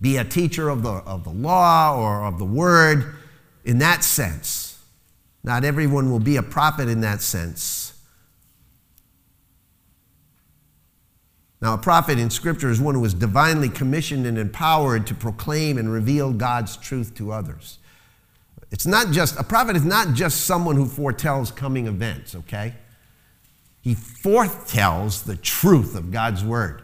be 0.00 0.16
a 0.16 0.24
teacher 0.24 0.68
of 0.70 0.82
the, 0.82 0.90
of 0.90 1.24
the 1.24 1.30
law 1.30 1.98
or 1.98 2.24
of 2.24 2.38
the 2.38 2.44
word 2.44 3.16
in 3.64 3.78
that 3.78 4.02
sense. 4.02 4.78
Not 5.44 5.64
everyone 5.64 6.10
will 6.10 6.20
be 6.20 6.36
a 6.36 6.42
prophet 6.42 6.88
in 6.88 7.00
that 7.02 7.20
sense. 7.20 7.94
Now, 11.60 11.74
a 11.74 11.78
prophet 11.78 12.18
in 12.18 12.30
Scripture 12.30 12.70
is 12.70 12.80
one 12.80 12.94
who 12.94 13.04
is 13.04 13.14
divinely 13.14 13.68
commissioned 13.68 14.26
and 14.26 14.38
empowered 14.38 15.06
to 15.08 15.14
proclaim 15.14 15.76
and 15.76 15.92
reveal 15.92 16.32
God's 16.32 16.76
truth 16.76 17.14
to 17.16 17.32
others. 17.32 17.78
It's 18.70 18.86
not 18.86 19.12
just, 19.12 19.38
a 19.38 19.44
prophet 19.44 19.76
is 19.76 19.84
not 19.84 20.14
just 20.14 20.44
someone 20.44 20.76
who 20.76 20.86
foretells 20.86 21.50
coming 21.50 21.86
events, 21.86 22.34
okay? 22.34 22.74
He 23.80 23.94
foretells 23.94 25.22
the 25.22 25.36
truth 25.36 25.94
of 25.94 26.10
God's 26.10 26.44
word. 26.44 26.82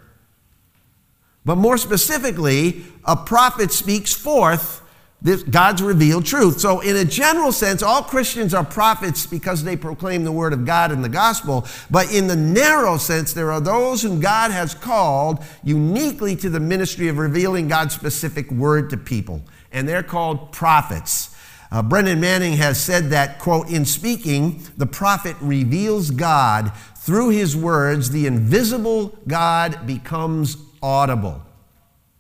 But 1.44 1.56
more 1.56 1.76
specifically, 1.76 2.84
a 3.04 3.16
prophet 3.16 3.70
speaks 3.70 4.14
forth 4.14 4.80
this, 5.24 5.42
God's 5.42 5.80
revealed 5.80 6.26
truth. 6.26 6.60
So, 6.60 6.80
in 6.80 6.96
a 6.96 7.04
general 7.04 7.50
sense, 7.50 7.82
all 7.82 8.02
Christians 8.02 8.52
are 8.52 8.62
prophets 8.62 9.26
because 9.26 9.64
they 9.64 9.74
proclaim 9.74 10.22
the 10.22 10.30
word 10.30 10.52
of 10.52 10.66
God 10.66 10.92
in 10.92 11.00
the 11.00 11.08
gospel. 11.08 11.66
But 11.90 12.12
in 12.12 12.26
the 12.26 12.36
narrow 12.36 12.98
sense, 12.98 13.32
there 13.32 13.50
are 13.50 13.60
those 13.60 14.02
whom 14.02 14.20
God 14.20 14.50
has 14.50 14.74
called 14.74 15.42
uniquely 15.62 16.36
to 16.36 16.50
the 16.50 16.60
ministry 16.60 17.08
of 17.08 17.16
revealing 17.16 17.68
God's 17.68 17.94
specific 17.94 18.50
word 18.50 18.90
to 18.90 18.98
people, 18.98 19.42
and 19.72 19.88
they're 19.88 20.02
called 20.02 20.52
prophets. 20.52 21.33
Uh, 21.74 21.82
Brennan 21.82 22.20
Manning 22.20 22.52
has 22.52 22.80
said 22.80 23.10
that, 23.10 23.40
quote, 23.40 23.68
in 23.68 23.84
speaking, 23.84 24.62
the 24.76 24.86
prophet 24.86 25.34
reveals 25.40 26.12
God 26.12 26.70
through 26.98 27.30
his 27.30 27.56
words, 27.56 28.10
the 28.10 28.28
invisible 28.28 29.18
God 29.26 29.84
becomes 29.84 30.56
audible. 30.80 31.42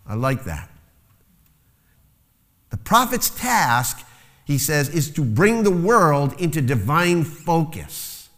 I 0.04 0.14
like 0.14 0.42
that. 0.46 0.68
The 2.70 2.78
prophet's 2.78 3.30
task, 3.30 4.04
he 4.44 4.58
says, 4.58 4.88
is 4.88 5.08
to 5.12 5.22
bring 5.22 5.62
the 5.62 5.70
world 5.70 6.34
into 6.40 6.60
divine 6.60 7.22
focus. 7.22 8.28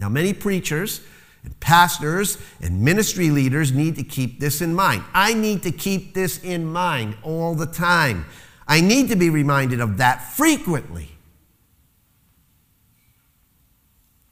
Now, 0.00 0.08
many 0.08 0.32
preachers 0.32 1.00
and 1.44 1.58
pastors 1.60 2.38
and 2.60 2.82
ministry 2.82 3.30
leaders 3.30 3.70
need 3.70 3.94
to 3.94 4.02
keep 4.02 4.40
this 4.40 4.60
in 4.60 4.74
mind. 4.74 5.04
I 5.14 5.32
need 5.32 5.62
to 5.62 5.70
keep 5.70 6.12
this 6.12 6.42
in 6.42 6.66
mind 6.66 7.16
all 7.22 7.54
the 7.54 7.66
time. 7.66 8.26
I 8.70 8.80
need 8.80 9.08
to 9.08 9.16
be 9.16 9.30
reminded 9.30 9.80
of 9.80 9.96
that 9.96 10.22
frequently. 10.22 11.08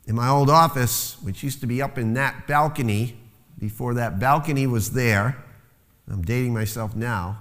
In 0.06 0.14
my 0.14 0.28
old 0.28 0.48
office, 0.48 1.16
which 1.22 1.42
used 1.42 1.60
to 1.60 1.66
be 1.66 1.82
up 1.82 1.98
in 1.98 2.14
that 2.14 2.46
balcony, 2.46 3.16
before 3.58 3.94
that 3.94 4.20
balcony 4.20 4.68
was 4.68 4.92
there, 4.92 5.36
I'm 6.08 6.22
dating 6.22 6.54
myself 6.54 6.94
now. 6.94 7.40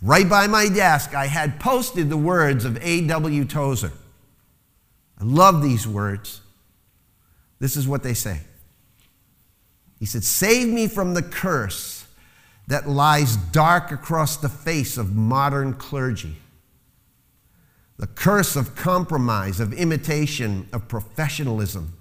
Right 0.00 0.28
by 0.28 0.46
my 0.46 0.68
desk, 0.68 1.16
I 1.16 1.26
had 1.26 1.58
posted 1.58 2.10
the 2.10 2.16
words 2.16 2.64
of 2.64 2.78
A.W. 2.80 3.44
Tozer. 3.44 3.90
I 5.20 5.24
love 5.24 5.64
these 5.64 5.84
words. 5.84 6.42
This 7.58 7.76
is 7.76 7.88
what 7.88 8.04
they 8.04 8.14
say. 8.14 8.38
He 9.98 10.06
said, 10.06 10.22
Save 10.22 10.68
me 10.68 10.86
from 10.86 11.14
the 11.14 11.22
curse 11.22 12.03
that 12.66 12.88
lies 12.88 13.36
dark 13.36 13.90
across 13.92 14.36
the 14.36 14.48
face 14.48 14.96
of 14.96 15.14
modern 15.14 15.74
clergy. 15.74 16.36
The 17.98 18.06
curse 18.06 18.56
of 18.56 18.74
compromise, 18.74 19.60
of 19.60 19.72
imitation, 19.72 20.68
of 20.72 20.88
professionalism. 20.88 21.96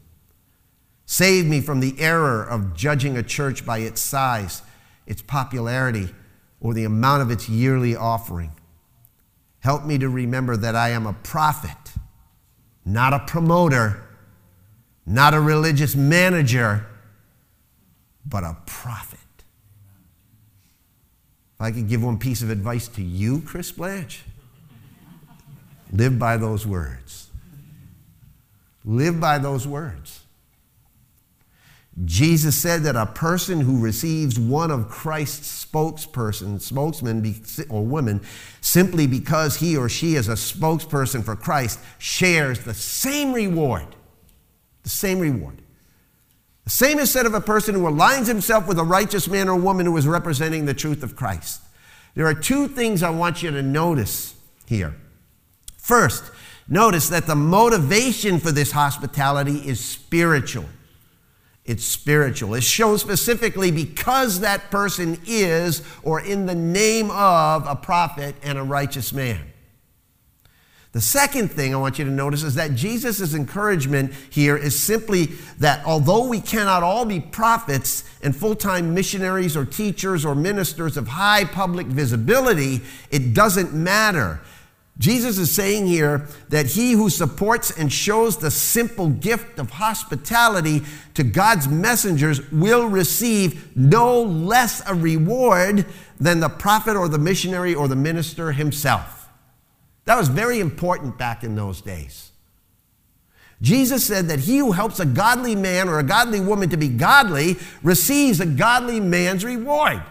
Save 1.06 1.46
me 1.46 1.62
from 1.62 1.80
the 1.80 2.00
error 2.00 2.44
of 2.44 2.76
judging 2.76 3.18
a 3.18 3.24
church 3.24 3.66
by 3.66 3.80
its 3.80 4.02
size, 4.02 4.62
its 5.06 5.22
popularity, 5.22 6.10
or 6.60 6.74
the 6.74 6.86
amount 6.86 7.22
of 7.22 7.30
its 7.30 7.50
yearly 7.50 7.96
offering. 7.96 8.54
Help 9.60 9.86
me 9.86 9.98
to 9.98 10.10
remember 10.10 10.58
that 10.58 10.76
I 10.76 10.90
am 10.90 11.06
a 11.06 11.14
prophet, 11.14 11.78
not 12.86 13.14
a 13.14 13.20
promoter, 13.20 14.04
not 15.06 15.34
a 15.34 15.40
religious 15.40 15.96
manager, 15.96 16.88
but 18.26 18.44
a 18.44 18.58
prophet. 18.66 19.20
I 21.64 21.72
could 21.72 21.88
give 21.88 22.04
one 22.04 22.18
piece 22.20 22.42
of 22.42 22.50
advice 22.50 22.88
to 22.90 23.02
you, 23.02 23.42
Chris 23.42 23.72
Blanche, 23.72 24.24
live 25.92 26.20
by 26.20 26.38
those 26.38 26.68
words. 26.68 27.30
Live 28.84 29.20
by 29.20 29.38
those 29.38 29.66
words. 29.66 30.24
Jesus 32.04 32.56
said 32.56 32.84
that 32.84 32.96
a 32.96 33.06
person 33.06 33.62
who 33.62 33.80
receives 33.80 34.38
one 34.38 34.72
of 34.72 34.90
Christ's 34.90 35.66
spokesperson, 35.66 36.60
spokesmen 36.60 37.42
or 37.70 37.86
women, 37.86 38.22
simply 38.60 39.08
because 39.08 39.58
he 39.58 39.78
or 39.78 39.88
she 39.88 40.16
is 40.16 40.28
a 40.28 40.34
spokesperson 40.34 41.24
for 41.24 41.36
Christ, 41.36 41.80
shares 41.98 42.60
the 42.60 42.74
same 42.74 43.32
reward. 43.32 43.96
The 44.82 44.90
same 44.90 45.20
reward. 45.20 45.63
The 46.64 46.70
same 46.70 47.00
is 47.00 47.12
said 47.12 47.26
of 47.26 47.34
a 47.34 47.42
person 47.42 47.76
who 47.76 47.82
aligns 47.82 48.28
himself 48.28 48.68
with 48.68 48.80
a 48.80 48.84
righteous 48.84 49.28
man 49.28 49.50
or 49.50 49.56
woman 49.56 49.86
who 49.86 49.98
is 49.98 50.08
representing 50.08 50.66
the 50.66 50.74
truth 50.74 51.04
of 51.04 51.16
Christ. 51.16 51.62
There 52.16 52.26
are 52.26 52.34
two 52.34 52.68
things 52.68 53.04
I 53.04 53.10
want 53.10 53.44
you 53.44 53.52
to 53.52 53.62
notice 53.62 54.36
here. 54.66 54.96
First, 55.78 56.24
notice 56.68 57.10
that 57.10 57.28
the 57.28 57.36
motivation 57.36 58.40
for 58.40 58.52
this 58.52 58.72
hospitality 58.72 59.58
is 59.68 59.84
spiritual. 59.84 60.66
It's 61.66 61.86
spiritual. 61.86 62.56
It's 62.56 62.66
shown 62.66 62.98
specifically 62.98 63.72
because 63.72 64.42
that 64.42 64.70
person 64.70 65.20
is, 65.26 65.82
or 66.04 66.22
in 66.22 66.46
the 66.46 66.56
name 66.56 67.10
of, 67.12 67.66
a 67.68 67.76
prophet 67.76 68.36
and 68.44 68.58
a 68.58 68.64
righteous 68.64 69.14
man. 69.14 69.53
The 70.94 71.02
second 71.02 71.50
thing 71.50 71.74
I 71.74 71.78
want 71.80 71.98
you 71.98 72.06
to 72.06 72.12
notice 72.12 72.44
is 72.44 72.54
that 72.54 72.76
Jesus' 72.76 73.34
encouragement 73.34 74.14
here 74.30 74.56
is 74.56 74.80
simply 74.80 75.26
that 75.58 75.84
although 75.88 76.28
we 76.28 76.40
cannot 76.40 76.84
all 76.84 77.04
be 77.04 77.20
prophets 77.20 78.04
and 78.22 78.36
full 78.36 78.56
time 78.56 78.94
missionaries 78.94 79.58
or 79.58 79.66
teachers 79.66 80.24
or 80.24 80.36
ministers 80.36 80.96
of 80.96 81.08
high 81.08 81.46
public 81.46 81.88
visibility, 81.88 82.82
it 83.10 83.34
doesn't 83.34 83.74
matter. 83.74 84.40
Jesus 85.00 85.40
is 85.40 85.52
saying 85.52 85.88
here 85.88 86.28
that 86.50 86.68
he 86.68 86.92
who 86.92 87.10
supports 87.10 87.72
and 87.72 87.92
shows 87.92 88.38
the 88.38 88.52
simple 88.52 89.10
gift 89.10 89.58
of 89.58 89.72
hospitality 89.72 90.84
to 91.16 91.24
God's 91.24 91.68
messengers 91.68 92.52
will 92.52 92.86
receive 92.86 93.76
no 93.76 94.22
less 94.22 94.88
a 94.88 94.94
reward 94.94 95.88
than 96.20 96.40
the 96.40 96.50
prophet 96.50 96.96
or 96.96 97.10
the 97.10 97.18
missionary 97.18 97.74
or 97.74 97.88
the 97.88 97.96
minister 97.96 98.52
himself. 98.52 99.23
That 100.06 100.18
was 100.18 100.28
very 100.28 100.60
important 100.60 101.18
back 101.18 101.44
in 101.44 101.56
those 101.56 101.82
days. 101.82 102.32
Jesus 103.62 104.06
said 104.06 104.28
that 104.28 104.40
he 104.40 104.58
who 104.58 104.74
helps 104.74 105.00
a 105.00 105.06
godly 105.06 105.56
man 105.56 105.88
or 105.88 106.00
a 106.00 106.04
godly 106.04 106.42
woman 106.42 106.70
to 106.70 106.78
be 106.78 106.90
godly 106.90 107.58
receives 107.82 108.42
a 108.42 108.46
godly 108.46 109.00
man's 109.00 109.46
reward. 109.46 110.04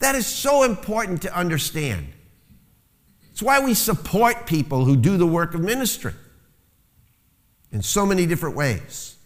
That 0.00 0.16
is 0.16 0.26
so 0.26 0.64
important 0.64 1.22
to 1.22 1.36
understand. 1.36 2.08
It's 3.30 3.42
why 3.42 3.60
we 3.60 3.74
support 3.74 4.46
people 4.46 4.84
who 4.84 4.96
do 4.96 5.16
the 5.16 5.26
work 5.26 5.54
of 5.54 5.60
ministry 5.60 6.14
in 7.70 7.82
so 7.82 8.04
many 8.04 8.26
different 8.26 8.56
ways. 8.56 9.16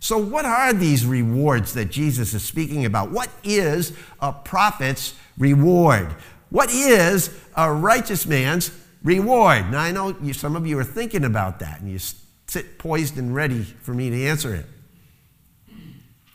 So, 0.00 0.18
what 0.18 0.44
are 0.44 0.74
these 0.74 1.06
rewards 1.06 1.72
that 1.74 1.86
Jesus 1.86 2.34
is 2.34 2.42
speaking 2.42 2.84
about? 2.84 3.10
What 3.10 3.30
is 3.42 3.94
a 4.20 4.32
prophet's 4.32 5.14
reward? 5.38 6.14
What 6.54 6.70
is 6.70 7.30
a 7.56 7.72
righteous 7.72 8.26
man's 8.26 8.70
reward? 9.02 9.72
Now, 9.72 9.80
I 9.80 9.90
know 9.90 10.16
you, 10.22 10.32
some 10.32 10.54
of 10.54 10.68
you 10.68 10.78
are 10.78 10.84
thinking 10.84 11.24
about 11.24 11.58
that 11.58 11.80
and 11.80 11.90
you 11.90 11.98
sit 12.46 12.78
poised 12.78 13.18
and 13.18 13.34
ready 13.34 13.64
for 13.64 13.92
me 13.92 14.08
to 14.08 14.24
answer 14.26 14.54
it. 14.54 14.66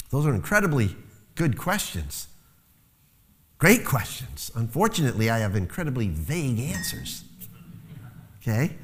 Those 0.10 0.26
are 0.26 0.36
incredibly 0.36 0.94
good 1.36 1.58
questions. 1.58 2.28
Great 3.60 3.86
questions. 3.86 4.52
Unfortunately, 4.56 5.30
I 5.30 5.38
have 5.40 5.56
incredibly 5.56 6.10
vague 6.10 6.60
answers. 6.60 7.24
Okay? 8.42 8.76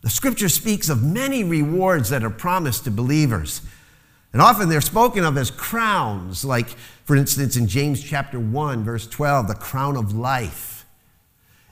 The 0.00 0.08
scripture 0.08 0.48
speaks 0.48 0.88
of 0.88 1.02
many 1.02 1.44
rewards 1.44 2.08
that 2.08 2.24
are 2.24 2.30
promised 2.30 2.84
to 2.84 2.90
believers. 2.90 3.60
And 4.32 4.42
often 4.42 4.68
they're 4.68 4.80
spoken 4.80 5.24
of 5.24 5.36
as 5.38 5.50
crowns, 5.50 6.44
like, 6.44 6.68
for 7.04 7.16
instance, 7.16 7.56
in 7.56 7.66
James 7.66 8.02
chapter 8.02 8.38
1, 8.38 8.84
verse 8.84 9.06
12, 9.06 9.48
the 9.48 9.54
crown 9.54 9.96
of 9.96 10.14
life. 10.14 10.84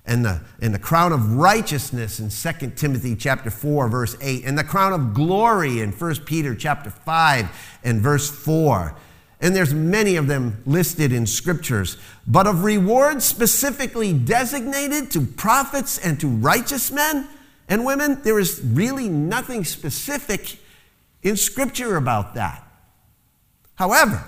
And 0.06 0.24
the, 0.24 0.40
and 0.62 0.72
the 0.72 0.78
crown 0.78 1.12
of 1.12 1.32
righteousness 1.34 2.20
in 2.20 2.30
2 2.30 2.70
Timothy 2.76 3.16
chapter 3.16 3.50
4, 3.50 3.88
verse 3.88 4.16
8. 4.20 4.44
And 4.44 4.56
the 4.56 4.64
crown 4.64 4.92
of 4.92 5.14
glory 5.14 5.80
in 5.80 5.90
1 5.92 6.14
Peter 6.24 6.54
chapter 6.54 6.90
5 6.90 7.78
and 7.84 8.00
verse 8.00 8.30
4 8.30 8.96
and 9.40 9.54
there's 9.54 9.74
many 9.74 10.16
of 10.16 10.28
them 10.28 10.62
listed 10.64 11.12
in 11.12 11.26
scriptures, 11.26 11.98
but 12.26 12.46
of 12.46 12.64
rewards 12.64 13.24
specifically 13.24 14.12
designated 14.12 15.10
to 15.10 15.20
prophets 15.20 15.98
and 15.98 16.18
to 16.20 16.26
righteous 16.26 16.90
men 16.90 17.28
and 17.68 17.84
women, 17.84 18.22
there 18.22 18.38
is 18.38 18.62
really 18.64 19.08
nothing 19.08 19.64
specific 19.64 20.58
in 21.26 21.36
scripture 21.36 21.96
about 21.96 22.34
that. 22.34 22.62
However, 23.74 24.24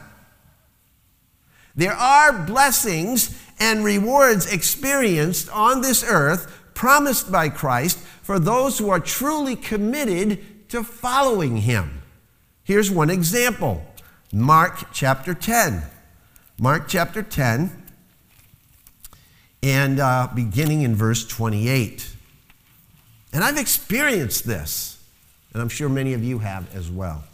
there 1.74 1.92
are 1.92 2.32
blessings 2.32 3.40
and 3.60 3.84
rewards 3.84 4.52
experienced 4.52 5.48
on 5.50 5.80
this 5.80 6.04
earth 6.04 6.52
promised 6.74 7.30
by 7.30 7.48
Christ 7.48 7.98
for 8.22 8.38
those 8.38 8.78
who 8.78 8.90
are 8.90 9.00
truly 9.00 9.56
committed 9.56 10.68
to 10.70 10.82
following 10.82 11.58
him. 11.58 12.02
Here's 12.64 12.90
one 12.90 13.10
example 13.10 13.84
Mark 14.32 14.92
chapter 14.92 15.34
10. 15.34 15.82
Mark 16.60 16.88
chapter 16.88 17.22
10, 17.22 17.70
and 19.62 20.00
uh, 20.00 20.28
beginning 20.34 20.82
in 20.82 20.96
verse 20.96 21.24
28. 21.24 22.12
And 23.32 23.44
I've 23.44 23.56
experienced 23.56 24.44
this, 24.44 24.97
and 25.52 25.62
I'm 25.62 25.68
sure 25.68 25.88
many 25.88 26.14
of 26.14 26.22
you 26.22 26.38
have 26.38 26.74
as 26.74 26.90
well. 26.90 27.24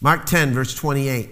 Mark 0.00 0.26
10, 0.26 0.52
verse 0.52 0.74
28. 0.74 1.30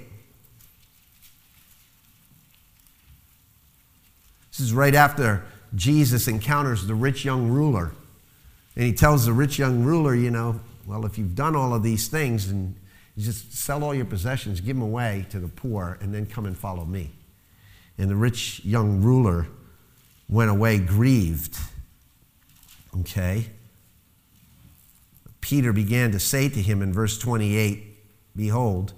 This 4.51 4.61
is 4.61 4.75
right 4.75 4.95
after 4.95 5.45
Jesus 5.75 6.29
encounters 6.29 6.87
the 6.87 6.95
rich 6.95 7.25
young 7.25 7.49
ruler. 7.49 7.93
And 8.75 8.85
he 8.85 8.93
tells 8.93 9.27
the 9.27 9.33
rich 9.33 9.59
young 9.59 9.85
ruler, 9.85 10.15
you 10.15 10.31
know, 10.31 10.61
well, 10.87 11.07
if 11.07 11.19
you've 11.19 11.35
done 11.35 11.57
all 11.57 11.75
of 11.75 11.83
these 11.83 12.09
things, 12.09 12.49
and 12.49 12.75
just 13.17 13.53
sell 13.53 13.83
all 13.85 13.95
your 13.95 14.05
possessions, 14.05 14.61
give 14.61 14.77
them 14.77 14.83
away 14.83 15.27
to 15.31 15.41
the 15.41 15.49
poor, 15.49 15.99
and 16.01 16.15
then 16.15 16.27
come 16.27 16.47
and 16.47 16.57
follow 16.57 16.85
me. 16.85 17.11
And 17.99 18.09
the 18.09 18.17
rich 18.17 18.65
young 18.65 19.03
ruler 19.03 19.49
went 20.29 20.51
away 20.51 20.79
grieved. 20.79 21.59
Okay? 23.01 23.47
Peter 25.41 25.73
began 25.73 26.13
to 26.13 26.21
say 26.21 26.49
to 26.49 26.61
him 26.63 26.83
in 26.83 26.93
verse 26.93 27.19
28 27.19 27.85
Behold, 28.37 28.93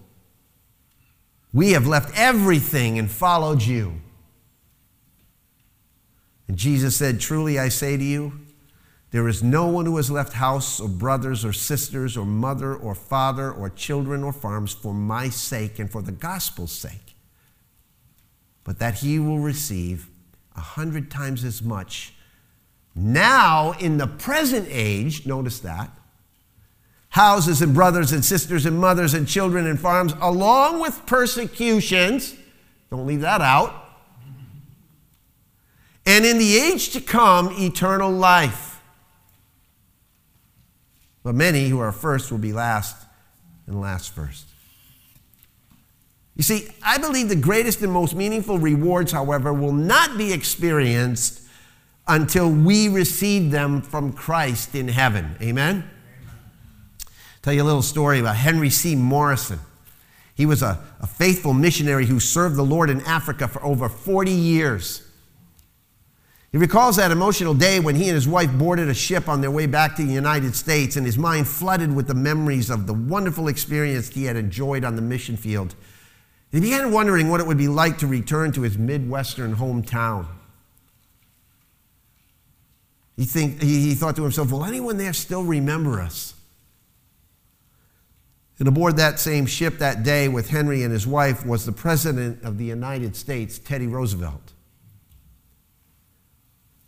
we 1.52 1.72
have 1.72 1.86
left 1.86 2.16
everything 2.18 2.98
and 2.98 3.10
followed 3.10 3.62
you. 3.62 4.00
And 6.46 6.56
Jesus 6.56 6.96
said, 6.96 7.20
Truly 7.20 7.58
I 7.58 7.68
say 7.68 7.96
to 7.96 8.04
you, 8.04 8.40
there 9.10 9.26
is 9.26 9.42
no 9.42 9.66
one 9.66 9.86
who 9.86 9.96
has 9.96 10.10
left 10.10 10.34
house 10.34 10.78
or 10.78 10.88
brothers 10.88 11.44
or 11.44 11.52
sisters 11.52 12.16
or 12.16 12.24
mother 12.24 12.74
or 12.74 12.94
father 12.94 13.50
or 13.50 13.68
children 13.70 14.22
or 14.22 14.32
farms 14.32 14.72
for 14.72 14.94
my 14.94 15.28
sake 15.28 15.78
and 15.78 15.90
for 15.90 16.02
the 16.02 16.12
gospel's 16.12 16.72
sake, 16.72 17.16
but 18.62 18.78
that 18.78 18.98
he 18.98 19.18
will 19.18 19.40
receive 19.40 20.08
a 20.54 20.60
hundred 20.60 21.10
times 21.10 21.44
as 21.44 21.62
much 21.62 22.12
now 22.94 23.72
in 23.72 23.98
the 23.98 24.06
present 24.06 24.66
age, 24.70 25.26
notice 25.26 25.60
that, 25.60 25.90
houses 27.10 27.60
and 27.60 27.74
brothers 27.74 28.12
and 28.12 28.24
sisters 28.24 28.66
and 28.66 28.78
mothers 28.78 29.14
and 29.14 29.28
children 29.28 29.66
and 29.66 29.78
farms, 29.78 30.14
along 30.20 30.80
with 30.80 31.04
persecutions. 31.06 32.34
Don't 32.90 33.06
leave 33.06 33.20
that 33.20 33.40
out. 33.40 33.74
And 36.06 36.24
in 36.24 36.38
the 36.38 36.56
age 36.56 36.90
to 36.90 37.00
come, 37.00 37.54
eternal 37.58 38.10
life. 38.10 38.80
But 41.22 41.34
many 41.34 41.68
who 41.68 41.78
are 41.80 41.92
first 41.92 42.30
will 42.30 42.38
be 42.38 42.52
last, 42.52 42.96
and 43.66 43.80
last 43.80 44.14
first. 44.14 44.46
You 46.36 46.42
see, 46.42 46.68
I 46.82 46.96
believe 46.96 47.28
the 47.28 47.36
greatest 47.36 47.82
and 47.82 47.92
most 47.92 48.14
meaningful 48.14 48.58
rewards, 48.58 49.12
however, 49.12 49.52
will 49.52 49.72
not 49.72 50.16
be 50.16 50.32
experienced 50.32 51.42
until 52.06 52.50
we 52.50 52.88
receive 52.88 53.50
them 53.50 53.82
from 53.82 54.12
Christ 54.12 54.74
in 54.74 54.88
heaven. 54.88 55.36
Amen? 55.42 55.88
Tell 57.42 57.52
you 57.52 57.62
a 57.62 57.64
little 57.64 57.82
story 57.82 58.20
about 58.20 58.36
Henry 58.36 58.70
C. 58.70 58.94
Morrison. 58.94 59.60
He 60.34 60.46
was 60.46 60.62
a, 60.62 60.82
a 61.00 61.06
faithful 61.06 61.52
missionary 61.52 62.06
who 62.06 62.20
served 62.20 62.56
the 62.56 62.62
Lord 62.62 62.90
in 62.90 63.00
Africa 63.02 63.48
for 63.48 63.62
over 63.64 63.88
40 63.88 64.30
years. 64.30 65.06
He 66.52 66.58
recalls 66.58 66.96
that 66.96 67.12
emotional 67.12 67.54
day 67.54 67.78
when 67.78 67.94
he 67.94 68.08
and 68.08 68.14
his 68.14 68.26
wife 68.26 68.52
boarded 68.52 68.88
a 68.88 68.94
ship 68.94 69.28
on 69.28 69.40
their 69.40 69.50
way 69.50 69.66
back 69.66 69.96
to 69.96 70.04
the 70.04 70.12
United 70.12 70.56
States, 70.56 70.96
and 70.96 71.06
his 71.06 71.16
mind 71.16 71.46
flooded 71.46 71.94
with 71.94 72.08
the 72.08 72.14
memories 72.14 72.70
of 72.70 72.86
the 72.86 72.94
wonderful 72.94 73.46
experience 73.46 74.08
he 74.08 74.24
had 74.24 74.36
enjoyed 74.36 74.84
on 74.84 74.96
the 74.96 75.02
mission 75.02 75.36
field. 75.36 75.74
He 76.50 76.60
began 76.60 76.90
wondering 76.90 77.28
what 77.28 77.40
it 77.40 77.46
would 77.46 77.58
be 77.58 77.68
like 77.68 77.98
to 77.98 78.08
return 78.08 78.50
to 78.52 78.62
his 78.62 78.76
Midwestern 78.76 79.54
hometown. 79.54 80.26
He, 83.16 83.24
think, 83.24 83.62
he, 83.62 83.88
he 83.88 83.94
thought 83.94 84.16
to 84.16 84.22
himself, 84.22 84.50
Will 84.50 84.64
anyone 84.64 84.96
there 84.96 85.12
still 85.12 85.44
remember 85.44 86.00
us? 86.00 86.34
And 88.60 88.68
aboard 88.68 88.98
that 88.98 89.18
same 89.18 89.46
ship 89.46 89.78
that 89.78 90.02
day 90.02 90.28
with 90.28 90.50
Henry 90.50 90.82
and 90.82 90.92
his 90.92 91.06
wife 91.06 91.46
was 91.46 91.64
the 91.64 91.72
President 91.72 92.44
of 92.44 92.58
the 92.58 92.66
United 92.66 93.16
States, 93.16 93.58
Teddy 93.58 93.86
Roosevelt. 93.86 94.52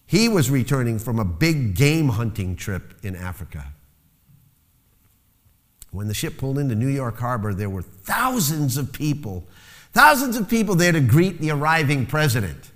He 0.05 0.29
was 0.29 0.51
returning 0.51 0.99
from 0.99 1.19
a 1.19 1.25
big 1.25 1.75
game 1.75 2.11
hunting 2.11 2.57
trip 2.57 2.93
in 3.03 3.17
Africa. 3.17 3.73
When 5.91 6.09
the 6.09 6.15
ship 6.15 6.37
pulled 6.37 6.59
into 6.59 6.75
New 6.75 6.89
York 6.89 7.19
Harbor, 7.19 7.55
there 7.55 7.71
were 7.71 7.81
thousands 7.81 8.77
of 8.77 8.93
people, 8.93 9.47
thousands 9.95 10.37
of 10.37 10.51
people 10.51 10.75
there 10.75 10.93
to 10.93 11.01
greet 11.01 11.41
the 11.41 11.53
arriving 11.53 12.05
president. 12.05 12.71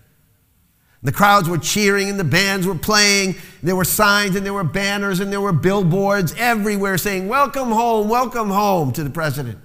The 1.02 1.12
crowds 1.12 1.48
were 1.48 1.59
cheering 1.59 2.09
and 2.09 2.18
the 2.18 2.24
bands 2.24 2.66
were 2.66 2.74
playing. 2.74 3.37
There 3.62 3.76
were 3.76 3.85
signs 3.85 4.35
and 4.35 4.44
there 4.44 4.54
were 4.54 4.64
banners 4.64 5.20
and 5.20 5.32
there 5.32 5.40
were 5.40 5.52
billboards 5.52 6.35
everywhere 6.37 6.98
saying, 6.98 7.28
Welcome 7.28 7.68
home, 7.68 8.09
welcome 8.09 8.50
home 8.50 8.92
to 8.92 9.04
the 9.04 9.11
president. 9.11 9.59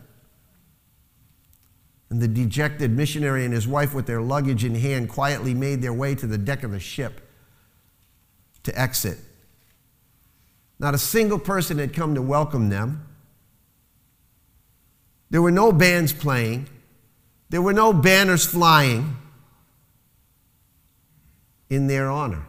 And 2.10 2.22
the 2.22 2.28
dejected 2.28 2.92
missionary 2.92 3.46
and 3.46 3.54
his 3.54 3.68
wife, 3.68 3.94
with 3.94 4.06
their 4.06 4.22
luggage 4.22 4.66
in 4.66 4.76
hand, 4.76 5.08
quietly 5.08 5.54
made 5.54 5.82
their 5.82 5.94
way 5.94 6.14
to 6.16 6.28
the 6.28 6.38
deck 6.38 6.64
of 6.64 6.72
the 6.72 6.80
ship 6.80 7.22
to 8.64 8.80
exit. 8.80 9.18
Not 10.78 10.94
a 10.94 10.98
single 10.98 11.40
person 11.40 11.78
had 11.78 11.94
come 11.94 12.16
to 12.16 12.22
welcome 12.22 12.70
them. 12.70 13.08
There 15.30 15.42
were 15.42 15.52
no 15.52 15.72
bands 15.72 16.12
playing, 16.12 16.68
there 17.50 17.62
were 17.62 17.74
no 17.74 17.94
banners 17.94 18.46
flying 18.46 19.16
in 21.72 21.88
their 21.88 22.12
honor. 22.12 22.46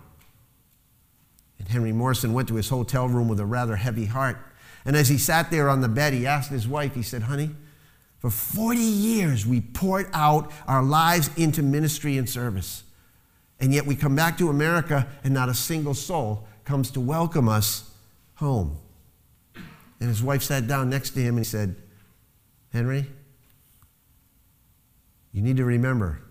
And 1.60 1.68
Henry 1.68 1.92
Morrison 1.92 2.32
went 2.34 2.48
to 2.48 2.56
his 2.56 2.68
hotel 2.68 3.08
room 3.08 3.28
with 3.28 3.38
a 3.38 3.46
rather 3.46 3.76
heavy 3.76 4.06
heart. 4.06 4.36
And 4.84 4.96
as 4.96 5.08
he 5.08 5.16
sat 5.16 5.48
there 5.52 5.70
on 5.70 5.80
the 5.80 5.88
bed, 5.88 6.12
he 6.12 6.26
asked 6.26 6.50
his 6.50 6.66
wife, 6.66 6.96
he 6.96 7.02
said, 7.02 7.22
Honey, 7.22 7.50
for 8.18 8.30
40 8.30 8.80
years 8.80 9.46
we 9.46 9.60
poured 9.60 10.08
out 10.12 10.50
our 10.66 10.82
lives 10.82 11.30
into 11.36 11.62
ministry 11.62 12.18
and 12.18 12.28
service. 12.28 12.82
And 13.60 13.72
yet 13.72 13.86
we 13.86 13.94
come 13.94 14.16
back 14.16 14.36
to 14.38 14.50
America 14.50 15.06
and 15.22 15.32
not 15.32 15.48
a 15.48 15.54
single 15.54 15.94
soul 15.94 16.48
comes 16.64 16.90
to 16.90 17.00
welcome 17.00 17.48
us 17.48 17.94
home. 18.34 18.76
And 19.54 20.08
his 20.08 20.20
wife 20.20 20.42
sat 20.42 20.66
down 20.66 20.90
next 20.90 21.10
to 21.10 21.20
him 21.20 21.36
and 21.36 21.38
he 21.38 21.44
said, 21.44 21.76
Henry, 22.72 23.06
you 25.30 25.42
need 25.42 25.58
to 25.58 25.64
remember, 25.64 26.22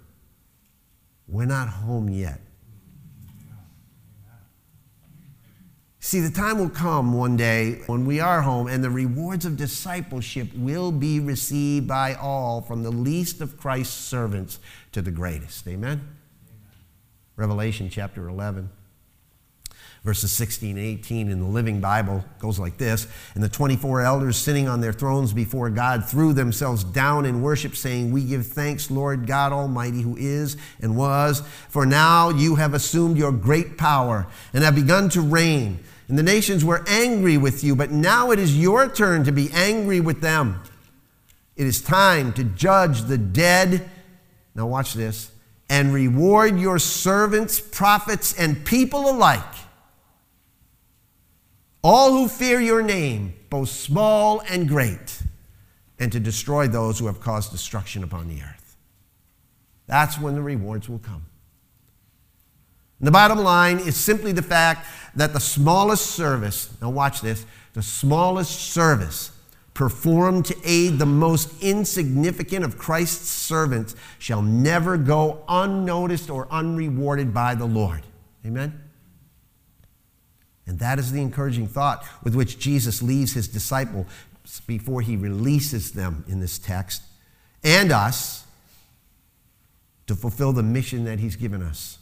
we're 1.30 1.46
not 1.46 1.70
home 1.70 2.10
yet. 2.10 2.42
See, 6.04 6.20
the 6.20 6.32
time 6.32 6.58
will 6.58 6.70
come 6.70 7.14
one 7.14 7.38
day 7.38 7.84
when 7.86 8.08
we 8.08 8.20
are 8.20 8.42
home, 8.42 8.66
and 8.66 8.84
the 8.84 8.90
rewards 8.90 9.46
of 9.46 9.56
discipleship 9.56 10.48
will 10.56 10.92
be 10.92 11.20
received 11.20 11.88
by 11.88 12.16
all, 12.16 12.60
from 12.60 12.82
the 12.82 12.90
least 12.90 13.40
of 13.40 13.56
Christ's 13.56 13.94
servants 13.94 14.60
to 14.94 15.04
the 15.04 15.12
greatest. 15.12 15.68
Amen? 15.68 16.02
Revelation 17.36 17.88
chapter 17.92 18.28
11 18.28 18.72
verses 20.04 20.32
16 20.32 20.78
and 20.78 20.86
18 20.86 21.30
in 21.30 21.40
the 21.40 21.46
Living 21.46 21.80
Bible 21.80 22.24
goes 22.40 22.58
like 22.58 22.78
this 22.78 23.08
And 23.36 23.44
the 23.44 23.50
24 23.50 24.02
elders 24.02 24.38
sitting 24.38 24.68
on 24.68 24.82
their 24.82 24.94
thrones 24.94 25.34
before 25.34 25.70
God 25.70 26.06
threw 26.06 26.34
themselves 26.34 26.84
down 26.84 27.26
in 27.26 27.42
worship, 27.42 27.76
saying, 27.76 28.12
We 28.12 28.24
give 28.24 28.48
thanks, 28.48 28.90
Lord 28.90 29.28
God 29.28 29.52
Almighty, 29.52 30.02
who 30.02 30.18
is 30.18 30.58
and 30.82 30.98
was, 30.98 31.42
for 31.70 31.86
now 31.86 32.30
you 32.30 32.56
have 32.56 32.74
assumed 32.74 33.18
your 33.18 33.32
great 33.32 33.78
power 33.78 34.28
and 34.54 34.64
have 34.64 34.76
begun 34.76 35.10
to 35.10 35.22
reign. 35.22 35.80
And 36.12 36.20
the 36.20 36.24
nations 36.24 36.66
were 36.66 36.84
angry 36.90 37.38
with 37.38 37.64
you, 37.64 37.74
but 37.74 37.90
now 37.90 38.32
it 38.32 38.38
is 38.38 38.60
your 38.60 38.90
turn 38.90 39.24
to 39.24 39.32
be 39.32 39.50
angry 39.54 40.02
with 40.02 40.20
them. 40.20 40.62
It 41.56 41.66
is 41.66 41.82
time 41.82 42.34
to 42.34 42.44
judge 42.44 43.04
the 43.04 43.18
dead. 43.18 43.90
Now, 44.54 44.68
watch 44.68 44.94
this 44.94 45.32
and 45.70 45.94
reward 45.94 46.60
your 46.60 46.80
servants, 46.80 47.62
prophets, 47.62 48.38
and 48.38 48.66
people 48.66 49.10
alike, 49.10 49.40
all 51.82 52.12
who 52.12 52.28
fear 52.28 52.60
your 52.60 52.82
name, 52.82 53.34
both 53.50 53.70
small 53.70 54.44
and 54.50 54.68
great. 54.68 55.22
and 55.98 56.12
to 56.12 56.20
destroy 56.20 56.68
those 56.68 57.00
who 57.00 57.06
have 57.06 57.22
caused 57.22 57.52
destruction 57.52 58.04
upon 58.04 58.28
the 58.28 58.42
earth. 58.42 58.76
That's 59.86 60.20
when 60.20 60.34
the 60.34 60.42
rewards 60.42 60.90
will 60.90 61.00
come. 61.00 61.28
And 63.02 63.08
the 63.08 63.12
bottom 63.12 63.40
line 63.40 63.80
is 63.80 63.98
simply 63.98 64.32
the 64.32 64.44
fact 64.44 64.86
that 65.16 65.34
the 65.34 65.40
smallest 65.40 66.06
service, 66.06 66.70
now 66.84 66.92
watch 66.92 67.22
this, 67.22 67.48
the 67.74 67.82
smallest 67.82 68.52
service 68.52 69.32
performed 69.74 70.46
to 70.46 70.56
aid 70.64 71.00
the 71.00 71.06
most 71.08 71.50
insignificant 71.64 72.64
of 72.64 72.78
Christ's 72.78 73.28
servants 73.28 73.96
shall 74.20 74.44
never 74.44 74.98
go 74.98 75.44
unnoticed 75.50 76.30
or 76.30 76.48
unrewarded 76.52 77.34
by 77.34 77.56
the 77.56 77.66
Lord. 77.66 78.04
Amen? 78.46 78.80
And 80.68 80.78
that 80.78 81.00
is 81.00 81.12
the 81.12 81.22
encouraging 81.22 81.68
thought 81.68 82.06
with 82.24 82.36
which 82.36 82.60
Jesus 82.60 83.02
leaves 83.02 83.34
his 83.34 83.48
disciple 83.48 84.06
before 84.68 85.02
he 85.02 85.18
releases 85.18 85.94
them 85.94 86.24
in 86.28 86.40
this 86.40 86.60
text 86.60 87.02
and 87.64 87.92
us 87.92 88.46
to 90.06 90.14
fulfill 90.14 90.54
the 90.54 90.62
mission 90.62 91.06
that 91.06 91.18
he's 91.18 91.36
given 91.36 91.64
us. 91.64 91.98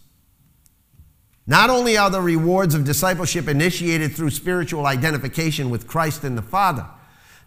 Not 1.50 1.72
only 1.72 1.98
are 1.98 2.12
the 2.12 2.22
rewards 2.22 2.76
of 2.76 2.84
discipleship 2.84 3.48
initiated 3.48 4.14
through 4.14 4.30
spiritual 4.30 4.86
identification 4.86 5.72
with 5.72 5.88
Christ 5.88 6.24
and 6.24 6.38
the 6.38 6.44
Father, 6.44 6.86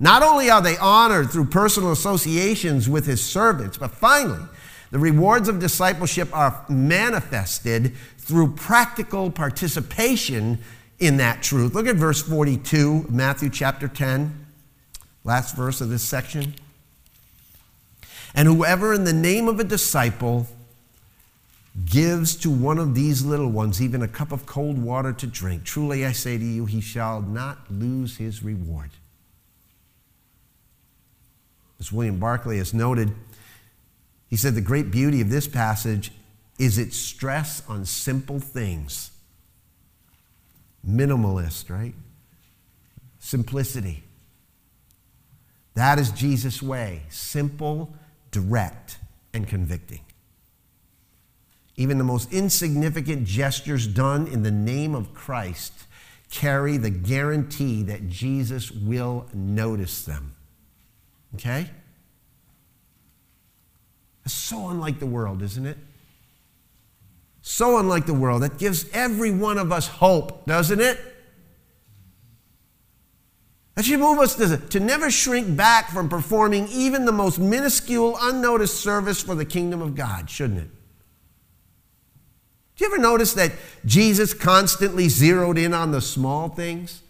not 0.00 0.24
only 0.24 0.50
are 0.50 0.60
they 0.60 0.76
honored 0.76 1.30
through 1.30 1.44
personal 1.44 1.92
associations 1.92 2.88
with 2.88 3.06
his 3.06 3.24
servants, 3.24 3.78
but 3.78 3.92
finally, 3.92 4.42
the 4.90 4.98
rewards 4.98 5.48
of 5.48 5.60
discipleship 5.60 6.34
are 6.36 6.66
manifested 6.68 7.94
through 8.18 8.54
practical 8.54 9.30
participation 9.30 10.58
in 10.98 11.18
that 11.18 11.40
truth. 11.40 11.72
Look 11.72 11.86
at 11.86 11.94
verse 11.94 12.20
42, 12.22 13.06
Matthew 13.08 13.50
chapter 13.50 13.86
10, 13.86 14.46
last 15.22 15.54
verse 15.54 15.80
of 15.80 15.90
this 15.90 16.02
section. 16.02 16.54
And 18.34 18.48
whoever 18.48 18.92
in 18.92 19.04
the 19.04 19.12
name 19.12 19.46
of 19.46 19.60
a 19.60 19.64
disciple 19.64 20.48
gives 21.86 22.36
to 22.36 22.50
one 22.50 22.78
of 22.78 22.94
these 22.94 23.24
little 23.24 23.50
ones 23.50 23.80
even 23.80 24.02
a 24.02 24.08
cup 24.08 24.30
of 24.30 24.44
cold 24.46 24.78
water 24.78 25.12
to 25.12 25.26
drink, 25.26 25.64
truly 25.64 26.04
I 26.04 26.12
say 26.12 26.36
to 26.36 26.44
you, 26.44 26.66
he 26.66 26.80
shall 26.80 27.22
not 27.22 27.70
lose 27.70 28.18
his 28.18 28.42
reward. 28.42 28.90
As 31.80 31.90
William 31.90 32.18
Barclay 32.18 32.58
has 32.58 32.74
noted, 32.74 33.12
he 34.28 34.36
said 34.36 34.54
the 34.54 34.60
great 34.60 34.90
beauty 34.90 35.20
of 35.20 35.30
this 35.30 35.48
passage 35.48 36.12
is 36.58 36.78
its 36.78 36.96
stress 36.96 37.62
on 37.68 37.84
simple 37.84 38.38
things 38.38 39.10
minimalist, 40.86 41.70
right? 41.70 41.94
Simplicity. 43.18 44.02
That 45.74 45.98
is 45.98 46.10
Jesus' 46.10 46.62
way 46.62 47.02
simple, 47.08 47.94
direct, 48.30 48.98
and 49.32 49.46
convicting. 49.46 50.00
Even 51.76 51.98
the 51.98 52.04
most 52.04 52.32
insignificant 52.32 53.26
gestures 53.26 53.86
done 53.86 54.26
in 54.26 54.42
the 54.42 54.50
name 54.50 54.94
of 54.94 55.14
Christ 55.14 55.72
carry 56.30 56.76
the 56.76 56.90
guarantee 56.90 57.82
that 57.84 58.08
Jesus 58.08 58.70
will 58.70 59.26
notice 59.32 60.04
them. 60.04 60.34
Okay? 61.34 61.70
It's 64.24 64.34
so 64.34 64.68
unlike 64.68 64.98
the 64.98 65.06
world, 65.06 65.42
isn't 65.42 65.66
it? 65.66 65.78
So 67.42 67.78
unlike 67.78 68.06
the 68.06 68.14
world. 68.14 68.42
That 68.42 68.58
gives 68.58 68.86
every 68.92 69.30
one 69.30 69.58
of 69.58 69.72
us 69.72 69.88
hope, 69.88 70.46
doesn't 70.46 70.80
it? 70.80 70.98
That 73.74 73.84
should 73.84 74.00
move 74.00 74.18
us 74.18 74.36
to, 74.36 74.58
to 74.58 74.80
never 74.80 75.10
shrink 75.10 75.56
back 75.56 75.90
from 75.90 76.08
performing 76.08 76.68
even 76.68 77.04
the 77.04 77.12
most 77.12 77.38
minuscule, 77.38 78.16
unnoticed 78.20 78.80
service 78.80 79.22
for 79.22 79.34
the 79.34 79.46
kingdom 79.46 79.80
of 79.80 79.94
God, 79.94 80.28
shouldn't 80.28 80.60
it? 80.60 80.68
You 82.82 82.88
ever 82.88 82.98
notice 82.98 83.32
that 83.34 83.52
Jesus 83.86 84.34
constantly 84.34 85.08
zeroed 85.08 85.56
in 85.56 85.72
on 85.72 85.92
the 85.92 86.00
small 86.00 86.48
things? 86.48 87.00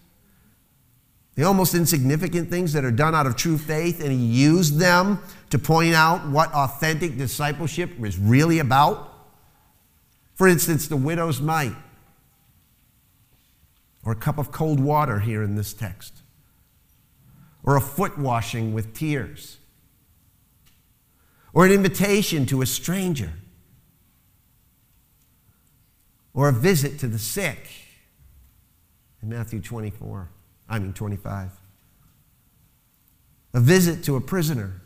The 1.34 1.44
almost 1.44 1.74
insignificant 1.74 2.50
things 2.50 2.74
that 2.74 2.84
are 2.84 2.90
done 2.90 3.14
out 3.14 3.26
of 3.26 3.36
true 3.36 3.56
faith, 3.56 4.02
and 4.02 4.12
he 4.12 4.18
used 4.18 4.78
them 4.78 5.18
to 5.48 5.58
point 5.58 5.94
out 5.94 6.28
what 6.28 6.52
authentic 6.52 7.16
discipleship 7.16 7.90
is 8.04 8.18
really 8.18 8.58
about? 8.58 9.14
For 10.34 10.46
instance, 10.46 10.88
the 10.88 10.96
widow's 10.98 11.40
mite, 11.40 11.72
or 14.04 14.12
a 14.12 14.16
cup 14.16 14.36
of 14.36 14.52
cold 14.52 14.78
water 14.78 15.20
here 15.20 15.42
in 15.42 15.54
this 15.54 15.72
text, 15.72 16.20
or 17.64 17.76
a 17.76 17.80
foot 17.80 18.18
washing 18.18 18.74
with 18.74 18.92
tears, 18.92 19.56
or 21.54 21.64
an 21.64 21.72
invitation 21.72 22.44
to 22.44 22.60
a 22.60 22.66
stranger, 22.66 23.32
or 26.34 26.48
a 26.48 26.52
visit 26.52 26.98
to 27.00 27.06
the 27.06 27.18
sick 27.18 27.68
in 29.22 29.28
Matthew 29.28 29.60
24, 29.60 30.28
I 30.68 30.78
mean 30.78 30.92
25, 30.92 31.50
a 33.54 33.60
visit 33.60 34.02
to 34.04 34.16
a 34.16 34.20
prisoner. 34.20 34.80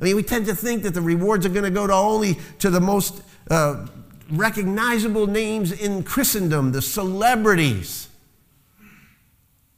I 0.00 0.04
mean, 0.04 0.16
we 0.16 0.22
tend 0.22 0.46
to 0.46 0.54
think 0.54 0.82
that 0.82 0.92
the 0.92 1.00
rewards 1.00 1.46
are 1.46 1.50
going 1.50 1.64
to 1.64 1.70
go 1.70 1.86
to 1.86 1.92
only 1.92 2.38
to 2.58 2.68
the 2.68 2.80
most 2.80 3.22
uh, 3.50 3.86
recognizable 4.30 5.26
names 5.26 5.72
in 5.72 6.02
Christendom, 6.02 6.72
the 6.72 6.82
celebrities. 6.82 8.08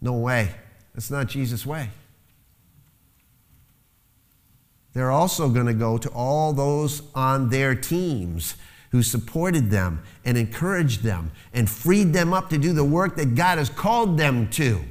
No 0.01 0.15
way. 0.15 0.55
That's 0.95 1.11
not 1.11 1.29
Jesus' 1.29 1.65
way. 1.65 1.91
They're 4.95 5.11
also 5.13 5.49
going 5.49 5.67
to 5.67 5.75
go 5.75 5.99
to 5.99 6.09
all 6.09 6.53
those 6.53 7.03
on 7.15 7.51
their 7.51 7.77
teams 7.77 8.57
who 8.91 9.03
supported 9.03 9.71
them 9.71 10.03
and 10.25 10.39
encouraged 10.39 11.03
them 11.03 11.31
and 11.53 11.69
freed 11.69 12.13
them 12.13 12.33
up 12.33 12.49
to 12.51 12.59
do 12.59 12.73
the 12.73 12.85
work 12.85 13.17
that 13.17 13.35
God 13.35 13.59
has 13.59 13.69
called 13.69 14.19
them 14.19 14.49
to. 14.51 14.83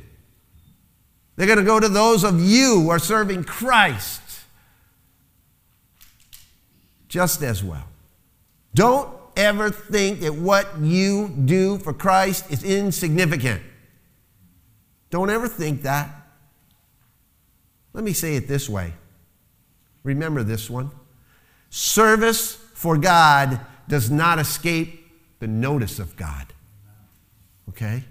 They're 1.36 1.48
going 1.48 1.60
to 1.60 1.66
go 1.66 1.80
to 1.80 1.89
those 1.89 2.24
of 2.24 2.39
you 2.39 2.82
who 2.82 2.89
are 2.89 3.00
serving 3.00 3.43
Christ 3.43 4.22
just 7.08 7.41
as 7.41 7.64
well. 7.64 7.88
Don't 8.74 9.10
ever 9.36 9.70
think 9.70 10.20
that 10.22 10.34
what 10.34 10.80
you 10.80 11.30
do 11.45 11.78
for 11.78 11.93
Christ 11.93 12.52
is 12.52 12.64
insignificant. 12.64 13.62
Don't 15.10 15.30
ever 15.30 15.48
think 15.48 15.84
that. 15.84 16.10
Let 17.93 18.04
me 18.04 18.14
say 18.14 18.36
it 18.36 18.48
this 18.48 18.68
way. 18.68 18.93
Remember 20.04 20.43
this 20.43 20.70
one. 20.70 20.91
Service 21.70 22.56
for 22.74 22.98
God 22.98 23.60
does 23.88 24.10
not 24.12 24.40
escape 24.40 25.06
the 25.40 25.48
notice 25.48 26.00
of 26.00 26.16
God. 26.16 26.48
Okay? 27.70 28.04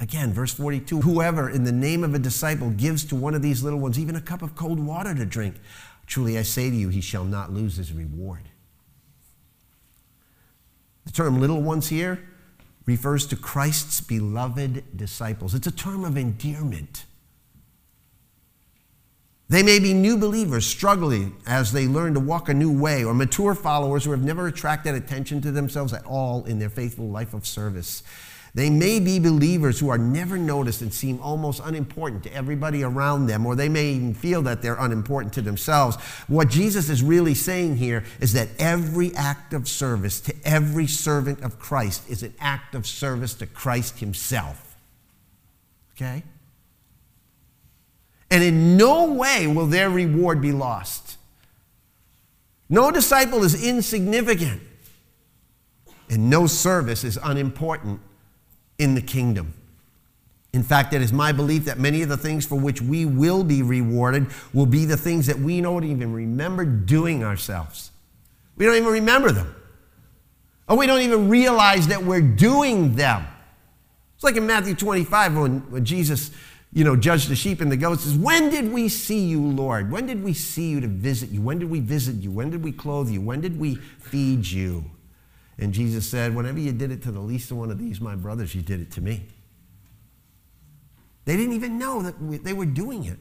Again, 0.00 0.32
verse 0.32 0.52
42 0.52 1.02
Whoever 1.02 1.48
in 1.48 1.64
the 1.64 1.72
name 1.72 2.04
of 2.04 2.14
a 2.14 2.18
disciple 2.18 2.70
gives 2.70 3.04
to 3.04 3.16
one 3.16 3.34
of 3.34 3.42
these 3.42 3.62
little 3.62 3.78
ones 3.78 3.98
even 3.98 4.16
a 4.16 4.20
cup 4.20 4.42
of 4.42 4.54
cold 4.56 4.80
water 4.80 5.14
to 5.14 5.24
drink, 5.24 5.54
Truly 6.06 6.38
I 6.38 6.42
say 6.42 6.70
to 6.70 6.76
you, 6.76 6.88
he 6.88 7.00
shall 7.00 7.24
not 7.24 7.52
lose 7.52 7.76
his 7.76 7.92
reward. 7.92 8.42
The 11.06 11.12
term 11.12 11.40
little 11.40 11.62
ones 11.62 11.88
here 11.88 12.20
refers 12.86 13.26
to 13.26 13.36
Christ's 13.36 14.00
beloved 14.00 14.96
disciples. 14.96 15.54
It's 15.54 15.66
a 15.66 15.72
term 15.72 16.04
of 16.04 16.16
endearment. 16.16 17.04
They 19.54 19.62
may 19.62 19.78
be 19.78 19.94
new 19.94 20.16
believers 20.16 20.66
struggling 20.66 21.36
as 21.46 21.70
they 21.70 21.86
learn 21.86 22.14
to 22.14 22.18
walk 22.18 22.48
a 22.48 22.54
new 22.54 22.76
way, 22.76 23.04
or 23.04 23.14
mature 23.14 23.54
followers 23.54 24.04
who 24.04 24.10
have 24.10 24.24
never 24.24 24.48
attracted 24.48 24.96
attention 24.96 25.40
to 25.42 25.52
themselves 25.52 25.92
at 25.92 26.04
all 26.04 26.44
in 26.44 26.58
their 26.58 26.68
faithful 26.68 27.08
life 27.08 27.34
of 27.34 27.46
service. 27.46 28.02
They 28.54 28.68
may 28.68 28.98
be 28.98 29.20
believers 29.20 29.78
who 29.78 29.90
are 29.90 29.96
never 29.96 30.36
noticed 30.38 30.82
and 30.82 30.92
seem 30.92 31.20
almost 31.20 31.60
unimportant 31.62 32.24
to 32.24 32.34
everybody 32.34 32.82
around 32.82 33.26
them, 33.28 33.46
or 33.46 33.54
they 33.54 33.68
may 33.68 33.92
even 33.92 34.12
feel 34.12 34.42
that 34.42 34.60
they're 34.60 34.74
unimportant 34.74 35.32
to 35.34 35.40
themselves. 35.40 35.98
What 36.26 36.48
Jesus 36.48 36.90
is 36.90 37.00
really 37.00 37.34
saying 37.34 37.76
here 37.76 38.02
is 38.20 38.32
that 38.32 38.48
every 38.58 39.14
act 39.14 39.54
of 39.54 39.68
service 39.68 40.20
to 40.22 40.34
every 40.42 40.88
servant 40.88 41.44
of 41.44 41.60
Christ 41.60 42.10
is 42.10 42.24
an 42.24 42.34
act 42.40 42.74
of 42.74 42.88
service 42.88 43.34
to 43.34 43.46
Christ 43.46 44.00
Himself. 44.00 44.76
Okay? 45.92 46.24
And 48.34 48.42
in 48.42 48.76
no 48.76 49.12
way 49.12 49.46
will 49.46 49.68
their 49.68 49.88
reward 49.88 50.40
be 50.40 50.50
lost. 50.50 51.18
No 52.68 52.90
disciple 52.90 53.44
is 53.44 53.64
insignificant, 53.64 54.60
and 56.10 56.28
no 56.28 56.48
service 56.48 57.04
is 57.04 57.16
unimportant 57.22 58.00
in 58.76 58.96
the 58.96 59.00
kingdom. 59.00 59.54
In 60.52 60.64
fact, 60.64 60.92
it 60.92 61.00
is 61.00 61.12
my 61.12 61.30
belief 61.30 61.66
that 61.66 61.78
many 61.78 62.02
of 62.02 62.08
the 62.08 62.16
things 62.16 62.44
for 62.44 62.56
which 62.56 62.82
we 62.82 63.04
will 63.04 63.44
be 63.44 63.62
rewarded 63.62 64.26
will 64.52 64.66
be 64.66 64.84
the 64.84 64.96
things 64.96 65.28
that 65.28 65.38
we 65.38 65.60
don't 65.60 65.84
even 65.84 66.12
remember 66.12 66.64
doing 66.64 67.22
ourselves. 67.22 67.92
We 68.56 68.66
don't 68.66 68.74
even 68.74 68.90
remember 68.90 69.30
them. 69.30 69.54
Or 70.68 70.76
we 70.76 70.88
don't 70.88 71.02
even 71.02 71.28
realize 71.28 71.86
that 71.86 72.02
we're 72.02 72.20
doing 72.20 72.96
them. 72.96 73.28
It's 74.16 74.24
like 74.24 74.36
in 74.36 74.44
Matthew 74.44 74.74
25 74.74 75.36
when, 75.36 75.60
when 75.70 75.84
Jesus 75.84 76.32
you 76.74 76.82
know, 76.82 76.96
judge 76.96 77.26
the 77.26 77.36
sheep 77.36 77.60
and 77.60 77.70
the 77.70 77.76
goats 77.76 78.04
is 78.04 78.16
when 78.16 78.50
did 78.50 78.72
we 78.72 78.88
see 78.88 79.20
you, 79.20 79.40
Lord? 79.40 79.92
When 79.92 80.06
did 80.06 80.24
we 80.24 80.34
see 80.34 80.70
you 80.70 80.80
to 80.80 80.88
visit 80.88 81.30
you? 81.30 81.40
When 81.40 81.60
did 81.60 81.70
we 81.70 81.78
visit 81.78 82.16
you? 82.16 82.32
When 82.32 82.50
did 82.50 82.64
we 82.64 82.72
clothe 82.72 83.08
you? 83.08 83.20
When 83.20 83.40
did 83.40 83.60
we 83.60 83.76
feed 83.76 84.44
you? 84.44 84.90
And 85.56 85.72
Jesus 85.72 86.10
said, 86.10 86.34
Whenever 86.34 86.58
you 86.58 86.72
did 86.72 86.90
it 86.90 87.00
to 87.04 87.12
the 87.12 87.20
least 87.20 87.52
of 87.52 87.58
one 87.58 87.70
of 87.70 87.78
these, 87.78 88.00
my 88.00 88.16
brothers, 88.16 88.56
you 88.56 88.60
did 88.60 88.80
it 88.80 88.90
to 88.92 89.00
me. 89.00 89.24
They 91.26 91.36
didn't 91.36 91.54
even 91.54 91.78
know 91.78 92.02
that 92.02 92.20
we, 92.20 92.38
they 92.38 92.52
were 92.52 92.66
doing 92.66 93.04
it. 93.04 93.18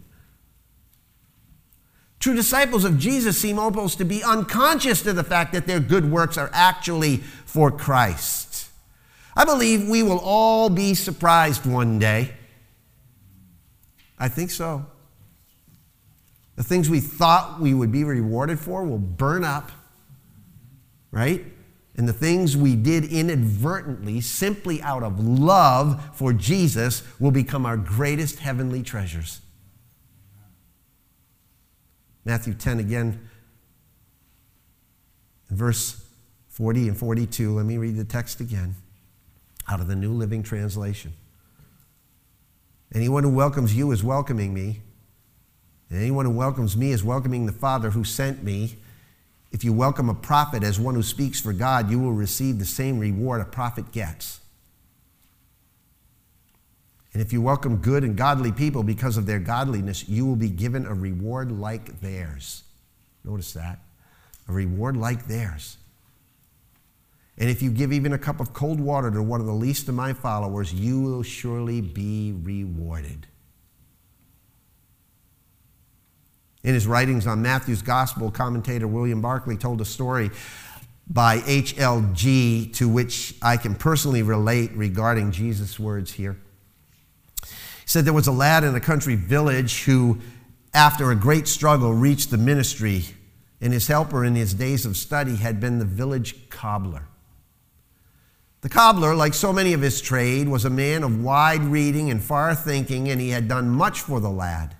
True 2.20 2.34
disciples 2.34 2.86
of 2.86 2.98
Jesus 2.98 3.38
seem 3.38 3.60
almost 3.60 4.00
to 4.00 4.06
be 4.06 4.24
unconscious 4.24 5.04
to 5.04 5.14
the 5.14 5.24
fact 5.24 5.54
that 5.54 5.68
their 5.68 5.80
good 5.80 6.10
works 6.10 6.40
are 6.40 6.50
actually 6.54 7.18
for 7.18 7.70
Christ. 7.70 8.72
I 9.36 9.46
believe 9.46 9.88
we 9.88 10.02
will 10.02 10.20
all 10.24 10.70
be 10.72 10.96
surprised 10.96 11.68
one 11.68 12.00
day 12.00 12.32
I 14.24 14.30
think 14.30 14.52
so. 14.52 14.86
The 16.56 16.64
things 16.64 16.90
we 16.90 17.02
thought 17.02 17.60
we 17.60 17.74
would 17.74 17.92
be 17.92 18.06
rewarded 18.06 18.58
for 18.58 18.86
will 18.86 18.98
burn 18.98 19.44
up, 19.44 19.70
right? 21.12 21.44
And 21.98 22.08
the 22.08 22.14
things 22.14 22.56
we 22.56 22.78
did 22.78 23.04
inadvertently, 23.04 24.22
simply 24.22 24.82
out 24.82 25.04
of 25.04 25.20
love 25.20 26.16
for 26.16 26.32
Jesus, 26.32 27.04
will 27.20 27.32
become 27.32 27.66
our 27.66 27.76
greatest 27.76 28.40
heavenly 28.40 28.82
treasures. 28.82 29.42
Matthew 32.24 32.54
10 32.54 32.80
again, 32.80 33.30
verse 35.50 36.02
40 36.48 36.88
and 36.88 36.98
42. 36.98 37.54
Let 37.54 37.66
me 37.66 37.78
read 37.78 37.98
the 37.98 38.06
text 38.06 38.40
again 38.40 38.76
out 39.68 39.82
of 39.82 39.90
the 39.90 39.98
New 39.98 40.14
Living 40.14 40.44
Translation. 40.44 41.12
Anyone 42.94 43.24
who 43.24 43.30
welcomes 43.30 43.76
you 43.76 43.92
is 43.92 44.04
welcoming 44.04 44.54
me. 44.54 44.82
And 45.90 46.00
anyone 46.00 46.26
who 46.26 46.32
welcomes 46.32 46.78
me 46.78 46.92
is 46.92 47.04
welcoming 47.04 47.46
the 47.46 47.52
Father 47.52 47.90
who 47.90 48.04
sent 48.04 48.44
me. 48.44 48.78
If 49.52 49.64
you 49.64 49.74
welcome 49.74 50.10
a 50.10 50.14
prophet 50.14 50.64
as 50.64 50.80
one 50.80 50.96
who 50.96 51.04
speaks 51.04 51.40
for 51.40 51.54
God, 51.54 51.90
you 51.90 52.00
will 52.00 52.14
receive 52.14 52.60
the 52.60 52.66
same 52.66 53.00
reward 53.00 53.42
a 53.42 53.46
prophet 53.46 53.92
gets. 53.92 54.40
And 57.14 57.22
if 57.22 57.32
you 57.32 57.42
welcome 57.42 57.78
good 57.78 58.04
and 58.04 58.16
godly 58.16 58.52
people 58.52 58.82
because 58.82 59.18
of 59.18 59.28
their 59.28 59.40
godliness, 59.40 60.10
you 60.10 60.26
will 60.26 60.36
be 60.36 60.50
given 60.50 60.86
a 60.86 60.94
reward 60.94 61.52
like 61.52 62.00
theirs. 62.02 62.64
Notice 63.24 63.54
that. 63.54 63.80
A 64.48 64.52
reward 64.52 64.98
like 64.98 65.28
theirs. 65.28 65.78
And 67.38 67.50
if 67.50 67.62
you 67.62 67.72
give 67.72 67.92
even 67.92 68.14
a 68.14 68.18
cup 68.18 68.40
of 68.40 68.54
cold 68.54 68.80
water 68.80 69.10
to 69.10 69.24
one 69.24 69.40
of 69.40 69.48
the 69.48 69.54
least 69.54 69.88
of 69.90 69.96
my 69.96 70.14
followers, 70.14 70.74
you 70.74 71.02
will 71.02 71.24
surely 71.24 71.82
be 71.82 72.34
rewarded. 72.44 73.28
In 76.64 76.74
his 76.74 76.88
writings 76.88 77.28
on 77.28 77.42
Matthew's 77.42 77.82
gospel, 77.82 78.32
commentator 78.32 78.88
William 78.88 79.20
Barclay 79.20 79.58
told 79.58 79.82
a 79.82 79.86
story 79.86 80.32
by 81.08 81.44
H. 81.46 81.78
L. 81.78 82.08
Gee 82.14 82.68
to 82.76 82.88
which 82.88 83.36
I 83.42 83.58
can 83.58 83.76
personally 83.76 84.24
relate 84.24 84.72
regarding 84.74 85.32
Jesus' 85.32 85.78
words 85.78 86.14
here. 86.14 86.38
He 87.42 87.50
said 87.88 88.06
there 88.06 88.14
was 88.14 88.28
a 88.28 88.32
lad 88.32 88.64
in 88.64 88.76
a 88.76 88.80
country 88.80 89.16
village 89.16 89.84
who, 89.84 90.20
after 90.74 91.12
a 91.12 91.16
great 91.16 91.50
struggle, 91.50 91.94
reached 91.94 92.32
the 92.32 92.38
ministry, 92.38 93.04
and 93.60 93.74
his 93.74 93.88
helper 93.88 94.24
in 94.24 94.36
his 94.36 94.54
days 94.54 94.86
of 94.86 94.96
study 94.96 95.36
had 95.36 95.60
been 95.60 95.80
the 95.80 95.86
village 95.86 96.50
cobbler. 96.50 97.10
The 98.64 98.70
cobbler, 98.70 99.14
like 99.14 99.34
so 99.34 99.52
many 99.52 99.74
of 99.74 99.82
his 99.82 100.00
trade, 100.00 100.48
was 100.48 100.64
a 100.64 100.70
man 100.70 101.04
of 101.04 101.22
wide 101.22 101.66
reading 101.66 102.10
and 102.10 102.24
far 102.24 102.56
thinking, 102.56 103.10
and 103.10 103.20
he 103.20 103.32
had 103.32 103.50
done 103.50 103.68
much 103.68 104.00
for 104.00 104.22
the 104.22 104.30
lad. 104.30 104.74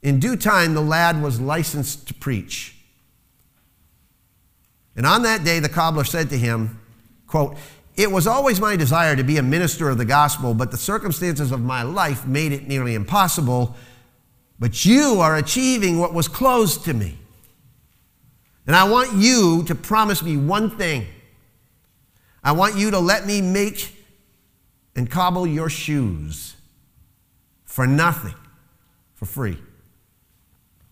In 0.00 0.18
due 0.18 0.34
time, 0.34 0.72
the 0.72 0.80
lad 0.80 1.22
was 1.22 1.42
licensed 1.42 2.08
to 2.08 2.14
preach. 2.14 2.74
And 4.96 5.04
on 5.04 5.24
that 5.24 5.44
day, 5.44 5.58
the 5.58 5.68
cobbler 5.68 6.04
said 6.04 6.30
to 6.30 6.38
him, 6.38 6.80
quote, 7.26 7.58
It 7.96 8.10
was 8.10 8.26
always 8.26 8.62
my 8.62 8.76
desire 8.76 9.14
to 9.14 9.22
be 9.22 9.36
a 9.36 9.42
minister 9.42 9.90
of 9.90 9.98
the 9.98 10.06
gospel, 10.06 10.54
but 10.54 10.70
the 10.70 10.78
circumstances 10.78 11.52
of 11.52 11.60
my 11.60 11.82
life 11.82 12.26
made 12.26 12.52
it 12.52 12.66
nearly 12.66 12.94
impossible. 12.94 13.76
But 14.58 14.86
you 14.86 15.20
are 15.20 15.36
achieving 15.36 15.98
what 15.98 16.14
was 16.14 16.28
closed 16.28 16.86
to 16.86 16.94
me. 16.94 17.18
And 18.66 18.74
I 18.74 18.88
want 18.88 19.12
you 19.12 19.64
to 19.64 19.74
promise 19.74 20.22
me 20.22 20.38
one 20.38 20.78
thing 20.78 21.06
I 22.44 22.52
want 22.52 22.76
you 22.76 22.90
to 22.90 22.98
let 22.98 23.26
me 23.26 23.40
make 23.40 23.90
and 24.94 25.10
cobble 25.10 25.46
your 25.46 25.70
shoes 25.70 26.54
for 27.64 27.86
nothing, 27.86 28.34
for 29.14 29.24
free. 29.24 29.58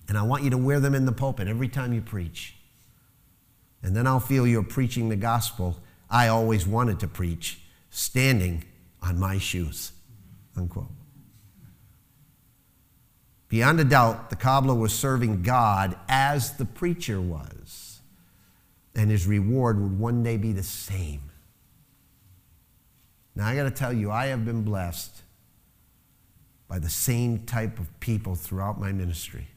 And 0.09 0.16
I 0.16 0.22
want 0.22 0.42
you 0.42 0.50
to 0.50 0.59
wear 0.59 0.80
them 0.80 0.94
in 0.94 1.05
the 1.05 1.12
pulpit 1.12 1.48
every 1.48 1.68
time 1.68 1.92
you 1.92 2.00
preach. 2.00 2.57
And 3.82 3.94
then 3.94 4.07
I'll 4.07 4.20
feel 4.20 4.46
you're 4.46 4.62
preaching 4.62 5.09
the 5.09 5.16
gospel 5.16 5.78
I 6.11 6.28
always 6.28 6.66
wanted 6.66 7.00
to 7.00 7.09
preach, 7.09 7.61
standing 7.90 8.64
on 9.00 9.18
my 9.18 9.38
shoes. 9.38 9.92
Unquote. 10.57 10.90
Beyond 13.48 13.80
a 13.80 13.84
doubt, 13.84 14.30
the 14.30 14.36
cobbler 14.36 14.74
was 14.74 14.92
serving 14.92 15.42
God 15.42 15.96
as 16.09 16.57
the 16.57 16.64
preacher 16.64 17.20
was. 17.20 18.00
And 18.94 19.11
his 19.11 19.26
reward 19.26 19.80
would 19.80 19.98
one 19.98 20.22
day 20.22 20.36
be 20.36 20.53
the 20.53 20.62
same. 20.62 21.31
Now, 23.34 23.46
I 23.46 23.56
got 23.56 23.64
to 23.64 23.70
tell 23.70 23.92
you, 23.92 24.10
I 24.10 24.26
have 24.26 24.44
been 24.44 24.62
blessed 24.62 25.22
by 26.68 26.78
the 26.78 26.90
same 26.90 27.40
type 27.40 27.78
of 27.78 28.00
people 28.00 28.34
throughout 28.34 28.78
my 28.78 28.92
ministry. 28.92 29.48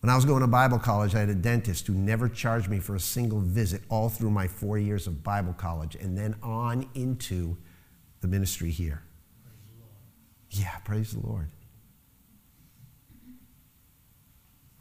When 0.00 0.10
I 0.10 0.14
was 0.14 0.24
going 0.24 0.42
to 0.42 0.46
Bible 0.46 0.78
college, 0.78 1.14
I 1.14 1.20
had 1.20 1.30
a 1.30 1.34
dentist 1.34 1.86
who 1.86 1.94
never 1.94 2.28
charged 2.28 2.68
me 2.68 2.78
for 2.78 2.94
a 2.94 3.00
single 3.00 3.40
visit 3.40 3.82
all 3.88 4.08
through 4.08 4.30
my 4.30 4.46
four 4.46 4.78
years 4.78 5.06
of 5.06 5.24
Bible 5.24 5.52
college 5.52 5.96
and 5.96 6.16
then 6.16 6.36
on 6.42 6.88
into 6.94 7.56
the 8.20 8.28
ministry 8.28 8.70
here. 8.70 9.02
Yeah, 10.50 10.76
praise 10.84 11.12
the 11.12 11.26
Lord. 11.26 11.48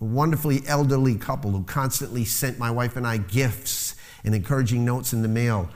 A 0.02 0.06
wonderfully 0.06 0.62
elderly 0.68 1.16
couple 1.16 1.52
who 1.52 1.64
constantly 1.64 2.26
sent 2.26 2.60
my 2.60 2.70
wife 2.70 2.96
and 2.96 3.08
I 3.08 3.18
gifts 3.18 3.96
and 4.24 4.36
encouraging 4.36 4.86
notes 4.86 5.14
in 5.14 5.22
the 5.22 5.28
mail. 5.28 5.70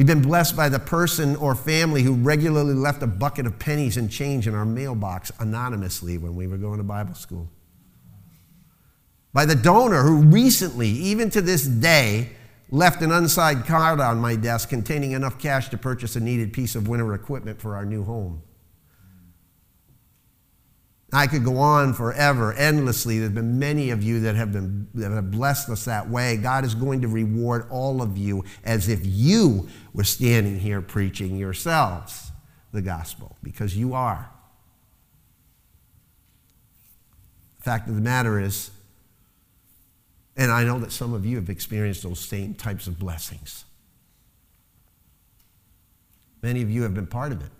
We've 0.00 0.06
been 0.06 0.22
blessed 0.22 0.56
by 0.56 0.70
the 0.70 0.78
person 0.78 1.36
or 1.36 1.54
family 1.54 2.02
who 2.02 2.14
regularly 2.14 2.72
left 2.72 3.02
a 3.02 3.06
bucket 3.06 3.44
of 3.44 3.58
pennies 3.58 3.98
and 3.98 4.10
change 4.10 4.48
in 4.48 4.54
our 4.54 4.64
mailbox 4.64 5.30
anonymously 5.38 6.16
when 6.16 6.34
we 6.34 6.46
were 6.46 6.56
going 6.56 6.78
to 6.78 6.82
Bible 6.82 7.14
school. 7.14 7.50
By 9.34 9.44
the 9.44 9.54
donor 9.54 10.02
who 10.02 10.22
recently, 10.22 10.88
even 10.88 11.28
to 11.28 11.42
this 11.42 11.66
day, 11.66 12.30
left 12.70 13.02
an 13.02 13.12
unsigned 13.12 13.66
card 13.66 14.00
on 14.00 14.20
my 14.20 14.36
desk 14.36 14.70
containing 14.70 15.12
enough 15.12 15.38
cash 15.38 15.68
to 15.68 15.76
purchase 15.76 16.16
a 16.16 16.20
needed 16.20 16.54
piece 16.54 16.74
of 16.74 16.88
winter 16.88 17.12
equipment 17.12 17.60
for 17.60 17.76
our 17.76 17.84
new 17.84 18.02
home. 18.02 18.40
I 21.12 21.26
could 21.26 21.44
go 21.44 21.56
on 21.58 21.92
forever, 21.92 22.52
endlessly. 22.52 23.18
There's 23.18 23.32
been 23.32 23.58
many 23.58 23.90
of 23.90 24.02
you 24.02 24.20
that 24.20 24.36
have 24.36 24.52
been 24.52 24.86
that 24.94 25.10
have 25.10 25.30
blessed 25.30 25.68
us 25.68 25.84
that 25.86 26.08
way. 26.08 26.36
God 26.36 26.64
is 26.64 26.74
going 26.74 27.00
to 27.00 27.08
reward 27.08 27.66
all 27.68 28.00
of 28.00 28.16
you 28.16 28.44
as 28.64 28.88
if 28.88 29.00
you 29.02 29.68
were 29.92 30.04
standing 30.04 30.60
here 30.60 30.80
preaching 30.80 31.36
yourselves 31.36 32.30
the 32.72 32.80
gospel, 32.80 33.36
because 33.42 33.76
you 33.76 33.94
are. 33.94 34.30
The 37.58 37.64
fact 37.64 37.88
of 37.88 37.96
the 37.96 38.00
matter 38.00 38.38
is, 38.38 38.70
and 40.36 40.52
I 40.52 40.62
know 40.62 40.78
that 40.78 40.92
some 40.92 41.12
of 41.12 41.26
you 41.26 41.36
have 41.36 41.50
experienced 41.50 42.04
those 42.04 42.20
same 42.20 42.54
types 42.54 42.86
of 42.86 42.98
blessings. 42.98 43.64
Many 46.40 46.62
of 46.62 46.70
you 46.70 46.84
have 46.84 46.94
been 46.94 47.08
part 47.08 47.32
of 47.32 47.42
it. 47.42 47.50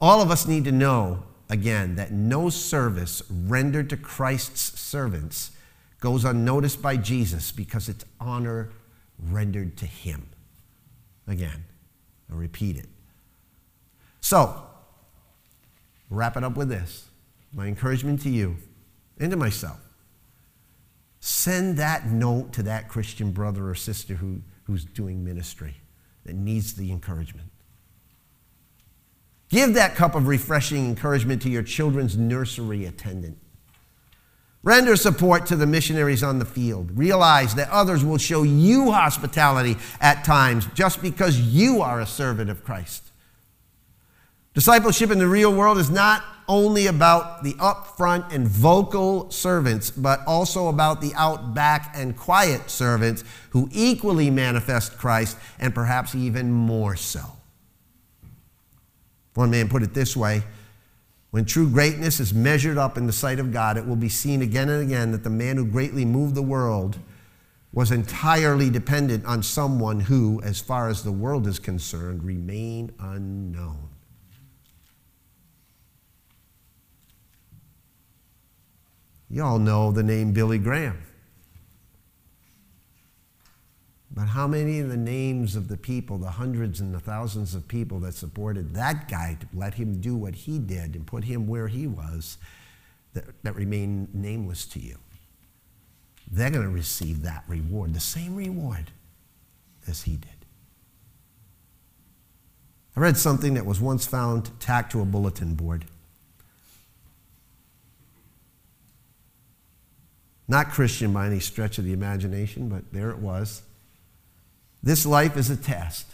All 0.00 0.20
of 0.20 0.32
us 0.32 0.48
need 0.48 0.64
to 0.64 0.72
know 0.72 1.22
again 1.54 1.94
that 1.94 2.10
no 2.12 2.50
service 2.50 3.22
rendered 3.30 3.88
to 3.88 3.96
Christ's 3.96 4.78
servants 4.78 5.52
goes 6.00 6.24
unnoticed 6.24 6.82
by 6.82 6.96
Jesus 6.96 7.52
because 7.52 7.88
it's 7.88 8.04
honor 8.20 8.70
rendered 9.30 9.76
to 9.78 9.86
him. 9.86 10.28
Again, 11.26 11.64
I'll 12.30 12.36
repeat 12.36 12.76
it. 12.76 12.88
So, 14.20 14.66
wrap 16.10 16.36
it 16.36 16.44
up 16.44 16.56
with 16.56 16.68
this. 16.68 17.08
My 17.52 17.66
encouragement 17.66 18.20
to 18.22 18.30
you 18.30 18.56
and 19.18 19.30
to 19.30 19.36
myself. 19.36 19.78
Send 21.20 21.78
that 21.78 22.06
note 22.06 22.52
to 22.54 22.64
that 22.64 22.88
Christian 22.88 23.30
brother 23.30 23.68
or 23.68 23.74
sister 23.74 24.16
who, 24.16 24.42
who's 24.64 24.84
doing 24.84 25.24
ministry 25.24 25.76
that 26.26 26.34
needs 26.34 26.74
the 26.74 26.90
encouragement. 26.90 27.48
Give 29.54 29.74
that 29.74 29.94
cup 29.94 30.16
of 30.16 30.26
refreshing 30.26 30.84
encouragement 30.84 31.40
to 31.42 31.48
your 31.48 31.62
children's 31.62 32.16
nursery 32.16 32.86
attendant. 32.86 33.38
Render 34.64 34.96
support 34.96 35.46
to 35.46 35.54
the 35.54 35.64
missionaries 35.64 36.24
on 36.24 36.40
the 36.40 36.44
field. 36.44 36.90
Realize 36.98 37.54
that 37.54 37.70
others 37.70 38.04
will 38.04 38.18
show 38.18 38.42
you 38.42 38.90
hospitality 38.90 39.76
at 40.00 40.24
times 40.24 40.66
just 40.74 41.00
because 41.00 41.38
you 41.38 41.82
are 41.82 42.00
a 42.00 42.06
servant 42.06 42.50
of 42.50 42.64
Christ. 42.64 43.12
Discipleship 44.54 45.12
in 45.12 45.20
the 45.20 45.28
real 45.28 45.54
world 45.54 45.78
is 45.78 45.88
not 45.88 46.24
only 46.48 46.88
about 46.88 47.44
the 47.44 47.52
upfront 47.52 48.34
and 48.34 48.48
vocal 48.48 49.30
servants, 49.30 49.88
but 49.88 50.18
also 50.26 50.66
about 50.66 51.00
the 51.00 51.12
outback 51.14 51.92
and 51.94 52.16
quiet 52.16 52.70
servants 52.70 53.22
who 53.50 53.68
equally 53.70 54.30
manifest 54.30 54.98
Christ 54.98 55.38
and 55.60 55.72
perhaps 55.72 56.16
even 56.16 56.50
more 56.50 56.96
so. 56.96 57.20
One 59.34 59.50
man 59.50 59.68
put 59.68 59.82
it 59.82 59.94
this 59.94 60.16
way 60.16 60.42
when 61.34 61.44
true 61.44 61.68
greatness 61.68 62.20
is 62.20 62.32
measured 62.32 62.78
up 62.78 62.96
in 62.96 63.08
the 63.08 63.12
sight 63.12 63.40
of 63.40 63.52
God, 63.52 63.76
it 63.76 63.84
will 63.84 63.96
be 63.96 64.08
seen 64.08 64.40
again 64.40 64.68
and 64.68 64.80
again 64.80 65.10
that 65.10 65.24
the 65.24 65.30
man 65.30 65.56
who 65.56 65.66
greatly 65.66 66.04
moved 66.04 66.36
the 66.36 66.42
world 66.42 66.96
was 67.72 67.90
entirely 67.90 68.70
dependent 68.70 69.24
on 69.26 69.42
someone 69.42 69.98
who, 69.98 70.40
as 70.44 70.60
far 70.60 70.88
as 70.88 71.02
the 71.02 71.10
world 71.10 71.48
is 71.48 71.58
concerned, 71.58 72.22
remained 72.22 72.94
unknown. 73.00 73.88
You 79.28 79.42
all 79.42 79.58
know 79.58 79.90
the 79.90 80.04
name 80.04 80.32
Billy 80.32 80.58
Graham. 80.58 81.02
But 84.12 84.23
how 84.34 84.48
many 84.48 84.80
of 84.80 84.88
the 84.88 84.96
names 84.96 85.54
of 85.54 85.68
the 85.68 85.76
people, 85.76 86.18
the 86.18 86.28
hundreds 86.28 86.80
and 86.80 86.92
the 86.92 86.98
thousands 86.98 87.54
of 87.54 87.68
people 87.68 88.00
that 88.00 88.12
supported 88.12 88.74
that 88.74 89.08
guy 89.08 89.36
to 89.38 89.46
let 89.54 89.74
him 89.74 90.00
do 90.00 90.16
what 90.16 90.34
he 90.34 90.58
did 90.58 90.96
and 90.96 91.06
put 91.06 91.22
him 91.22 91.46
where 91.46 91.68
he 91.68 91.86
was, 91.86 92.36
that, 93.12 93.26
that 93.44 93.54
remain 93.54 94.08
nameless 94.12 94.66
to 94.66 94.80
you? 94.80 94.96
They're 96.28 96.50
going 96.50 96.64
to 96.64 96.68
receive 96.68 97.22
that 97.22 97.44
reward, 97.46 97.94
the 97.94 98.00
same 98.00 98.34
reward 98.34 98.90
as 99.86 100.02
he 100.02 100.16
did. 100.16 100.30
I 102.96 103.00
read 103.00 103.16
something 103.16 103.54
that 103.54 103.64
was 103.64 103.80
once 103.80 104.04
found 104.04 104.50
tacked 104.58 104.90
to 104.92 105.00
a 105.00 105.04
bulletin 105.04 105.54
board. 105.54 105.84
Not 110.48 110.70
Christian 110.70 111.12
by 111.12 111.28
any 111.28 111.38
stretch 111.38 111.78
of 111.78 111.84
the 111.84 111.92
imagination, 111.92 112.68
but 112.68 112.92
there 112.92 113.10
it 113.10 113.18
was. 113.18 113.62
This 114.84 115.06
life 115.06 115.38
is 115.38 115.48
a 115.48 115.56
test. 115.56 116.06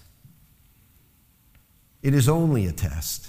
It 2.05 2.15
is 2.15 2.29
only 2.29 2.67
a 2.67 2.73
test. 2.73 3.29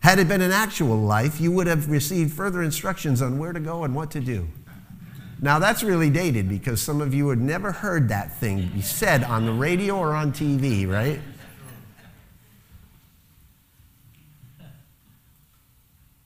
Had 0.00 0.18
it 0.18 0.28
been 0.28 0.42
an 0.42 0.52
actual 0.52 0.98
life, 0.98 1.40
you 1.40 1.50
would 1.52 1.66
have 1.66 1.90
received 1.90 2.34
further 2.34 2.62
instructions 2.62 3.22
on 3.22 3.38
where 3.38 3.54
to 3.54 3.60
go 3.60 3.84
and 3.84 3.94
what 3.94 4.10
to 4.10 4.20
do. 4.20 4.46
Now, 5.40 5.58
that's 5.58 5.82
really 5.82 6.10
dated 6.10 6.50
because 6.50 6.82
some 6.82 7.00
of 7.00 7.14
you 7.14 7.30
had 7.30 7.40
never 7.40 7.72
heard 7.72 8.10
that 8.10 8.36
thing 8.36 8.70
be 8.74 8.82
said 8.82 9.24
on 9.24 9.46
the 9.46 9.52
radio 9.52 9.96
or 9.96 10.14
on 10.14 10.32
TV, 10.32 10.86
right? 10.86 11.20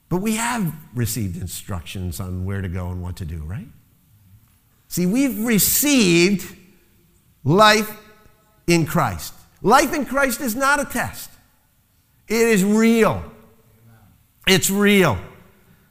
But 0.08 0.16
we 0.16 0.34
have 0.34 0.74
received 0.96 1.40
instructions 1.40 2.18
on 2.18 2.44
where 2.44 2.60
to 2.60 2.68
go 2.68 2.88
and 2.88 3.00
what 3.00 3.14
to 3.16 3.24
do, 3.24 3.44
right? 3.44 3.68
See, 4.88 5.06
we've 5.06 5.44
received 5.44 6.56
life 7.44 7.98
in 8.66 8.86
Christ. 8.86 9.34
Life 9.62 9.94
in 9.94 10.04
Christ 10.04 10.40
is 10.40 10.54
not 10.54 10.80
a 10.80 10.84
test, 10.84 11.30
it 12.28 12.48
is 12.48 12.64
real. 12.64 13.24
It's 14.48 14.70
real. 14.70 15.18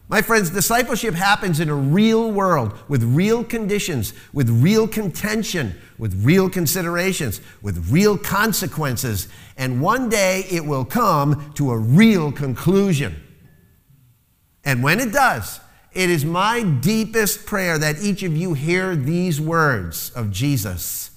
My 0.10 0.22
friends, 0.22 0.50
discipleship 0.50 1.14
happens 1.14 1.62
in 1.62 1.70
a 1.70 1.74
real 1.74 2.34
world 2.34 2.78
with 2.90 3.02
real 3.02 3.46
conditions, 3.46 4.12
with 4.34 4.50
real 4.50 4.86
contention, 4.86 5.74
with 5.98 6.26
real 6.26 6.50
considerations, 6.50 7.40
with 7.62 7.90
real 7.90 8.18
consequences. 8.18 9.30
And 9.56 9.80
one 9.80 10.10
day 10.10 10.46
it 10.52 10.66
will 10.66 10.84
come 10.84 11.54
to 11.54 11.72
a 11.72 11.78
real 11.78 12.34
conclusion. 12.34 13.24
And 14.66 14.84
when 14.84 15.00
it 15.00 15.14
does, 15.14 15.62
it 15.94 16.10
is 16.10 16.26
my 16.26 16.62
deepest 16.62 17.46
prayer 17.46 17.78
that 17.78 18.02
each 18.02 18.22
of 18.24 18.36
you 18.36 18.54
hear 18.54 18.98
these 18.98 19.40
words 19.40 20.10
of 20.10 20.30
Jesus 20.30 21.12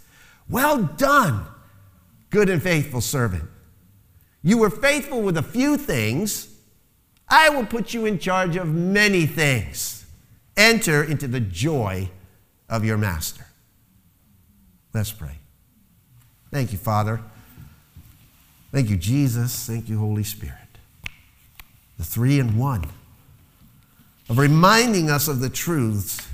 Well 0.49 0.83
done, 0.83 1.47
good 2.31 2.49
and 2.49 2.63
faithful 2.63 3.01
servant. 3.01 3.45
You 4.43 4.59
were 4.59 4.71
faithful 4.71 5.23
with 5.23 5.37
a 5.37 5.43
few 5.43 5.77
things. 5.77 6.49
I 7.29 7.49
will 7.49 7.65
put 7.65 7.95
you 7.95 8.05
in 8.05 8.19
charge 8.19 8.57
of 8.57 8.69
many 8.69 9.27
things. 9.27 10.05
Enter 10.57 11.03
into 11.03 11.27
the 11.27 11.41
joy 11.41 12.11
of 12.69 12.85
your 12.85 12.99
master. 12.99 13.47
Let's 14.93 15.11
pray. 15.11 15.39
Thank 16.51 16.73
you, 16.73 16.79
Father. 16.79 17.21
Thank 18.71 18.91
you, 18.91 18.97
Jesus. 18.97 19.67
Thank 19.67 19.89
you, 19.89 19.99
Holy 19.99 20.25
Spirit. 20.25 20.59
The 21.99 22.05
three 22.05 22.39
in 22.39 22.59
one 22.59 22.85
of 24.29 24.39
reminding 24.39 25.11
us 25.11 25.27
of 25.29 25.41
the 25.41 25.49
truths 25.49 26.27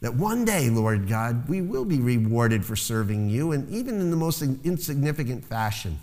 that 0.00 0.14
one 0.14 0.44
day, 0.44 0.70
Lord 0.70 1.08
God, 1.08 1.48
we 1.48 1.60
will 1.60 1.84
be 1.84 1.98
rewarded 1.98 2.64
for 2.64 2.76
serving 2.76 3.30
you, 3.30 3.52
and 3.52 3.68
even 3.68 4.00
in 4.00 4.10
the 4.10 4.16
most 4.16 4.42
insignificant 4.42 5.44
fashion. 5.44 5.98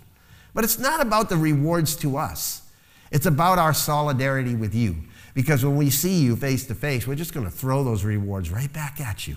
But 0.54 0.64
it's 0.64 0.78
not 0.78 1.00
about 1.00 1.28
the 1.28 1.36
rewards 1.36 1.96
to 1.96 2.16
us, 2.16 2.62
it's 3.10 3.26
about 3.26 3.58
our 3.58 3.72
solidarity 3.72 4.54
with 4.54 4.74
you. 4.74 4.96
Because 5.34 5.62
when 5.62 5.76
we 5.76 5.90
see 5.90 6.22
you 6.22 6.34
face 6.34 6.66
to 6.66 6.74
face, 6.74 7.06
we're 7.06 7.14
just 7.14 7.34
going 7.34 7.44
to 7.44 7.52
throw 7.52 7.84
those 7.84 8.04
rewards 8.04 8.50
right 8.50 8.72
back 8.72 9.00
at 9.02 9.28
you. 9.28 9.36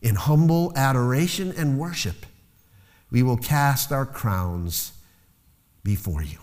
In 0.00 0.14
humble 0.14 0.72
adoration 0.76 1.52
and 1.56 1.76
worship, 1.76 2.24
we 3.10 3.24
will 3.24 3.36
cast 3.36 3.90
our 3.90 4.06
crowns 4.06 4.92
before 5.82 6.22
you. 6.22 6.38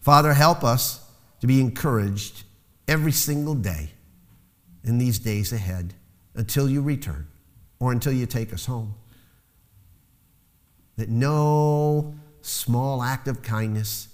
Father, 0.00 0.34
help 0.34 0.62
us 0.62 1.06
to 1.40 1.46
be 1.46 1.58
encouraged 1.58 2.42
every 2.86 3.12
single 3.12 3.54
day 3.54 3.92
in 4.88 4.98
these 4.98 5.18
days 5.18 5.52
ahead 5.52 5.92
until 6.34 6.68
you 6.68 6.80
return 6.80 7.28
or 7.78 7.92
until 7.92 8.12
you 8.12 8.26
take 8.26 8.52
us 8.52 8.66
home. 8.66 8.94
That 10.96 11.10
no 11.10 12.14
small 12.40 13.02
act 13.02 13.28
of 13.28 13.42
kindness 13.42 14.08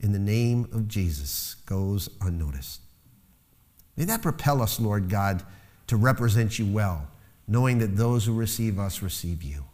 in 0.00 0.12
the 0.12 0.18
name 0.18 0.68
of 0.72 0.88
Jesus 0.88 1.56
goes 1.66 2.08
unnoticed. 2.20 2.80
May 3.96 4.04
that 4.04 4.22
propel 4.22 4.62
us, 4.62 4.80
Lord 4.80 5.08
God, 5.08 5.42
to 5.88 5.96
represent 5.96 6.58
you 6.58 6.66
well, 6.66 7.08
knowing 7.46 7.78
that 7.78 7.96
those 7.96 8.24
who 8.24 8.32
receive 8.32 8.78
us 8.78 9.02
receive 9.02 9.42
you. 9.42 9.64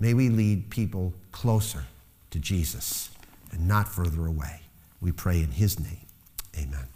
May 0.00 0.14
we 0.14 0.28
lead 0.28 0.70
people 0.70 1.14
closer 1.30 1.84
to 2.30 2.38
Jesus 2.38 3.10
and 3.52 3.68
not 3.68 3.88
further 3.88 4.26
away. 4.26 4.62
We 5.00 5.12
pray 5.12 5.40
in 5.40 5.52
his 5.52 5.78
name. 5.78 6.06
Amen. 6.58 6.86